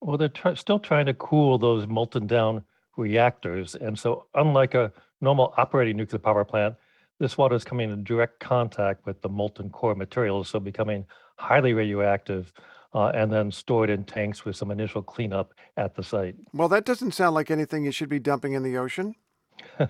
[0.00, 2.62] Well, they're tr- still trying to cool those molten down
[2.96, 3.74] reactors.
[3.74, 6.74] And so, unlike a normal operating nuclear power plant,
[7.18, 11.06] this water is coming in direct contact with the molten core materials, so becoming
[11.36, 12.52] highly radioactive
[12.94, 16.34] uh, and then stored in tanks with some initial cleanup at the site.
[16.52, 19.14] Well, that doesn't sound like anything you should be dumping in the ocean.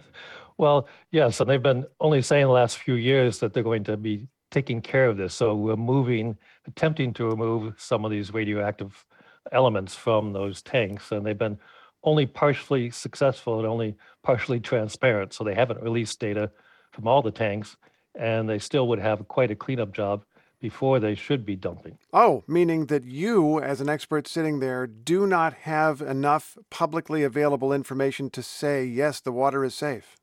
[0.58, 3.96] well, yes, and they've been only saying the last few years that they're going to
[3.96, 5.34] be taking care of this.
[5.34, 6.36] So we're moving,
[6.66, 9.04] attempting to remove some of these radioactive
[9.52, 11.58] elements from those tanks, and they've been
[12.06, 15.34] only partially successful and only partially transparent.
[15.34, 16.50] So they haven't released data
[16.92, 17.76] from all the tanks,
[18.14, 20.24] and they still would have quite a cleanup job
[20.58, 21.98] before they should be dumping.
[22.14, 27.74] Oh, meaning that you, as an expert sitting there, do not have enough publicly available
[27.74, 30.16] information to say, yes, the water is safe.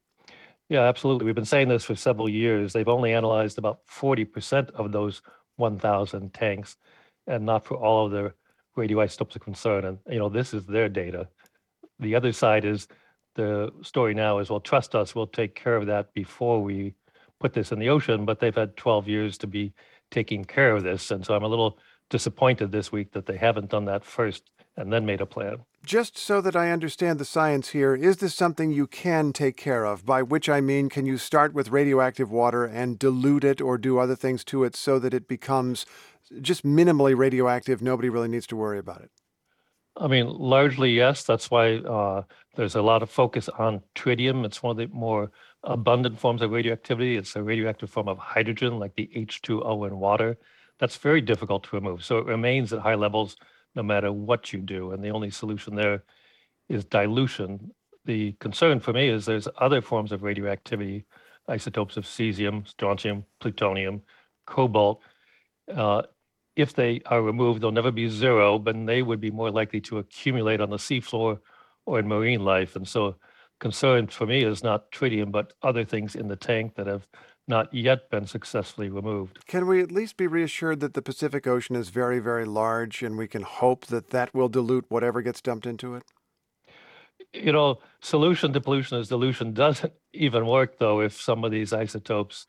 [0.70, 1.26] Yeah, absolutely.
[1.26, 2.74] We've been saying this for several years.
[2.74, 5.22] They've only analyzed about 40% of those
[5.58, 6.78] 1,000 tanks
[7.28, 8.34] and not for all of the
[8.76, 9.86] radioisotopes of concern.
[9.86, 11.28] And, you know, this is their data.
[12.00, 12.88] The other side is
[13.36, 16.94] the story now is, well, trust us, we'll take care of that before we
[17.40, 18.26] put this in the ocean.
[18.26, 19.74] But they've had 12 years to be
[20.12, 21.12] taking care of this.
[21.12, 21.80] And so I'm a little
[22.10, 25.58] disappointed this week that they haven't done that first and then made a plan.
[25.86, 29.86] Just so that I understand the science here, is this something you can take care
[29.86, 30.06] of?
[30.06, 34.00] By which I mean, can you start with radioactive water and dilute it or do
[34.00, 35.86] other things to it so that it becomes
[36.42, 37.82] just minimally radioactive?
[37.82, 39.12] Nobody really needs to worry about it.
[39.96, 41.24] I mean, largely yes.
[41.24, 42.24] That's why uh,
[42.56, 44.46] there's a lot of focus on tritium.
[44.46, 45.32] It's one of the more
[45.64, 47.16] abundant forms of radioactivity.
[47.16, 50.38] It's a radioactive form of hydrogen, like the H2O in water.
[50.80, 52.04] That's very difficult to remove.
[52.04, 53.38] So it remains at high levels
[53.76, 54.92] no matter what you do.
[54.92, 56.04] And the only solution there
[56.70, 57.72] is dilution.
[58.06, 61.06] The concern for me is there's other forms of radioactivity,
[61.48, 64.02] isotopes of cesium, strontium, plutonium,
[64.46, 65.02] cobalt.
[65.74, 66.04] Uh,
[66.56, 69.98] if they are removed, they'll never be zero, but they would be more likely to
[69.98, 71.40] accumulate on the seafloor
[71.86, 72.76] or in marine life.
[72.76, 73.16] And so,
[73.60, 77.08] concern for me is not tritium, but other things in the tank that have
[77.48, 79.40] not yet been successfully removed.
[79.48, 83.18] Can we at least be reassured that the Pacific Ocean is very, very large and
[83.18, 86.04] we can hope that that will dilute whatever gets dumped into it?
[87.34, 91.74] You know, solution to pollution is dilution doesn't even work, though, if some of these
[91.74, 92.48] isotopes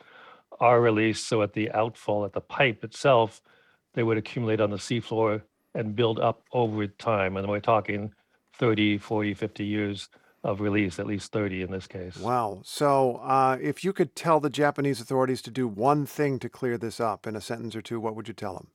[0.61, 1.27] are released.
[1.27, 3.41] So at the outfall, at the pipe itself,
[3.95, 5.43] they would accumulate on the seafloor
[5.75, 7.37] and build up over time.
[7.37, 8.13] And we're talking
[8.59, 10.09] 30, 40, 50 years
[10.45, 12.17] of release, at least 30 in this case.
[12.19, 12.61] Wow.
[12.65, 16.77] So uh, if you could tell the Japanese authorities to do one thing to clear
[16.77, 18.69] this up in a sentence or two, what would you tell them?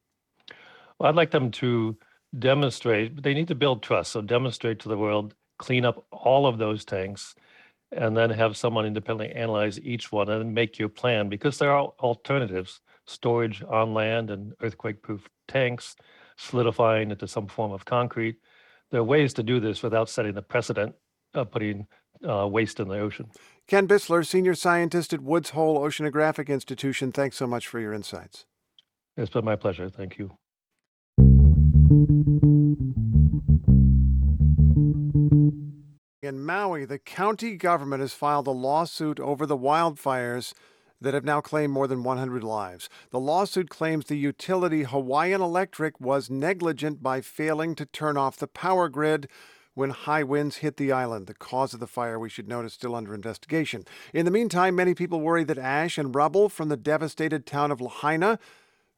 [0.97, 1.95] Well, I'd like them to
[2.37, 4.11] demonstrate, they need to build trust.
[4.11, 7.35] So demonstrate to the world, clean up all of those tanks,
[7.91, 11.93] and then have someone independently analyze each one and make your plan because there are
[11.99, 15.95] alternatives storage on land and earthquake proof tanks,
[16.37, 18.37] solidifying into some form of concrete.
[18.91, 20.95] There are ways to do this without setting the precedent
[21.33, 21.87] of putting
[22.27, 23.29] uh, waste in the ocean.
[23.67, 28.45] Ken Buesseler, Senior Scientist at Woods Hole Oceanographic Institution, thanks so much for your insights.
[29.15, 29.89] It's been my pleasure.
[29.89, 30.37] Thank you.
[36.21, 40.53] In Maui, the county government has filed a lawsuit over the wildfires
[41.01, 42.89] that have now claimed more than 100 lives.
[43.11, 48.47] The lawsuit claims the utility Hawaiian Electric was negligent by failing to turn off the
[48.47, 49.27] power grid
[49.73, 51.27] when high winds hit the island.
[51.27, 53.85] The cause of the fire, we should note, is still under investigation.
[54.13, 57.79] In the meantime, many people worry that ash and rubble from the devastated town of
[57.79, 58.39] Lahaina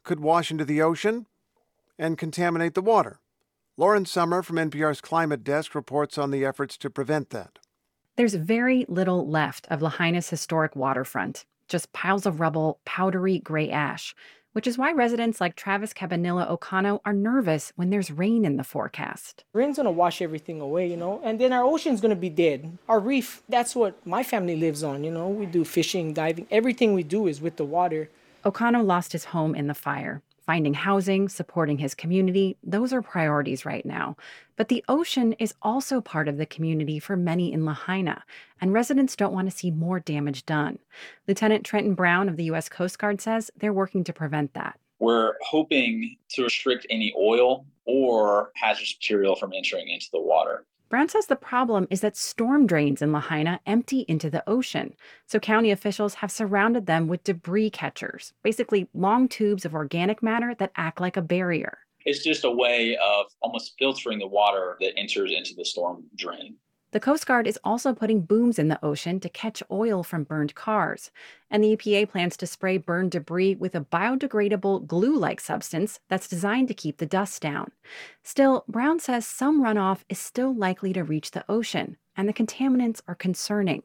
[0.04, 1.28] could wash into the ocean
[2.00, 3.20] and contaminate the water.
[3.78, 7.60] Lauren Sommer from NPR's Climate Desk reports on the efforts to prevent that.
[8.16, 14.14] There's very little left of Lahaina's historic waterfront, just piles of rubble, powdery gray ash,
[14.52, 18.64] which is why residents like Travis Cabanilla Ocano are nervous when there's rain in the
[18.64, 19.46] forecast.
[19.54, 22.78] Rain's gonna wash everything away, you know, and then our ocean's gonna be dead.
[22.90, 25.30] Our reef, that's what my family lives on, you know.
[25.30, 28.10] We do fishing, diving, everything we do is with the water.
[28.44, 30.22] Ocano lost his home in the fire.
[30.46, 34.18] Finding housing, supporting his community, those are priorities right now.
[34.56, 38.24] But the ocean is also part of the community for many in Lahaina,
[38.60, 40.80] and residents don't want to see more damage done.
[41.28, 42.70] Lieutenant Trenton Brown of the U.S.
[42.70, 44.80] Coast Guard says they're working to prevent that.
[45.00, 50.66] We're hoping to restrict any oil or hazardous material from entering into the water.
[50.92, 54.94] Brown says the problem is that storm drains in Lahaina empty into the ocean.
[55.26, 60.54] So county officials have surrounded them with debris catchers, basically long tubes of organic matter
[60.56, 61.78] that act like a barrier.
[62.04, 66.58] It's just a way of almost filtering the water that enters into the storm drain.
[66.92, 70.56] The Coast Guard is also putting booms in the ocean to catch oil from burned
[70.56, 71.10] cars.
[71.50, 76.28] And the EPA plans to spray burned debris with a biodegradable glue like substance that's
[76.28, 77.72] designed to keep the dust down.
[78.24, 83.02] Still, Brown says some runoff is still likely to reach the ocean, and the contaminants
[83.08, 83.84] are concerning.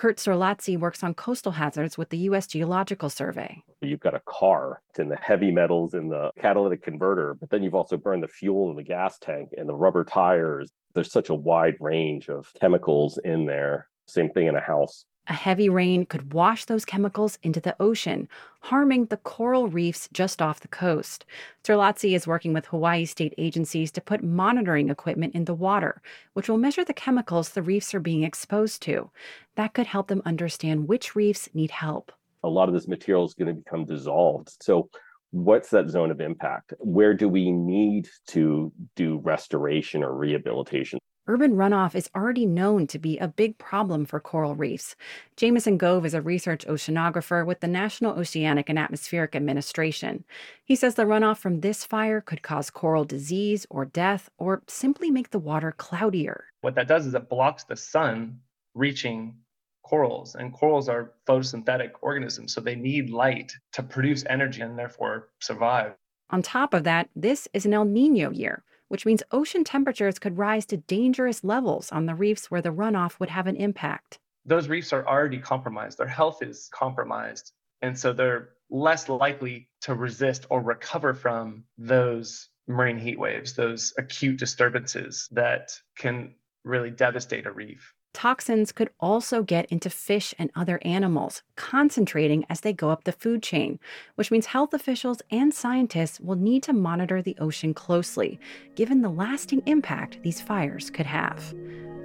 [0.00, 2.46] Kurt Storlazzi works on coastal hazards with the U.S.
[2.46, 3.62] Geological Survey.
[3.82, 7.62] You've got a car, it's in the heavy metals in the catalytic converter, but then
[7.62, 10.70] you've also burned the fuel in the gas tank and the rubber tires.
[10.94, 13.88] There's such a wide range of chemicals in there.
[14.08, 15.04] Same thing in a house.
[15.30, 18.28] A heavy rain could wash those chemicals into the ocean,
[18.62, 21.24] harming the coral reefs just off the coast.
[21.62, 26.02] Storlazzi is working with Hawaii state agencies to put monitoring equipment in the water,
[26.32, 29.08] which will measure the chemicals the reefs are being exposed to.
[29.54, 32.10] That could help them understand which reefs need help.
[32.42, 34.60] A lot of this material is going to become dissolved.
[34.60, 34.90] So,
[35.30, 36.74] what's that zone of impact?
[36.80, 40.98] Where do we need to do restoration or rehabilitation?
[41.30, 44.96] Urban runoff is already known to be a big problem for coral reefs.
[45.36, 50.24] Jameson Gove is a research oceanographer with the National Oceanic and Atmospheric Administration.
[50.64, 55.08] He says the runoff from this fire could cause coral disease or death or simply
[55.08, 56.46] make the water cloudier.
[56.62, 58.40] What that does is it blocks the sun
[58.74, 59.36] reaching
[59.84, 65.28] corals, and corals are photosynthetic organisms, so they need light to produce energy and therefore
[65.38, 65.92] survive.
[66.30, 70.36] On top of that, this is an El Nino year, which means ocean temperatures could
[70.36, 74.18] rise to dangerous levels on the reefs where the runoff would have an impact.
[74.44, 77.52] Those reefs are already compromised, their health is compromised,
[77.82, 83.94] and so they're less likely to resist or recover from those marine heat waves, those
[83.96, 86.34] acute disturbances that can
[86.64, 87.94] really devastate a reef.
[88.12, 93.12] Toxins could also get into fish and other animals, concentrating as they go up the
[93.12, 93.78] food chain,
[94.16, 98.38] which means health officials and scientists will need to monitor the ocean closely,
[98.74, 101.54] given the lasting impact these fires could have.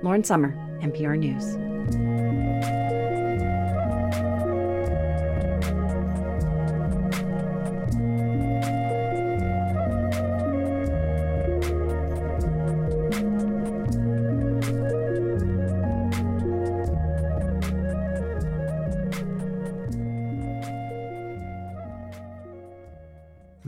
[0.04, 2.15] Lauren Sommer, NPR News.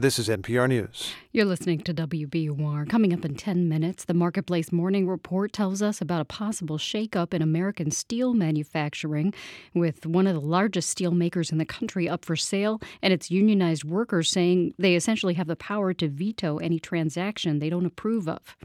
[0.07, 1.11] This is NPR News.
[1.37, 2.89] You're listening to WBUR.
[2.89, 7.31] Coming up in 10 minutes, the Marketplace Morning Report tells us about a possible shakeup
[7.31, 9.35] in American steel manufacturing,
[9.75, 13.29] with one of the largest steel makers in the country up for sale, and its
[13.29, 18.27] unionized workers saying they essentially have the power to veto any transaction they don't approve
[18.27, 18.57] of.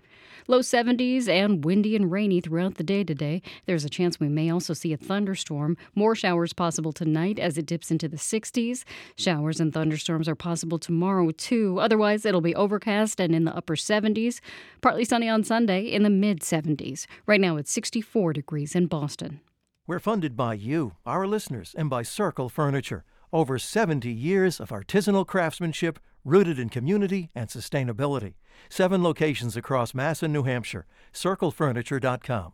[0.48, 3.42] Low 70s and windy and rainy throughout the day today.
[3.66, 5.76] There's a chance we may also see a thunderstorm.
[5.94, 8.82] More showers possible tonight as it dips into the 60s.
[9.14, 11.78] Showers and thunderstorms are possible tomorrow, too.
[11.78, 14.40] Otherwise, it'll be overcast and in the upper 70s.
[14.80, 17.06] Partly sunny on Sunday in the mid 70s.
[17.26, 19.40] Right now, it's 64 degrees in Boston.
[19.86, 23.04] We're funded by you, our listeners, and by Circle Furniture.
[23.32, 28.34] Over 70 years of artisanal craftsmanship rooted in community and sustainability.
[28.68, 30.86] Seven locations across Mass and New Hampshire.
[31.12, 32.52] CircleFurniture.com.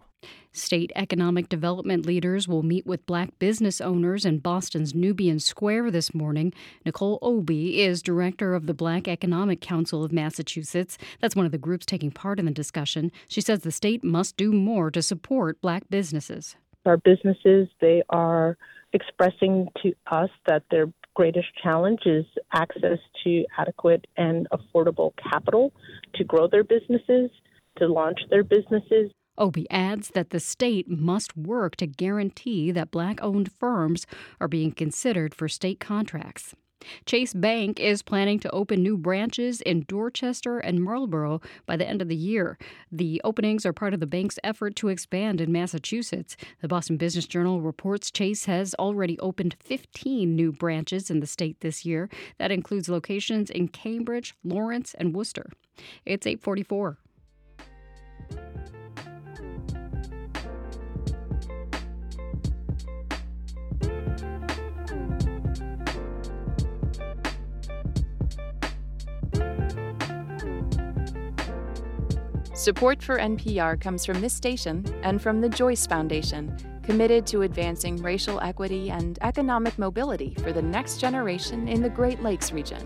[0.52, 6.12] State economic development leaders will meet with black business owners in Boston's Nubian Square this
[6.12, 6.52] morning.
[6.84, 10.98] Nicole Obi is director of the Black Economic Council of Massachusetts.
[11.20, 13.12] That's one of the groups taking part in the discussion.
[13.28, 16.56] She says the state must do more to support black businesses.
[16.84, 18.56] Our businesses, they are
[18.92, 25.72] expressing to us that their greatest challenge is access to adequate and affordable capital
[26.14, 27.30] to grow their businesses,
[27.76, 29.10] to launch their businesses.
[29.38, 34.06] Obi adds that the state must work to guarantee that black owned firms
[34.40, 36.54] are being considered for state contracts.
[37.06, 42.00] Chase Bank is planning to open new branches in Dorchester and Marlborough by the end
[42.00, 42.56] of the year.
[42.92, 46.36] The openings are part of the bank's effort to expand in Massachusetts.
[46.60, 51.60] The Boston Business Journal reports Chase has already opened 15 new branches in the state
[51.60, 52.08] this year.
[52.38, 55.50] That includes locations in Cambridge, Lawrence, and Worcester.
[56.04, 56.98] It's 844.
[72.58, 78.02] Support for NPR comes from this station and from the Joyce Foundation, committed to advancing
[78.02, 82.84] racial equity and economic mobility for the next generation in the Great Lakes region.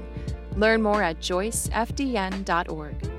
[0.58, 3.10] Learn more at joycefdn.org.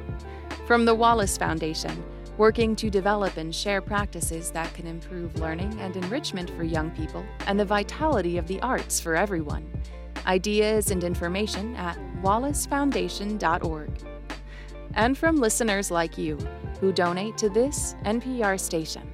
[0.68, 2.04] From the Wallace Foundation,
[2.38, 7.26] working to develop and share practices that can improve learning and enrichment for young people
[7.48, 9.68] and the vitality of the arts for everyone.
[10.28, 13.90] Ideas and information at wallacefoundation.org
[14.94, 16.38] and from listeners like you
[16.80, 19.10] who donate to this NPR station.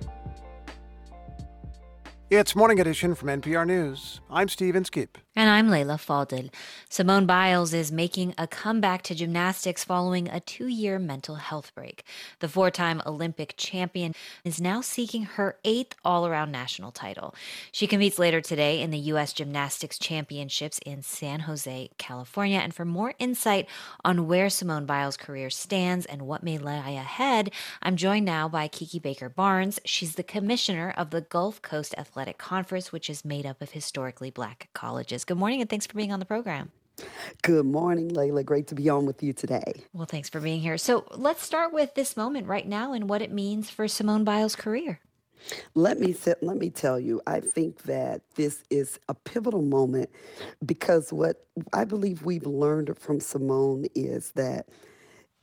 [2.30, 4.22] It's Morning Edition from NPR News.
[4.30, 5.18] I'm Steve Inskeep.
[5.36, 6.50] And I'm Leila Fadel.
[6.90, 12.04] Simone Biles is making a comeback to gymnastics following a two year mental health break.
[12.40, 17.36] The four time Olympic champion is now seeking her eighth all around national title.
[17.72, 19.32] She competes later today in the U.S.
[19.32, 22.58] Gymnastics Championships in San Jose, California.
[22.58, 23.68] And for more insight
[24.04, 27.52] on where Simone Biles' career stands and what may lie ahead,
[27.84, 29.80] I'm joined now by Kiki Baker Barnes.
[29.86, 34.32] She's the commissioner of the Gulf Coast Athletic Conference, which is made up of historically
[34.32, 35.19] black colleges.
[35.26, 36.72] Good morning, and thanks for being on the program.
[37.42, 38.44] Good morning, Leila.
[38.44, 39.74] Great to be on with you today.
[39.94, 40.78] Well, thanks for being here.
[40.78, 44.56] So let's start with this moment right now and what it means for Simone Biles'
[44.56, 45.00] career.
[45.74, 50.10] Let me let me tell you, I think that this is a pivotal moment
[50.66, 54.68] because what I believe we've learned from Simone is that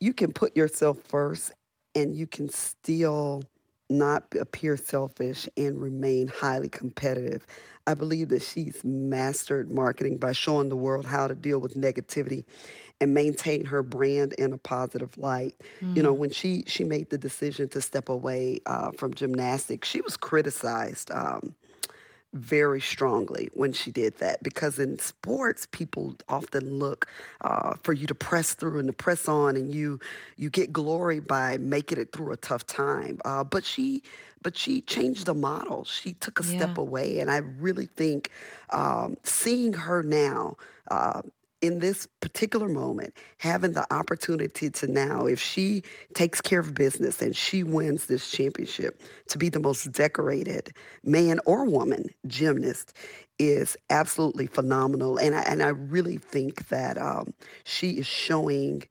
[0.01, 1.53] you can put yourself first
[1.95, 3.43] and you can still
[3.89, 7.47] not appear selfish and remain highly competitive.
[7.87, 12.45] I believe that she's mastered marketing by showing the world how to deal with negativity
[13.01, 15.55] and maintain her brand in a positive light.
[15.81, 15.97] Mm.
[15.97, 16.19] You know, mm.
[16.19, 21.11] when she she made the decision to step away uh, from gymnastics, she was criticized.
[21.11, 21.55] Um,
[22.33, 27.09] very strongly when she did that because in sports people often look
[27.41, 29.99] uh, for you to press through and to press on and you
[30.37, 34.03] you get glory by making it through a tough time uh, but she
[34.47, 36.59] but she changed the model she took a yeah.
[36.59, 38.31] step away and i really think
[38.71, 40.57] um, seeing her now
[40.93, 41.21] uh,
[41.63, 45.83] in this particular moment, having the opportunity to now, if she
[46.15, 51.41] takes care of business and she wins this championship, to be the most decorated man
[51.47, 52.93] or woman gymnast
[53.39, 55.19] is absolutely phenomenal.
[55.19, 58.85] And I, and I really think that um, she is showing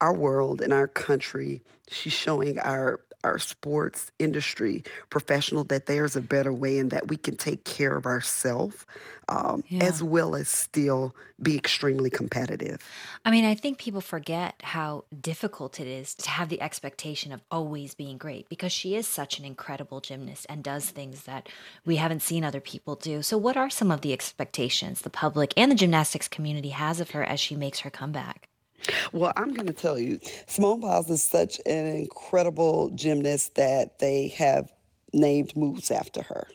[0.00, 6.20] our world and our country, she's showing our our sports industry professional that there's a
[6.20, 8.86] better way and that we can take care of ourselves
[9.28, 9.82] um, yeah.
[9.82, 12.78] as well as still be extremely competitive.
[13.24, 17.42] I mean, I think people forget how difficult it is to have the expectation of
[17.50, 21.48] always being great because she is such an incredible gymnast and does things that
[21.84, 23.20] we haven't seen other people do.
[23.22, 27.10] So, what are some of the expectations the public and the gymnastics community has of
[27.10, 28.48] her as she makes her comeback?
[29.12, 34.28] Well, I'm going to tell you, Simone Biles is such an incredible gymnast that they
[34.28, 34.72] have
[35.12, 36.46] named moves after her.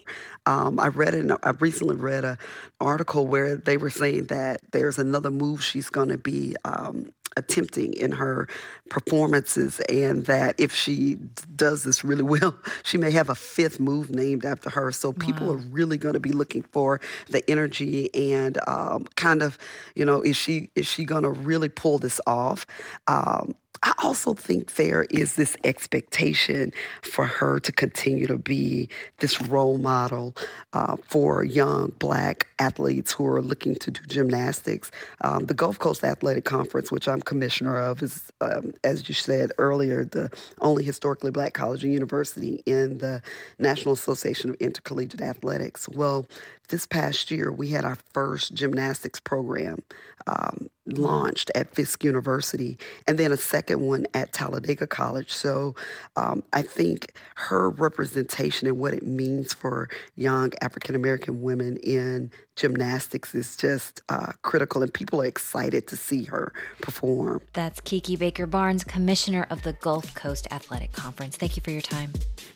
[0.45, 1.31] Um, I read it.
[1.43, 2.37] I recently read an
[2.79, 7.93] article where they were saying that there's another move she's going to be um, attempting
[7.93, 8.47] in her
[8.89, 11.15] performances, and that if she
[11.55, 14.91] does this really well, she may have a fifth move named after her.
[14.91, 15.53] So people wow.
[15.53, 16.99] are really going to be looking for
[17.29, 19.57] the energy and um, kind of,
[19.95, 22.65] you know, is she is she going to really pull this off?
[23.07, 26.71] Um, I also think there is this expectation
[27.01, 28.89] for her to continue to be
[29.19, 30.35] this role model
[30.73, 34.91] uh, for young black athletes who are looking to do gymnastics.
[35.21, 39.51] Um, the Gulf Coast Athletic Conference, which I'm commissioner of, is, um, as you said
[39.57, 40.29] earlier, the
[40.59, 43.21] only historically black college and university in the
[43.57, 45.89] National Association of Intercollegiate Athletics.
[45.89, 46.27] Well,
[46.69, 49.79] this past year, we had our first gymnastics program
[50.27, 52.77] um, launched at Fisk University,
[53.07, 55.31] and then a second one at Talladega College.
[55.31, 55.75] So
[56.15, 62.31] um, I think her representation and what it means for young African American women in
[62.55, 67.41] gymnastics is just uh, critical, and people are excited to see her perform.
[67.53, 71.37] That's Kiki Baker Barnes, Commissioner of the Gulf Coast Athletic Conference.
[71.37, 72.13] Thank you for your time.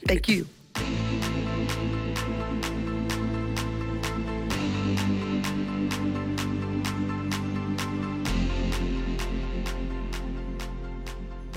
[0.07, 0.47] Thank you.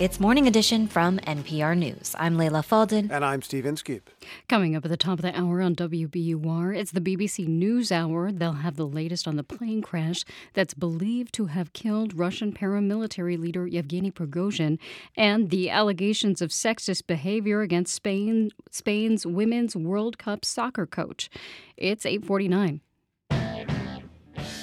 [0.00, 2.14] It's Morning Edition from NPR News.
[2.20, 3.10] I'm Leila Fadel.
[3.10, 4.08] And I'm Steve Inskeep.
[4.48, 8.30] Coming up at the top of the hour on WBUR, it's the BBC News Hour.
[8.30, 13.36] They'll have the latest on the plane crash that's believed to have killed Russian paramilitary
[13.36, 14.78] leader Yevgeny Prigozhin
[15.16, 21.28] and the allegations of sexist behavior against Spain, Spain's Women's World Cup soccer coach.
[21.76, 22.82] It's 849.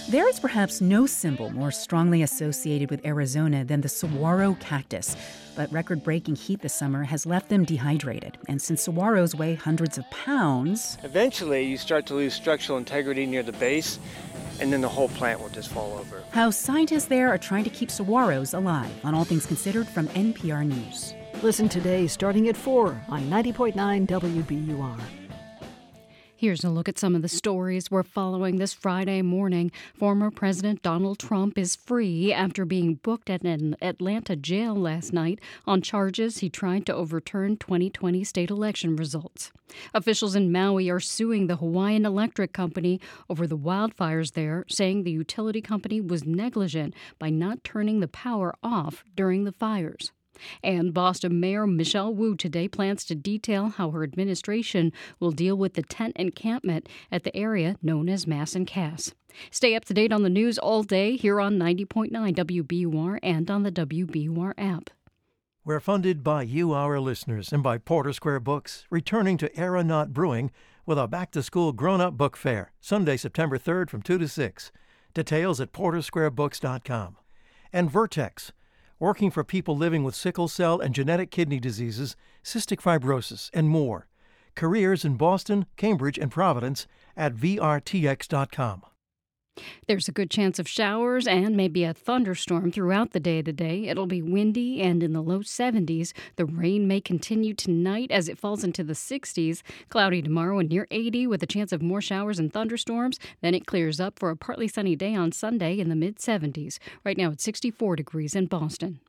[0.08, 5.16] There is perhaps no symbol more strongly associated with Arizona than the saguaro cactus,
[5.56, 8.38] but record breaking heat this summer has left them dehydrated.
[8.48, 13.42] And since saguaros weigh hundreds of pounds, eventually you start to lose structural integrity near
[13.42, 13.98] the base,
[14.60, 16.24] and then the whole plant will just fall over.
[16.30, 20.68] How scientists there are trying to keep saguaros alive on All Things Considered from NPR
[20.68, 21.16] News.
[21.42, 25.25] Listen today starting at 4 on 90.9 WBUR.
[26.38, 29.72] Here's a look at some of the stories we're following this Friday morning.
[29.94, 35.40] Former President Donald Trump is free after being booked at an Atlanta jail last night
[35.66, 39.54] on charges he tried to overturn 2020 state election results.
[39.94, 43.00] Officials in Maui are suing the Hawaiian Electric Company
[43.30, 48.54] over the wildfires there, saying the utility company was negligent by not turning the power
[48.62, 50.12] off during the fires.
[50.64, 55.74] And Boston Mayor Michelle Wu today plans to detail how her administration will deal with
[55.74, 59.14] the tent encampment at the area known as Mass and Cass.
[59.52, 63.64] Stay up to date on the news all day here on 90.9 WBUR and on
[63.64, 64.90] the WBUR app.
[65.64, 70.52] We're funded by you, our listeners, and by Porter Square Books, returning to Aeronaut Brewing
[70.86, 74.28] with a back to school grown up book fair, Sunday, September 3rd from 2 to
[74.28, 74.72] 6.
[75.16, 77.18] Details at portersquarebooks.com.
[77.74, 78.52] And Vertex
[79.00, 84.08] working for people living with sickle cell and genetic kidney diseases, cystic fibrosis, and more.
[84.56, 88.84] Careers in Boston, Cambridge, and Providence at VRTX.com.
[89.88, 93.88] There's a good chance of showers and maybe a thunderstorm throughout the day today.
[93.88, 96.14] It'll be windy and in the low 70s.
[96.36, 99.62] The rain may continue tonight as it falls into the 60s.
[99.90, 103.20] Cloudy tomorrow and near 80 with a chance of more showers and thunderstorms.
[103.42, 106.78] Then it clears up for a partly sunny day on Sunday in the mid 70s.
[107.04, 109.00] Right now it's 64 degrees in Boston.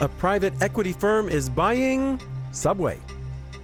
[0.00, 2.20] A private equity firm is buying
[2.52, 2.98] Subway.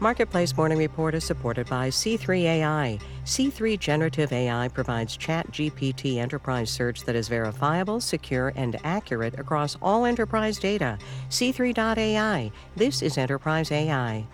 [0.03, 2.99] Marketplace Morning Report is supported by C3 AI.
[3.25, 9.77] C3 Generative AI provides Chat GPT enterprise search that is verifiable, secure, and accurate across
[9.81, 10.99] all enterprise data.
[11.29, 12.51] C3.ai.
[12.75, 14.27] This is enterprise AI.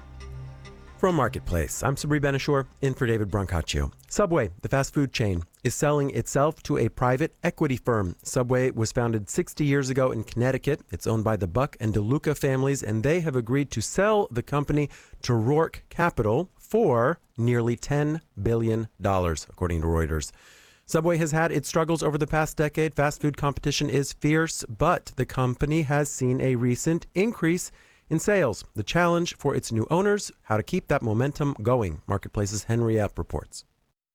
[0.98, 3.92] From Marketplace, I'm Sabri Ben-Achour, in for David Brancaccio.
[4.08, 8.16] Subway, the fast food chain, is selling itself to a private equity firm.
[8.24, 10.80] Subway was founded 60 years ago in Connecticut.
[10.90, 14.42] It's owned by the Buck and DeLuca families, and they have agreed to sell the
[14.42, 14.90] company
[15.22, 20.32] to Roark Capital for nearly $10 billion, according to Reuters.
[20.84, 22.94] Subway has had its struggles over the past decade.
[22.94, 27.70] Fast food competition is fierce, but the company has seen a recent increase
[28.10, 32.01] in sales, the challenge for its new owners, how to keep that momentum going.
[32.06, 33.64] Marketplace's Henry Epp reports.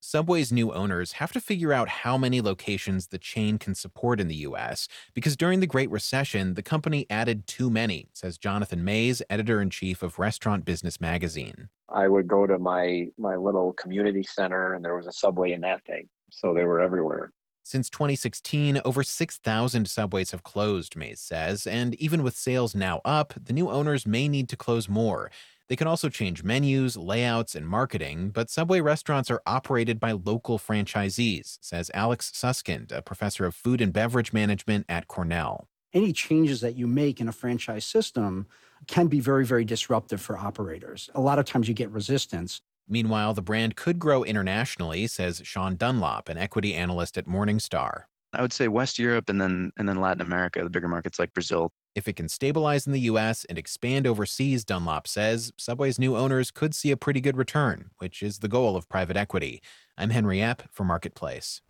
[0.05, 4.27] Subway's new owners have to figure out how many locations the chain can support in
[4.27, 4.89] the U.S.
[5.13, 9.69] because during the Great Recession, the company added too many, says Jonathan Maze, editor in
[9.69, 11.69] chief of Restaurant Business Magazine.
[11.87, 15.61] I would go to my my little community center, and there was a Subway in
[15.61, 17.31] that thing, so they were everywhere.
[17.65, 23.33] Since 2016, over 6,000 subways have closed, Maze says, and even with sales now up,
[23.41, 25.31] the new owners may need to close more.
[25.69, 30.59] They can also change menus, layouts, and marketing, but Subway restaurants are operated by local
[30.59, 35.69] franchisees, says Alex Susskind, a professor of food and beverage management at Cornell.
[35.93, 38.45] Any changes that you make in a franchise system
[38.87, 41.09] can be very, very disruptive for operators.
[41.15, 42.61] A lot of times you get resistance.
[42.87, 48.03] Meanwhile, the brand could grow internationally, says Sean Dunlop, an equity analyst at Morningstar.
[48.33, 51.33] I would say West Europe and then and then Latin America, the bigger markets like
[51.33, 51.71] Brazil.
[51.95, 56.49] If it can stabilize in the US and expand overseas, Dunlop says, Subway's new owners
[56.49, 59.61] could see a pretty good return, which is the goal of private equity.
[59.97, 61.61] I'm Henry Epp for Marketplace.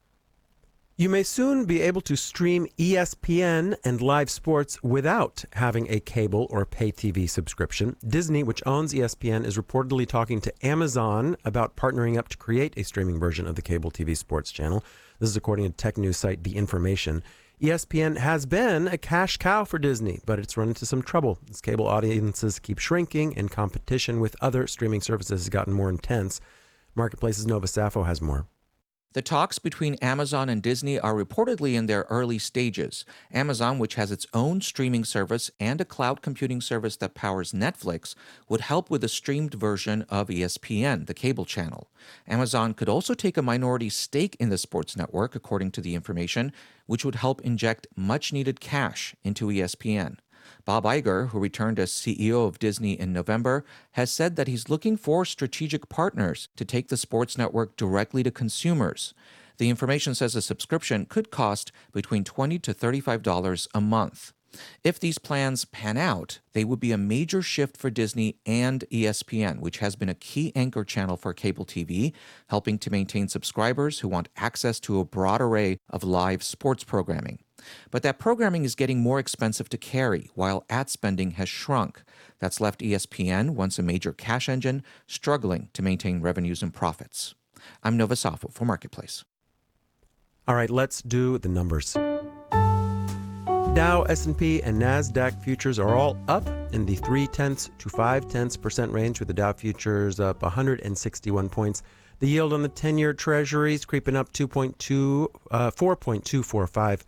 [0.96, 6.46] You may soon be able to stream ESPN and live sports without having a cable
[6.52, 7.96] or pay TV subscription.
[8.08, 12.84] Disney, which owns ESPN, is reportedly talking to Amazon about partnering up to create a
[12.84, 14.84] streaming version of the cable TV sports channel.
[15.18, 17.24] This is according to tech news site The Information.
[17.60, 21.60] ESPN has been a cash cow for Disney, but it's run into some trouble as
[21.60, 26.40] cable audiences keep shrinking and competition with other streaming services has gotten more intense.
[26.94, 28.46] Marketplace's Nova Safo has more.
[29.14, 33.06] The talks between Amazon and Disney are reportedly in their early stages.
[33.32, 38.16] Amazon, which has its own streaming service and a cloud computing service that powers Netflix,
[38.50, 41.92] would help with a streamed version of ESPN, the cable channel.
[42.28, 46.52] Amazon could also take a minority stake in the sports network, according to the information,
[46.88, 50.18] which would help inject much needed cash into ESPN.
[50.66, 54.96] Bob Iger, who returned as CEO of Disney in November, has said that he's looking
[54.96, 59.14] for strategic partners to take the sports network directly to consumers.
[59.58, 64.34] The information says a subscription could cost between 20 to $35 a month.
[64.84, 69.60] If these plans pan out, they would be a major shift for Disney and ESPN,
[69.60, 72.14] which has been a key anchor channel for cable TV,
[72.48, 77.40] helping to maintain subscribers who want access to a broad array of live sports programming.
[77.92, 82.04] But that programming is getting more expensive to carry, while ad spending has shrunk.
[82.40, 87.36] That's left ESPN, once a major cash engine, struggling to maintain revenues and profits.
[87.84, 89.24] I'm Nova Safo for Marketplace.
[90.48, 91.96] All right, let's do the numbers.
[93.74, 98.56] Dow, S&P, and Nasdaq futures are all up in the three tenths to five tenths
[98.56, 101.82] percent range, with the Dow futures up 161 points.
[102.20, 107.02] The yield on the 10-year Treasury is creeping up 2.2, uh, 4.245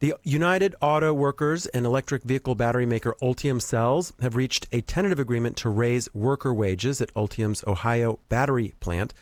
[0.00, 5.18] The United Auto Workers and electric vehicle battery maker Ultium Cells have reached a tentative
[5.18, 9.12] agreement to raise worker wages at Ultium's Ohio battery plant.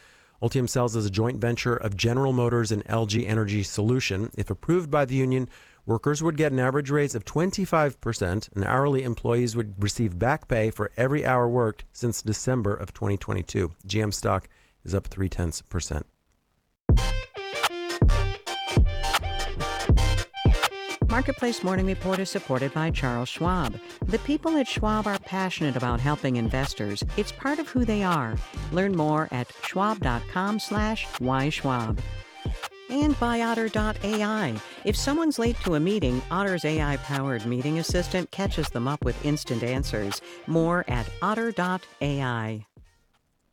[0.41, 4.31] Ultium Cells is a joint venture of General Motors and LG Energy Solution.
[4.39, 5.49] If approved by the union,
[5.85, 10.71] workers would get an average raise of 25%, and hourly employees would receive back pay
[10.71, 13.73] for every hour worked since December of 2022.
[13.85, 14.49] GM stock
[14.85, 16.07] is up three tenths percent.
[21.11, 23.81] Marketplace Morning Report is supported by Charles Schwab.
[24.07, 27.03] The people at Schwab are passionate about helping investors.
[27.17, 28.37] It's part of who they are.
[28.73, 31.99] Learn more at schwab.com slash whyschwab.
[32.91, 34.55] And by Otter.ai.
[34.85, 39.63] If someone's late to a meeting, Otter's AI-powered meeting assistant catches them up with instant
[39.63, 40.21] answers.
[40.47, 42.68] More at Otter.ai.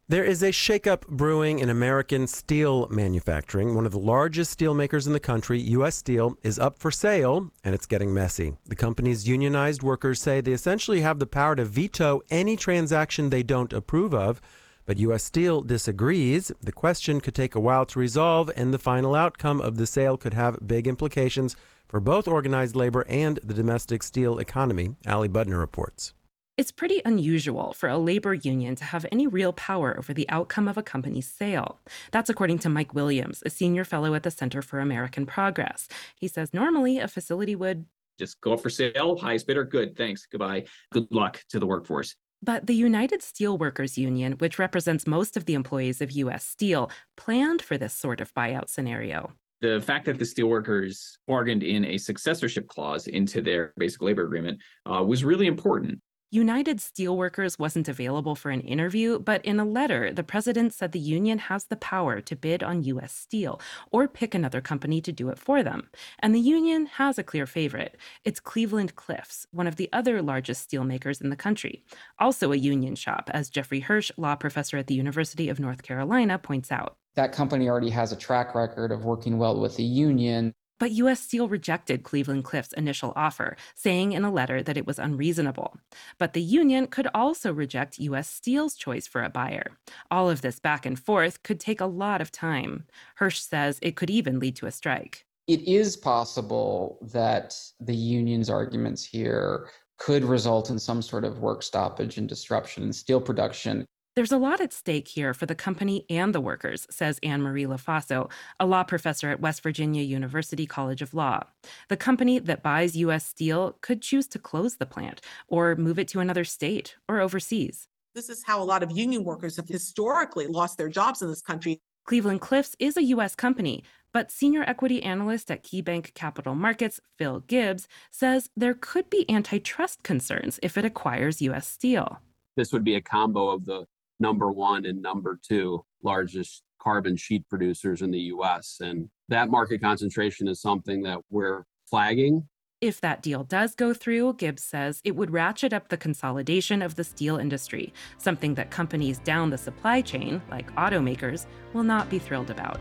[0.07, 3.73] There is a shakeup brewing in American steel manufacturing.
[3.73, 5.95] One of the largest steel makers in the country, U.S.
[5.95, 8.53] Steel, is up for sale, and it's getting messy.
[8.68, 13.41] The company's unionized workers say they essentially have the power to veto any transaction they
[13.41, 14.41] don't approve of.
[14.86, 15.23] But U.S.
[15.23, 16.52] Steel disagrees.
[16.61, 20.18] The question could take a while to resolve, and the final outcome of the sale
[20.18, 21.56] could have big implications
[21.88, 26.14] for both organized labor and the domestic steel economy, Ali Budner reports.
[26.57, 30.69] It's pretty unusual for a labor union to have any real power over the outcome
[30.69, 31.82] of a company's sale.
[32.11, 35.90] That's according to Mike Williams, a senior fellow at the Center for American Progress.
[36.15, 37.86] He says normally a facility would
[38.18, 40.64] just go up for sale, highest bidder, good, thanks, goodbye,
[40.94, 42.15] good luck to the workforce.
[42.41, 46.45] But the United Steelworkers Union, which represents most of the employees of U.S.
[46.45, 51.86] Steel, planned for this sort of buyout scenario the fact that the steelworkers bargained in
[51.86, 55.99] a successorship clause into their basic labor agreement uh, was really important.
[56.36, 60.99] United Steelworkers wasn't available for an interview, but in a letter, the president said the
[60.99, 63.14] union has the power to bid on U.S.
[63.14, 65.90] Steel or pick another company to do it for them.
[66.20, 67.95] And the union has a clear favorite.
[68.26, 71.86] It's Cleveland Cliffs, one of the other largest steelmakers in the country.
[72.20, 76.38] Also a union shop, as Jeffrey Hirsch, law professor at the University of North Carolina,
[76.38, 76.98] points out.
[77.16, 80.53] That company already has a track record of working well with the union.
[80.80, 81.22] But U.S.
[81.22, 85.77] Steel rejected Cleveland Cliffs' initial offer, saying in a letter that it was unreasonable.
[86.18, 88.30] But the union could also reject U.S.
[88.30, 89.77] Steel's choice for a buyer.
[90.11, 92.85] All of this back and forth could take a lot of time.
[93.15, 95.26] Hirsch says it could even lead to a strike.
[95.47, 101.64] It is possible that the union's arguments here could result in some sort of work
[101.64, 103.85] stoppage and disruption in steel production
[104.16, 107.66] there's a lot at stake here for the company and the workers, says Anne Marie
[107.66, 111.44] Lofaso, a law professor at West Virginia University College of Law.
[111.90, 113.26] The company that buys U.S.
[113.26, 115.20] Steel could choose to close the plant
[115.50, 117.90] or move it to another state or overseas.
[118.14, 121.42] This is how a lot of union workers have historically lost their jobs in this
[121.42, 121.82] country.
[122.06, 123.36] Cleveland Cliffs is a U.S.
[123.36, 123.84] company,
[124.14, 130.04] but senior equity analyst at KeyBanc Capital Markets, Phil Gibbs, says there could be antitrust
[130.04, 131.68] concerns if it acquires U.S.
[131.68, 132.20] Steel.
[132.56, 133.86] This would be a combo of the
[134.20, 138.78] number one and number two largest carbon sheet producers in the US.
[138.82, 142.48] And that market concentration is something that we're flagging.
[142.82, 146.96] If that deal does go through, Gibbs says it would ratchet up the consolidation of
[146.96, 152.20] the steel industry, something that companies down the supply chain, like automakers, will not be
[152.20, 152.80] thrilled about.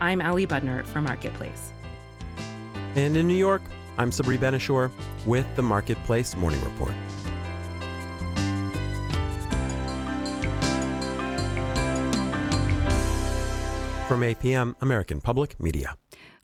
[0.00, 1.72] I'm Ali Budner for Marketplace.
[2.96, 3.62] And in New York,
[3.96, 4.90] I'm Sabri Ben-Achour
[5.24, 6.92] with the Marketplace Morning Report.
[14.08, 15.94] From APM, American Public Media.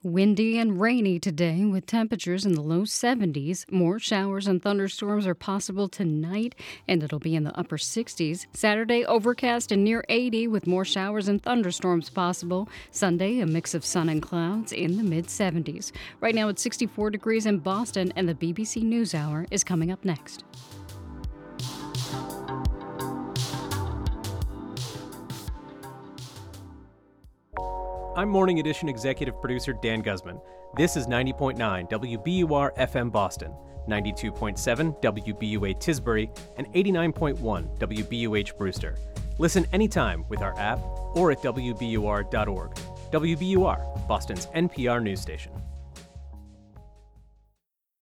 [0.02, 3.64] Windy and rainy today with temperatures in the low 70s.
[3.72, 6.54] More showers and thunderstorms are possible tonight,
[6.86, 8.44] and it'll be in the upper 60s.
[8.52, 12.68] Saturday, overcast and near 80 with more showers and thunderstorms possible.
[12.90, 15.90] Sunday, a mix of sun and clouds in the mid 70s.
[16.20, 20.44] Right now, it's 64 degrees in Boston, and the BBC NewsHour is coming up next.
[28.16, 30.40] I'm Morning Edition executive producer Dan Guzman.
[30.76, 33.52] This is 90.9 WBUR FM Boston,
[33.88, 38.94] 92.7 WBUA Tisbury, and 89.1 WBUH Brewster.
[39.38, 40.78] Listen anytime with our app
[41.16, 42.74] or at WBUR.org.
[43.10, 45.50] WBUR, Boston's NPR news station.